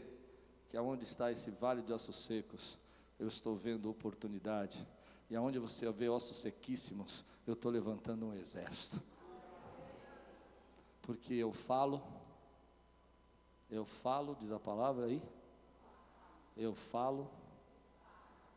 que 0.69 0.77
aonde 0.77 1.05
está 1.05 1.31
esse 1.31 1.51
vale 1.51 1.83
de 1.83 1.93
ossos 1.93 2.17
secos, 2.17 2.79
eu 3.19 3.29
estou 3.29 3.55
vendo 3.55 3.91
oportunidade 3.91 4.87
e 5.29 5.37
aonde 5.37 5.59
você 5.59 5.91
vê 5.91 6.09
ossos 6.09 6.37
sequíssimos, 6.37 7.25
eu 7.47 7.55
estou 7.55 7.71
levantando 7.71 8.27
um 8.27 8.35
exército. 8.35 9.03
Porque 11.03 11.35
eu 11.35 11.53
falo, 11.53 12.03
eu 13.71 13.85
falo, 13.85 14.37
diz 14.41 14.51
a 14.51 14.59
palavra 14.59 15.07
aí. 15.07 15.23
Eu 16.57 16.75
falo, 16.75 17.31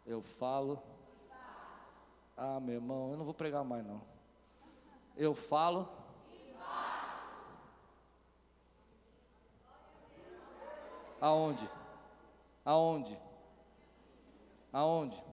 eu 0.06 0.22
falo. 0.22 0.82
Ah, 2.36 2.60
meu 2.60 2.76
irmão, 2.76 3.12
eu 3.12 3.18
não 3.18 3.26
vou 3.26 3.34
pregar 3.34 3.64
mais 3.64 3.86
não. 3.86 4.02
Eu 5.16 5.36
falo. 5.36 5.88
Aonde? 11.22 11.70
Aonde? 12.66 13.20
Aonde? 14.72 15.29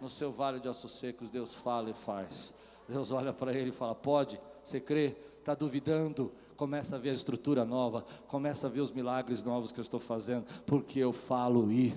No 0.00 0.08
seu 0.08 0.30
vale 0.30 0.60
de 0.60 0.68
ossos 0.68 0.92
secos, 0.92 1.30
Deus 1.30 1.54
fala 1.54 1.90
e 1.90 1.94
faz. 1.94 2.52
Deus 2.88 3.10
olha 3.10 3.32
para 3.32 3.52
ele 3.52 3.70
e 3.70 3.72
fala: 3.72 3.94
Pode, 3.94 4.40
você 4.62 4.80
crê? 4.80 5.16
Está 5.38 5.54
duvidando? 5.54 6.32
Começa 6.56 6.96
a 6.96 6.98
ver 6.98 7.10
a 7.10 7.14
estrutura 7.14 7.64
nova, 7.64 8.04
começa 8.26 8.66
a 8.66 8.70
ver 8.70 8.80
os 8.80 8.92
milagres 8.92 9.44
novos 9.44 9.72
que 9.72 9.80
eu 9.80 9.82
estou 9.82 10.00
fazendo, 10.00 10.44
porque 10.66 10.98
eu 10.98 11.12
falo 11.12 11.70
e 11.70 11.94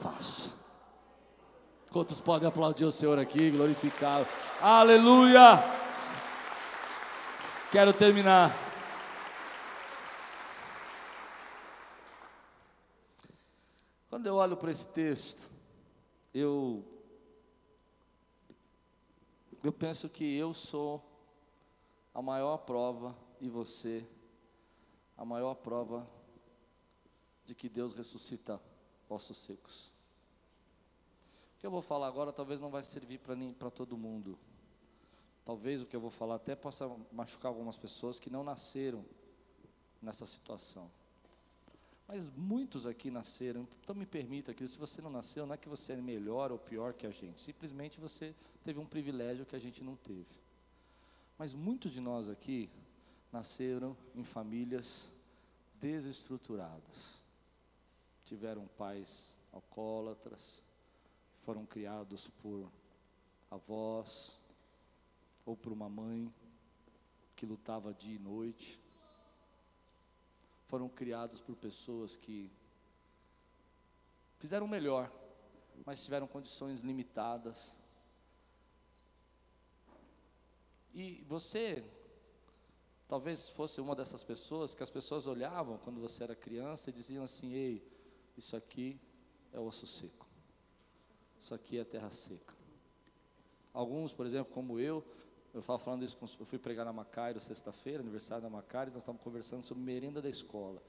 faço. 0.00 0.58
Quantos 1.90 2.20
podem 2.20 2.48
aplaudir 2.48 2.84
o 2.84 2.92
Senhor 2.92 3.18
aqui, 3.18 3.50
glorificá-lo? 3.50 4.26
Aleluia! 4.60 5.62
Quero 7.70 7.92
terminar. 7.92 8.52
Quando 14.08 14.26
eu 14.26 14.36
olho 14.36 14.56
para 14.56 14.70
esse 14.70 14.86
texto, 14.88 15.50
eu 16.32 16.84
eu 19.64 19.72
penso 19.72 20.08
que 20.10 20.24
eu 20.36 20.52
sou 20.52 21.02
a 22.12 22.20
maior 22.20 22.58
prova 22.58 23.16
e 23.40 23.48
você 23.48 24.06
a 25.16 25.24
maior 25.24 25.54
prova 25.54 26.06
de 27.46 27.54
que 27.54 27.68
Deus 27.68 27.94
ressuscita 27.94 28.60
ossos 29.08 29.38
secos. 29.38 29.92
O 31.56 31.60
que 31.60 31.66
eu 31.66 31.70
vou 31.70 31.82
falar 31.82 32.08
agora 32.08 32.32
talvez 32.32 32.60
não 32.60 32.70
vai 32.70 32.82
servir 32.82 33.18
para 33.58 33.70
todo 33.70 33.96
mundo. 33.96 34.38
Talvez 35.44 35.80
o 35.80 35.86
que 35.86 35.96
eu 35.96 36.00
vou 36.00 36.10
falar 36.10 36.36
até 36.36 36.54
possa 36.54 36.86
machucar 37.10 37.50
algumas 37.50 37.76
pessoas 37.76 38.18
que 38.18 38.28
não 38.28 38.44
nasceram 38.44 39.04
nessa 40.00 40.26
situação. 40.26 40.90
Mas 42.06 42.28
muitos 42.28 42.86
aqui 42.86 43.10
nasceram, 43.10 43.66
então 43.82 43.96
me 43.96 44.04
permita 44.04 44.52
que 44.52 44.66
se 44.68 44.76
você 44.76 45.00
não 45.00 45.10
nasceu, 45.10 45.46
não 45.46 45.54
é 45.54 45.58
que 45.58 45.68
você 45.68 45.94
é 45.94 45.96
melhor 45.96 46.52
ou 46.52 46.58
pior 46.58 46.92
que 46.92 47.06
a 47.06 47.10
gente, 47.10 47.40
simplesmente 47.40 47.98
você 47.98 48.34
teve 48.62 48.78
um 48.78 48.86
privilégio 48.86 49.46
que 49.46 49.56
a 49.56 49.58
gente 49.58 49.82
não 49.82 49.96
teve. 49.96 50.26
Mas 51.38 51.54
muitos 51.54 51.92
de 51.92 52.00
nós 52.00 52.28
aqui 52.28 52.70
nasceram 53.32 53.96
em 54.14 54.22
famílias 54.22 55.10
desestruturadas. 55.80 57.20
Tiveram 58.24 58.66
pais 58.78 59.36
alcoólatras, 59.52 60.62
foram 61.42 61.66
criados 61.66 62.28
por 62.42 62.70
avós 63.50 64.40
ou 65.44 65.56
por 65.56 65.72
uma 65.72 65.88
mãe 65.88 66.32
que 67.34 67.44
lutava 67.44 67.92
dia 67.92 68.16
e 68.16 68.18
noite 68.18 68.80
foram 70.66 70.88
criados 70.88 71.40
por 71.40 71.56
pessoas 71.56 72.16
que 72.16 72.50
fizeram 74.38 74.66
o 74.66 74.68
melhor, 74.68 75.12
mas 75.84 76.04
tiveram 76.04 76.26
condições 76.26 76.80
limitadas. 76.80 77.76
E 80.92 81.24
você, 81.26 81.84
talvez 83.08 83.48
fosse 83.48 83.80
uma 83.80 83.96
dessas 83.96 84.22
pessoas 84.22 84.74
que 84.74 84.82
as 84.82 84.90
pessoas 84.90 85.26
olhavam 85.26 85.78
quando 85.78 86.00
você 86.00 86.22
era 86.22 86.36
criança 86.36 86.90
e 86.90 86.92
diziam 86.92 87.24
assim: 87.24 87.52
Ei, 87.52 87.86
isso 88.36 88.56
aqui 88.56 89.00
é 89.52 89.58
osso 89.58 89.86
seco, 89.86 90.26
isso 91.40 91.54
aqui 91.54 91.78
é 91.78 91.84
terra 91.84 92.10
seca. 92.10 92.54
Alguns, 93.72 94.12
por 94.12 94.24
exemplo, 94.24 94.52
como 94.52 94.78
eu, 94.78 95.04
Eu 95.54 95.60
estava 95.60 95.78
falando 95.78 96.04
isso, 96.04 96.18
eu 96.40 96.44
fui 96.44 96.58
pregar 96.58 96.84
na 96.84 96.92
Macairo 96.92 97.38
sexta-feira, 97.38 98.02
aniversário 98.02 98.42
da 98.42 98.50
Macairo, 98.50 98.90
nós 98.90 99.04
estávamos 99.04 99.22
conversando 99.22 99.62
sobre 99.62 99.84
merenda 99.84 100.20
da 100.20 100.28
escola. 100.28 100.82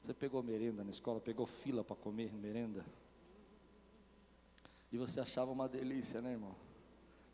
Você 0.00 0.14
pegou 0.14 0.40
merenda 0.40 0.84
na 0.84 0.90
escola, 0.90 1.20
pegou 1.20 1.46
fila 1.46 1.82
para 1.82 1.96
comer 1.96 2.32
merenda? 2.32 2.86
E 4.92 4.96
você 4.96 5.20
achava 5.20 5.50
uma 5.50 5.68
delícia, 5.68 6.22
né, 6.22 6.30
irmão? 6.30 6.54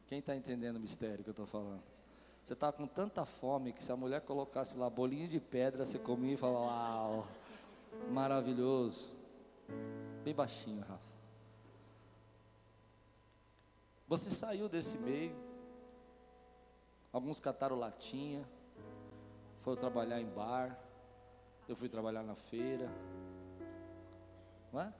Quem 0.06 0.20
está 0.20 0.34
entendendo 0.34 0.76
o 0.76 0.80
mistério 0.80 1.22
que 1.22 1.28
eu 1.28 1.32
estou 1.32 1.46
falando? 1.46 1.82
Você 2.42 2.54
está 2.54 2.72
com 2.72 2.86
tanta 2.86 3.26
fome 3.26 3.74
que 3.74 3.84
se 3.84 3.92
a 3.92 3.96
mulher 3.96 4.22
colocasse 4.22 4.78
lá 4.78 4.88
bolinho 4.88 5.28
de 5.28 5.38
pedra, 5.38 5.84
você 5.84 5.98
comia 5.98 6.32
e 6.32 6.36
falava, 6.38 6.64
uau, 6.64 7.26
maravilhoso. 8.10 9.12
Bem 10.24 10.34
baixinho, 10.34 10.80
Rafa. 10.80 11.10
Você 14.08 14.30
saiu 14.30 14.66
desse 14.66 14.96
meio, 14.96 15.49
alguns 17.12 17.40
cataram 17.40 17.76
latinha, 17.76 18.44
foram 19.62 19.76
trabalhar 19.76 20.20
em 20.20 20.28
bar, 20.28 20.78
eu 21.68 21.76
fui 21.76 21.88
trabalhar 21.88 22.22
na 22.22 22.34
feira, 22.34 22.90
não 24.72 24.80
é? 24.80 24.92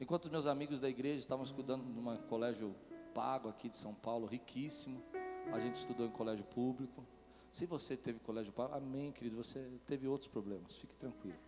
Enquanto 0.00 0.30
meus 0.30 0.46
amigos 0.46 0.80
da 0.80 0.88
igreja 0.88 1.18
estavam 1.18 1.44
estudando 1.44 1.82
num 1.84 2.16
colégio 2.28 2.74
pago 3.14 3.48
aqui 3.48 3.68
de 3.68 3.76
São 3.76 3.94
Paulo, 3.94 4.26
riquíssimo, 4.26 5.02
a 5.52 5.58
gente 5.58 5.76
estudou 5.76 6.06
em 6.06 6.10
colégio 6.10 6.44
público. 6.44 7.04
Se 7.52 7.66
você 7.66 7.96
teve 7.96 8.18
colégio 8.18 8.52
pago, 8.52 8.74
amém, 8.74 9.12
querido, 9.12 9.36
você 9.36 9.64
teve 9.86 10.08
outros 10.08 10.28
problemas, 10.28 10.76
fique 10.76 10.94
tranquilo. 10.96 11.38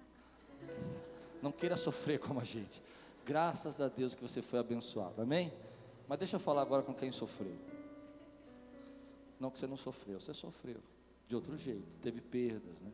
Não 1.42 1.50
queira 1.50 1.76
sofrer 1.76 2.18
como 2.20 2.40
a 2.40 2.44
gente. 2.44 2.82
Graças 3.24 3.80
a 3.80 3.88
Deus 3.88 4.14
que 4.14 4.22
você 4.22 4.40
foi 4.40 4.58
abençoado, 4.58 5.20
amém? 5.20 5.52
Mas 6.06 6.18
deixa 6.18 6.36
eu 6.36 6.40
falar 6.40 6.62
agora 6.62 6.82
com 6.82 6.94
quem 6.94 7.10
sofreu. 7.10 7.56
Não 9.38 9.50
que 9.50 9.58
você 9.58 9.66
não 9.66 9.76
sofreu, 9.76 10.20
você 10.20 10.32
sofreu 10.32 10.80
de 11.26 11.34
outro 11.34 11.56
jeito, 11.56 11.86
teve 12.00 12.20
perdas, 12.20 12.80
né? 12.80 12.92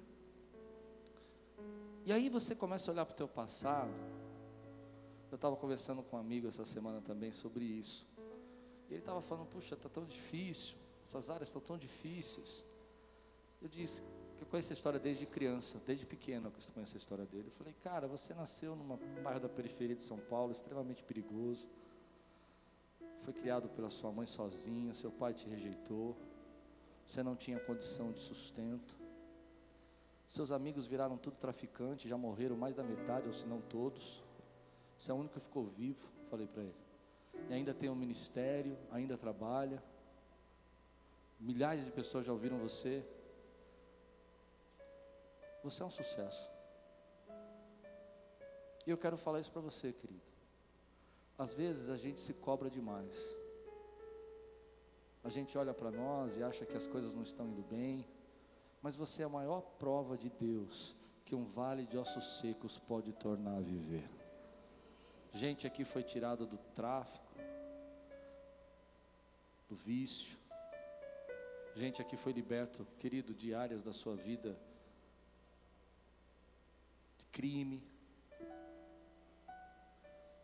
E 2.05 2.13
aí 2.13 2.29
você 2.29 2.55
começa 2.55 2.91
a 2.91 2.95
olhar 2.95 3.05
para 3.05 3.13
o 3.13 3.17
teu 3.17 3.29
passado. 3.29 3.93
Eu 5.31 5.37
estava 5.37 5.55
conversando 5.57 6.03
com 6.03 6.17
um 6.17 6.21
amigo 6.21 6.49
essa 6.49 6.65
semana 6.65 7.01
também 7.01 7.31
sobre 7.31 7.65
isso. 7.65 8.07
E 8.89 8.95
ele 8.95 9.01
estava 9.01 9.21
falando, 9.21 9.47
puxa, 9.47 9.75
está 9.75 9.89
tão 9.89 10.05
difícil, 10.05 10.77
essas 11.05 11.31
áreas 11.31 11.49
estão 11.49 11.61
tão 11.61 11.77
difíceis. 11.77 12.65
Eu 13.61 13.69
disse 13.69 14.03
que 14.37 14.43
eu 14.43 14.47
conheço 14.47 14.73
a 14.73 14.75
história 14.75 14.99
desde 14.99 15.27
criança, 15.27 15.81
desde 15.87 16.07
pequeno 16.07 16.49
eu 16.49 16.73
conheço 16.73 16.97
a 16.97 16.99
história 16.99 17.27
dele. 17.27 17.49
Eu 17.49 17.53
falei, 17.53 17.75
cara, 17.83 18.09
você 18.09 18.35
nasceu 18.35 18.75
num 18.75 18.97
bairro 19.23 19.41
da 19.41 19.49
periferia 19.49 19.95
de 19.95 20.03
São 20.03 20.19
Paulo, 20.19 20.53
extremamente 20.53 21.05
perigoso 21.05 21.69
foi 23.23 23.33
criado 23.35 23.69
pela 23.69 23.89
sua 23.89 24.11
mãe 24.11 24.27
sozinha, 24.27 24.95
seu 24.95 25.11
pai 25.11 25.35
te 25.35 25.49
rejeitou, 25.49 26.17
você 27.11 27.25
não 27.25 27.35
tinha 27.35 27.59
condição 27.59 28.13
de 28.13 28.21
sustento. 28.21 28.97
Seus 30.25 30.53
amigos 30.53 30.87
viraram 30.87 31.19
tudo 31.19 31.37
traficante, 31.37 32.09
já 32.09 32.17
morreram 32.17 32.57
mais 32.57 32.77
da 32.77 32.85
metade, 32.85 33.27
ou 33.27 33.33
se 33.33 33.45
não 33.47 33.61
todos. 33.61 34.23
Você 34.97 35.11
é 35.11 35.15
o 35.15 35.17
único 35.17 35.35
que 35.35 35.41
ficou 35.41 35.65
vivo, 35.65 36.09
falei 36.31 36.47
para 36.47 36.63
ele. 36.63 36.77
E 37.49 37.53
ainda 37.53 37.75
tem 37.75 37.91
um 37.91 37.97
ministério, 37.97 38.79
ainda 38.93 39.19
trabalha. 39.19 39.83
Milhares 41.41 41.85
de 41.85 41.91
pessoas 41.91 42.25
já 42.25 42.33
ouviram 42.33 42.59
você. 42.59 43.05
Você 45.65 45.83
é 45.83 45.87
um 45.87 45.91
sucesso. 45.91 46.49
E 48.87 48.91
eu 48.91 48.97
quero 48.97 49.17
falar 49.17 49.41
isso 49.41 49.51
para 49.51 49.61
você, 49.61 49.93
querido. 49.93 50.23
Às 51.37 51.53
vezes 51.53 51.91
a 51.91 51.97
gente 51.97 52.21
se 52.21 52.35
cobra 52.35 52.71
demais. 52.71 53.40
A 55.23 55.29
gente 55.29 55.57
olha 55.59 55.75
para 55.75 55.91
nós 55.91 56.37
e 56.37 56.43
acha 56.43 56.65
que 56.65 56.77
as 56.77 56.87
coisas 56.87 57.15
não 57.15 57.23
estão 57.23 57.47
indo 57.47 57.63
bem, 57.63 58.07
mas 58.81 58.97
você 58.97 59.23
é 59.23 59.27
a 59.27 59.29
maior 59.29 59.61
prova 59.79 60.17
de 60.17 60.31
Deus 60.31 60.97
que 61.25 61.35
um 61.35 61.45
vale 61.45 61.87
de 61.87 61.97
ossos 61.97 62.39
secos 62.41 62.79
pode 62.79 63.13
tornar 63.13 63.59
a 63.59 63.61
viver. 63.61 64.09
Gente 65.33 65.67
aqui 65.67 65.85
foi 65.85 66.03
tirada 66.03 66.45
do 66.45 66.59
tráfico, 66.75 67.37
do 69.69 69.77
vício. 69.77 70.37
Gente 71.77 72.03
aqui 72.03 72.17
foi 72.17 72.33
liberto, 72.33 72.85
querido, 72.99 73.33
de 73.33 73.55
áreas 73.55 73.85
da 73.85 73.93
sua 73.93 74.17
vida 74.17 74.59
de 77.17 77.25
crime, 77.27 77.81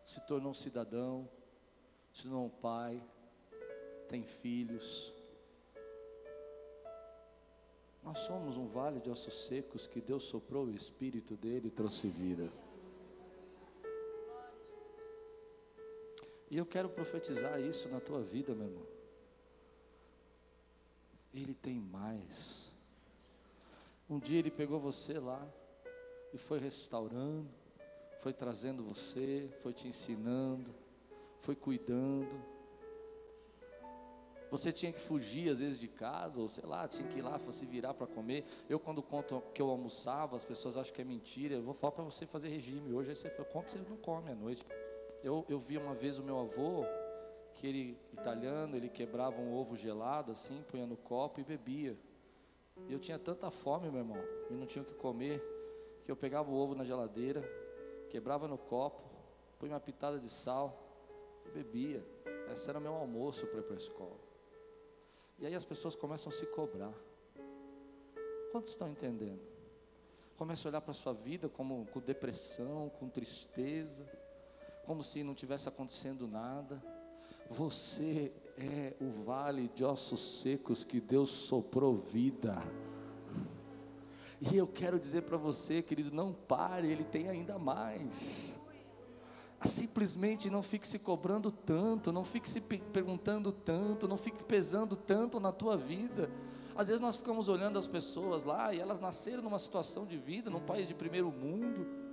se 0.04 0.20
tornou 0.20 0.52
um 0.52 0.54
cidadão, 0.54 1.28
se 2.12 2.22
tornou 2.22 2.46
um 2.46 2.50
pai, 2.50 3.02
tem 4.08 4.22
filhos. 4.24 5.12
Nós 8.02 8.18
somos 8.20 8.56
um 8.56 8.66
vale 8.66 9.00
de 9.00 9.10
ossos 9.10 9.46
secos 9.46 9.86
que 9.86 10.00
Deus 10.00 10.24
soprou 10.24 10.66
o 10.66 10.70
espírito 10.70 11.34
dele 11.36 11.68
e 11.68 11.70
trouxe 11.70 12.08
vida. 12.08 12.50
E 16.50 16.56
eu 16.56 16.64
quero 16.64 16.88
profetizar 16.88 17.60
isso 17.60 17.88
na 17.88 18.00
tua 18.00 18.22
vida, 18.22 18.54
meu 18.54 18.66
irmão. 18.66 18.86
Ele 21.34 21.54
tem 21.54 21.74
mais. 21.74 22.70
Um 24.08 24.18
dia 24.18 24.38
ele 24.38 24.50
pegou 24.50 24.78
você 24.78 25.18
lá 25.18 25.44
e 26.32 26.38
foi 26.38 26.58
restaurando 26.58 27.50
foi 28.26 28.32
trazendo 28.32 28.82
você, 28.82 29.48
foi 29.62 29.72
te 29.72 29.86
ensinando, 29.86 30.74
foi 31.42 31.54
cuidando. 31.54 32.44
Você 34.50 34.72
tinha 34.72 34.92
que 34.92 35.00
fugir 35.00 35.50
às 35.50 35.58
vezes 35.58 35.78
de 35.78 35.88
casa, 35.88 36.40
ou 36.40 36.48
sei 36.48 36.64
lá, 36.64 36.86
tinha 36.86 37.06
que 37.08 37.18
ir 37.18 37.22
lá, 37.22 37.38
se 37.50 37.66
virar 37.66 37.94
para 37.94 38.06
comer. 38.06 38.44
Eu, 38.68 38.78
quando 38.78 39.02
conto 39.02 39.42
que 39.52 39.60
eu 39.60 39.68
almoçava, 39.68 40.36
as 40.36 40.44
pessoas 40.44 40.76
acham 40.76 40.94
que 40.94 41.02
é 41.02 41.04
mentira. 41.04 41.56
Eu 41.56 41.62
vou 41.62 41.74
falar 41.74 41.92
para 41.92 42.04
você 42.04 42.26
fazer 42.26 42.48
regime. 42.48 42.92
Hoje 42.92 43.10
aí 43.10 43.16
você 43.16 43.28
conta, 43.30 43.70
você 43.70 43.78
não 43.78 43.96
come 43.96 44.30
à 44.30 44.34
noite. 44.34 44.64
Eu, 45.22 45.44
eu 45.48 45.58
vi 45.58 45.76
uma 45.76 45.94
vez 45.94 46.18
o 46.18 46.22
meu 46.22 46.38
avô, 46.38 46.84
que 47.56 47.66
ele, 47.66 47.98
italiano, 48.12 48.76
ele 48.76 48.88
quebrava 48.88 49.40
um 49.40 49.52
ovo 49.52 49.76
gelado 49.76 50.30
assim, 50.30 50.62
punha 50.68 50.86
no 50.86 50.96
copo 50.96 51.40
e 51.40 51.44
bebia. 51.44 51.98
E 52.88 52.92
eu 52.92 52.98
tinha 52.98 53.18
tanta 53.18 53.50
fome, 53.50 53.90
meu 53.90 54.00
irmão, 54.00 54.22
e 54.50 54.54
não 54.54 54.66
tinha 54.66 54.82
o 54.82 54.84
que 54.84 54.94
comer, 54.94 55.42
que 56.04 56.10
eu 56.10 56.16
pegava 56.16 56.50
o 56.50 56.54
ovo 56.54 56.74
na 56.74 56.84
geladeira, 56.84 57.42
quebrava 58.10 58.46
no 58.46 58.58
copo, 58.58 59.02
punha 59.58 59.72
uma 59.72 59.80
pitada 59.80 60.20
de 60.20 60.28
sal 60.28 60.78
e 61.46 61.50
bebia. 61.50 62.06
Esse 62.52 62.68
era 62.68 62.78
o 62.78 62.82
meu 62.82 62.94
almoço 62.94 63.46
para 63.46 63.60
ir 63.60 63.62
para 63.62 63.74
a 63.74 63.78
escola. 63.78 64.26
E 65.38 65.46
aí 65.46 65.54
as 65.54 65.64
pessoas 65.64 65.94
começam 65.94 66.32
a 66.32 66.34
se 66.34 66.46
cobrar. 66.46 66.92
Quantos 68.50 68.70
estão 68.70 68.88
entendendo? 68.88 69.40
Começa 70.36 70.66
a 70.66 70.70
olhar 70.70 70.80
para 70.80 70.92
a 70.92 70.94
sua 70.94 71.12
vida 71.12 71.48
como 71.48 71.86
com 71.92 72.00
depressão, 72.00 72.90
com 72.98 73.08
tristeza, 73.08 74.04
como 74.84 75.02
se 75.02 75.22
não 75.22 75.34
tivesse 75.34 75.68
acontecendo 75.68 76.26
nada. 76.26 76.82
Você 77.50 78.32
é 78.58 78.94
o 79.00 79.24
vale 79.24 79.68
de 79.68 79.84
ossos 79.84 80.40
secos 80.40 80.84
que 80.84 81.00
Deus 81.00 81.30
soprou 81.30 81.96
vida. 81.96 82.56
E 84.40 84.56
eu 84.56 84.66
quero 84.66 84.98
dizer 84.98 85.22
para 85.22 85.36
você, 85.36 85.82
querido, 85.82 86.14
não 86.14 86.32
pare, 86.32 86.90
Ele 86.90 87.04
tem 87.04 87.28
ainda 87.28 87.58
mais. 87.58 88.60
Simplesmente 89.62 90.50
não 90.50 90.62
fique 90.62 90.86
se 90.86 90.98
cobrando 90.98 91.50
tanto, 91.50 92.12
não 92.12 92.24
fique 92.24 92.48
se 92.48 92.60
perguntando 92.60 93.50
tanto, 93.50 94.06
não 94.06 94.18
fique 94.18 94.44
pesando 94.44 94.94
tanto 94.94 95.40
na 95.40 95.50
tua 95.50 95.76
vida. 95.76 96.30
Às 96.74 96.88
vezes 96.88 97.00
nós 97.00 97.16
ficamos 97.16 97.48
olhando 97.48 97.78
as 97.78 97.86
pessoas 97.86 98.44
lá 98.44 98.72
e 98.74 98.78
elas 98.78 99.00
nasceram 99.00 99.42
numa 99.42 99.58
situação 99.58 100.04
de 100.04 100.18
vida, 100.18 100.50
num 100.50 100.60
país 100.60 100.86
de 100.86 100.94
primeiro 100.94 101.32
mundo 101.32 102.05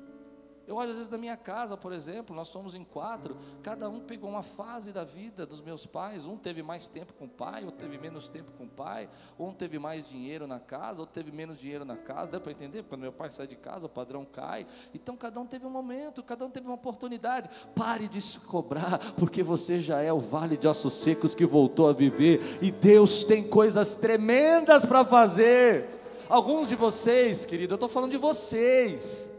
eu 0.65 0.75
olho 0.75 0.91
às 0.91 0.95
vezes 0.95 1.11
na 1.11 1.17
minha 1.17 1.35
casa, 1.35 1.75
por 1.75 1.91
exemplo, 1.91 2.33
nós 2.33 2.47
somos 2.47 2.73
em 2.73 2.85
quatro, 2.85 3.35
cada 3.61 3.89
um 3.89 3.99
pegou 3.99 4.29
uma 4.29 4.43
fase 4.43 4.93
da 4.93 5.03
vida 5.03 5.45
dos 5.45 5.61
meus 5.61 5.85
pais. 5.85 6.25
Um 6.25 6.37
teve 6.37 6.63
mais 6.63 6.87
tempo 6.87 7.13
com 7.13 7.25
o 7.25 7.29
pai, 7.29 7.65
outro 7.65 7.79
teve 7.79 7.97
menos 7.97 8.29
tempo 8.29 8.51
com 8.53 8.63
o 8.63 8.69
pai, 8.69 9.09
um 9.37 9.51
teve 9.51 9.77
mais 9.77 10.07
dinheiro 10.07 10.47
na 10.47 10.59
casa, 10.59 11.01
outro 11.01 11.13
teve 11.13 11.35
menos 11.35 11.57
dinheiro 11.57 11.83
na 11.83 11.97
casa. 11.97 12.31
Dá 12.31 12.39
para 12.39 12.51
entender? 12.53 12.83
Quando 12.83 13.01
meu 13.01 13.11
pai 13.11 13.29
sai 13.29 13.45
de 13.45 13.57
casa, 13.57 13.87
o 13.87 13.89
padrão 13.89 14.23
cai. 14.23 14.65
Então 14.93 15.17
cada 15.17 15.37
um 15.39 15.45
teve 15.45 15.65
um 15.65 15.69
momento, 15.69 16.23
cada 16.23 16.45
um 16.45 16.49
teve 16.49 16.65
uma 16.65 16.75
oportunidade. 16.75 17.49
Pare 17.75 18.07
de 18.07 18.21
se 18.21 18.39
cobrar, 18.39 18.99
porque 19.17 19.43
você 19.43 19.81
já 19.81 20.01
é 20.01 20.13
o 20.13 20.19
vale 20.19 20.55
de 20.55 20.67
ossos 20.67 20.93
secos 20.93 21.35
que 21.35 21.45
voltou 21.45 21.89
a 21.89 21.93
viver, 21.93 22.59
e 22.61 22.71
Deus 22.71 23.25
tem 23.25 23.43
coisas 23.43 23.97
tremendas 23.97 24.85
para 24.85 25.03
fazer. 25.03 25.89
Alguns 26.29 26.69
de 26.69 26.75
vocês, 26.75 27.45
querido, 27.45 27.73
eu 27.73 27.75
estou 27.75 27.89
falando 27.89 28.11
de 28.11 28.17
vocês 28.17 29.32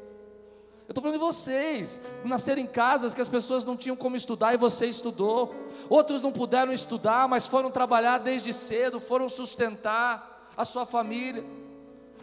eu 0.86 0.92
estou 0.92 1.02
falando 1.02 1.18
de 1.18 1.24
vocês, 1.24 1.98
nasceram 2.24 2.60
em 2.60 2.66
casas 2.66 3.14
que 3.14 3.20
as 3.20 3.28
pessoas 3.28 3.64
não 3.64 3.74
tinham 3.74 3.96
como 3.96 4.16
estudar 4.16 4.52
e 4.52 4.58
você 4.58 4.86
estudou. 4.86 5.54
Outros 5.88 6.20
não 6.20 6.30
puderam 6.30 6.72
estudar, 6.74 7.26
mas 7.26 7.46
foram 7.46 7.70
trabalhar 7.70 8.18
desde 8.18 8.52
cedo, 8.52 9.00
foram 9.00 9.26
sustentar 9.28 10.46
a 10.54 10.64
sua 10.64 10.84
família. 10.84 11.42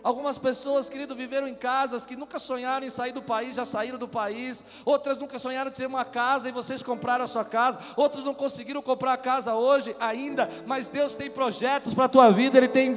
Algumas 0.03 0.37
pessoas, 0.37 0.89
querido, 0.89 1.15
viveram 1.15 1.47
em 1.47 1.53
casas 1.53 2.05
que 2.05 2.15
nunca 2.15 2.37
sonharam 2.37 2.85
em 2.85 2.89
sair 2.89 3.11
do 3.11 3.21
país, 3.21 3.55
já 3.55 3.65
saíram 3.65 3.97
do 3.97 4.07
país. 4.07 4.63
Outras 4.83 5.17
nunca 5.17 5.39
sonharam 5.39 5.69
em 5.69 5.73
ter 5.73 5.85
uma 5.85 6.05
casa 6.05 6.49
e 6.49 6.51
vocês 6.51 6.83
compraram 6.83 7.23
a 7.23 7.27
sua 7.27 7.45
casa. 7.45 7.79
Outros 7.95 8.23
não 8.23 8.33
conseguiram 8.33 8.81
comprar 8.81 9.13
a 9.13 9.17
casa 9.17 9.55
hoje 9.55 9.95
ainda, 9.99 10.49
mas 10.67 10.87
Deus 10.89 11.15
tem 11.15 11.29
projetos 11.29 11.93
para 11.93 12.05
a 12.05 12.09
tua 12.09 12.31
vida, 12.31 12.57
Ele 12.57 12.67
tem 12.67 12.95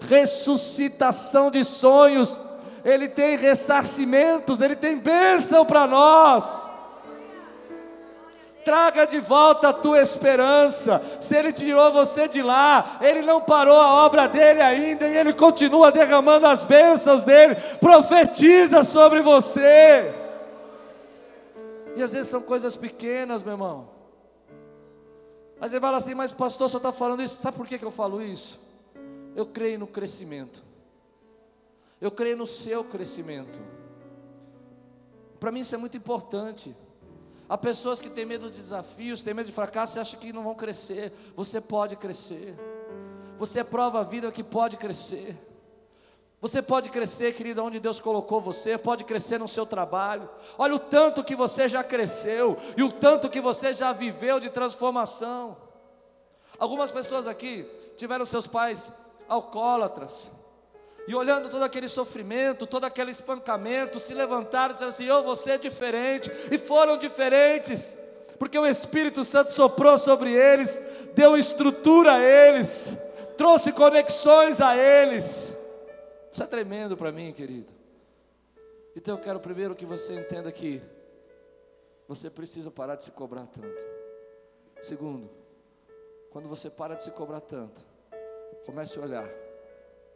ressuscitação 0.00 1.50
de 1.50 1.64
sonhos, 1.64 2.38
Ele 2.84 3.08
tem 3.08 3.36
ressarcimentos, 3.36 4.60
Ele 4.60 4.76
tem 4.76 4.98
bênção 4.98 5.64
para 5.64 5.86
nós. 5.86 6.70
Traga 8.64 9.06
de 9.06 9.20
volta 9.20 9.68
a 9.68 9.72
tua 9.72 10.00
esperança. 10.00 11.02
Se 11.20 11.36
Ele 11.36 11.52
tirou 11.52 11.92
você 11.92 12.26
de 12.28 12.42
lá, 12.42 12.98
Ele 13.00 13.22
não 13.22 13.40
parou 13.40 13.76
a 13.76 14.04
obra 14.04 14.26
dele 14.26 14.60
ainda 14.60 15.06
e 15.06 15.16
Ele 15.16 15.32
continua 15.32 15.92
derramando 15.92 16.46
as 16.46 16.64
bênçãos 16.64 17.24
dele. 17.24 17.56
Profetiza 17.80 18.82
sobre 18.84 19.20
você. 19.20 20.14
E 21.96 22.02
às 22.02 22.12
vezes 22.12 22.28
são 22.28 22.42
coisas 22.42 22.74
pequenas, 22.74 23.42
meu 23.42 23.52
irmão. 23.52 23.88
Mas 25.60 25.70
você 25.70 25.80
fala 25.80 25.98
assim, 25.98 26.14
mas 26.14 26.32
pastor, 26.32 26.68
só 26.68 26.78
está 26.78 26.92
falando 26.92 27.22
isso. 27.22 27.40
Sabe 27.40 27.56
por 27.56 27.66
que, 27.66 27.78
que 27.78 27.84
eu 27.84 27.90
falo 27.90 28.20
isso? 28.20 28.58
Eu 29.36 29.46
creio 29.46 29.78
no 29.78 29.86
crescimento. 29.86 30.62
Eu 32.04 32.10
creio 32.10 32.36
no 32.36 32.46
seu 32.46 32.84
crescimento. 32.84 33.58
Para 35.40 35.50
mim 35.50 35.60
isso 35.60 35.74
é 35.74 35.78
muito 35.78 35.96
importante. 35.96 36.76
Há 37.48 37.56
pessoas 37.56 37.98
que 37.98 38.10
têm 38.10 38.26
medo 38.26 38.50
de 38.50 38.58
desafios, 38.58 39.22
têm 39.22 39.32
medo 39.32 39.46
de 39.46 39.54
fracasso 39.54 39.96
e 39.96 40.00
acham 40.00 40.20
que 40.20 40.30
não 40.30 40.44
vão 40.44 40.54
crescer. 40.54 41.14
Você 41.34 41.62
pode 41.62 41.96
crescer. 41.96 42.54
Você 43.38 43.60
é 43.60 43.64
prova 43.64 44.00
a 44.00 44.02
vida 44.02 44.30
que 44.30 44.44
pode 44.44 44.76
crescer. 44.76 45.34
Você 46.42 46.60
pode 46.60 46.90
crescer, 46.90 47.32
querido, 47.32 47.64
onde 47.64 47.80
Deus 47.80 47.98
colocou 47.98 48.38
você, 48.38 48.76
pode 48.76 49.02
crescer 49.04 49.38
no 49.38 49.48
seu 49.48 49.64
trabalho. 49.64 50.28
Olha 50.58 50.74
o 50.74 50.78
tanto 50.78 51.24
que 51.24 51.34
você 51.34 51.66
já 51.66 51.82
cresceu 51.82 52.54
e 52.76 52.82
o 52.82 52.92
tanto 52.92 53.30
que 53.30 53.40
você 53.40 53.72
já 53.72 53.94
viveu 53.94 54.38
de 54.38 54.50
transformação. 54.50 55.56
Algumas 56.58 56.90
pessoas 56.90 57.26
aqui 57.26 57.66
tiveram 57.96 58.26
seus 58.26 58.46
pais 58.46 58.92
alcoólatras, 59.26 60.30
e 61.06 61.14
olhando 61.14 61.50
todo 61.50 61.62
aquele 61.62 61.88
sofrimento, 61.88 62.66
todo 62.66 62.84
aquele 62.84 63.10
espancamento, 63.10 64.00
se 64.00 64.14
levantaram 64.14 64.70
e 64.70 64.74
disseram 64.74 64.90
assim: 64.90 65.04
Eu 65.04 65.22
vou 65.22 65.36
ser 65.36 65.58
diferente. 65.58 66.30
E 66.50 66.56
foram 66.56 66.96
diferentes, 66.96 67.96
porque 68.38 68.58
o 68.58 68.66
Espírito 68.66 69.24
Santo 69.24 69.52
soprou 69.52 69.98
sobre 69.98 70.32
eles, 70.32 70.80
deu 71.14 71.36
estrutura 71.36 72.14
a 72.14 72.20
eles, 72.20 72.96
trouxe 73.36 73.70
conexões 73.72 74.60
a 74.60 74.76
eles. 74.76 75.54
Isso 76.32 76.42
é 76.42 76.46
tremendo 76.46 76.96
para 76.96 77.12
mim, 77.12 77.32
querido. 77.32 77.72
Então 78.96 79.16
eu 79.16 79.22
quero 79.22 79.40
primeiro 79.40 79.74
que 79.74 79.84
você 79.84 80.14
entenda 80.14 80.50
que 80.50 80.80
você 82.08 82.30
precisa 82.30 82.70
parar 82.70 82.96
de 82.96 83.04
se 83.04 83.10
cobrar 83.10 83.46
tanto. 83.46 83.84
Segundo, 84.82 85.30
quando 86.30 86.48
você 86.48 86.70
para 86.70 86.94
de 86.94 87.02
se 87.02 87.10
cobrar 87.10 87.40
tanto, 87.40 87.84
comece 88.64 88.98
a 88.98 89.02
olhar 89.02 89.43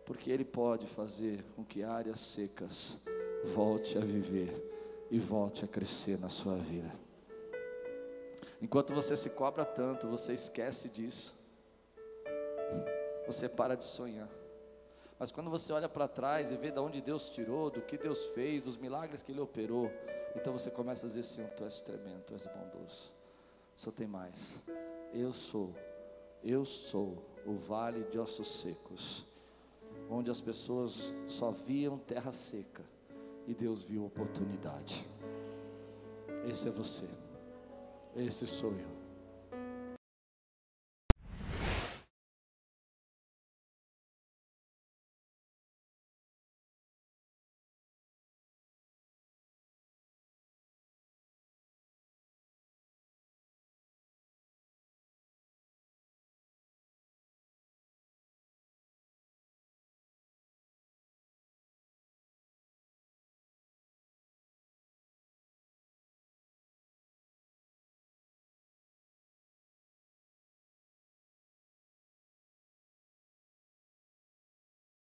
porque 0.09 0.31
Ele 0.31 0.45
pode 0.45 0.87
fazer 0.87 1.45
com 1.55 1.63
que 1.63 1.85
áreas 1.85 2.19
secas 2.19 2.99
volte 3.55 3.99
a 3.99 4.01
viver 4.01 5.07
e 5.11 5.19
volte 5.19 5.67
a 5.67 5.69
crescer 5.69 6.19
na 6.19 6.31
sua 6.31 6.57
vida. 6.57 6.91
Enquanto 8.63 8.95
você 8.95 9.15
se 9.15 9.29
cobra 9.29 9.67
tanto, 9.67 10.09
você 10.09 10.33
esquece 10.33 10.89
disso, 10.89 11.37
você 13.27 13.51
para 13.51 13.77
de 13.77 13.85
sonhar. 13.85 14.31
Mas 15.19 15.31
quando 15.31 15.51
você 15.51 15.75
olha 15.75 15.91
para 15.91 16.09
trás 16.09 16.51
e 16.53 16.57
vê 16.57 16.71
de 16.71 16.81
onde 16.81 17.03
Deus 17.03 17.29
tirou, 17.29 17.71
do 17.71 17.83
que 17.83 17.99
Deus 17.99 18.25
fez, 18.29 18.63
dos 18.63 18.79
milagres 18.79 19.23
que 19.23 19.31
Ele 19.31 19.41
operou, 19.41 19.91
então 20.35 20.55
você 20.55 20.71
começa 20.71 21.05
a 21.05 21.09
dizer 21.09 21.21
assim: 21.21 21.47
Tu 21.55 21.65
és 21.65 21.83
tremendo, 21.83 22.23
Tu 22.23 22.33
és 22.33 22.47
bondoso, 22.47 23.13
só 23.77 23.91
tem 23.91 24.07
mais. 24.07 24.59
Eu 25.13 25.35
sou, 25.35 25.75
eu 26.43 26.65
sou 26.65 27.23
o 27.45 27.57
vale 27.57 28.05
de 28.05 28.19
ossos 28.19 28.51
secos 28.61 29.28
onde 30.11 30.31
as 30.31 30.41
pessoas 30.41 31.15
só 31.27 31.51
viam 31.51 31.99
terra 31.99 32.33
seca 32.33 32.83
e 33.47 33.55
Deus 33.55 33.83
viu 33.83 34.05
oportunidade. 34.05 35.09
Esse 36.49 36.69
é 36.69 36.71
você, 36.71 37.09
esse 38.17 38.47
sou 38.47 38.73
eu. 38.73 38.98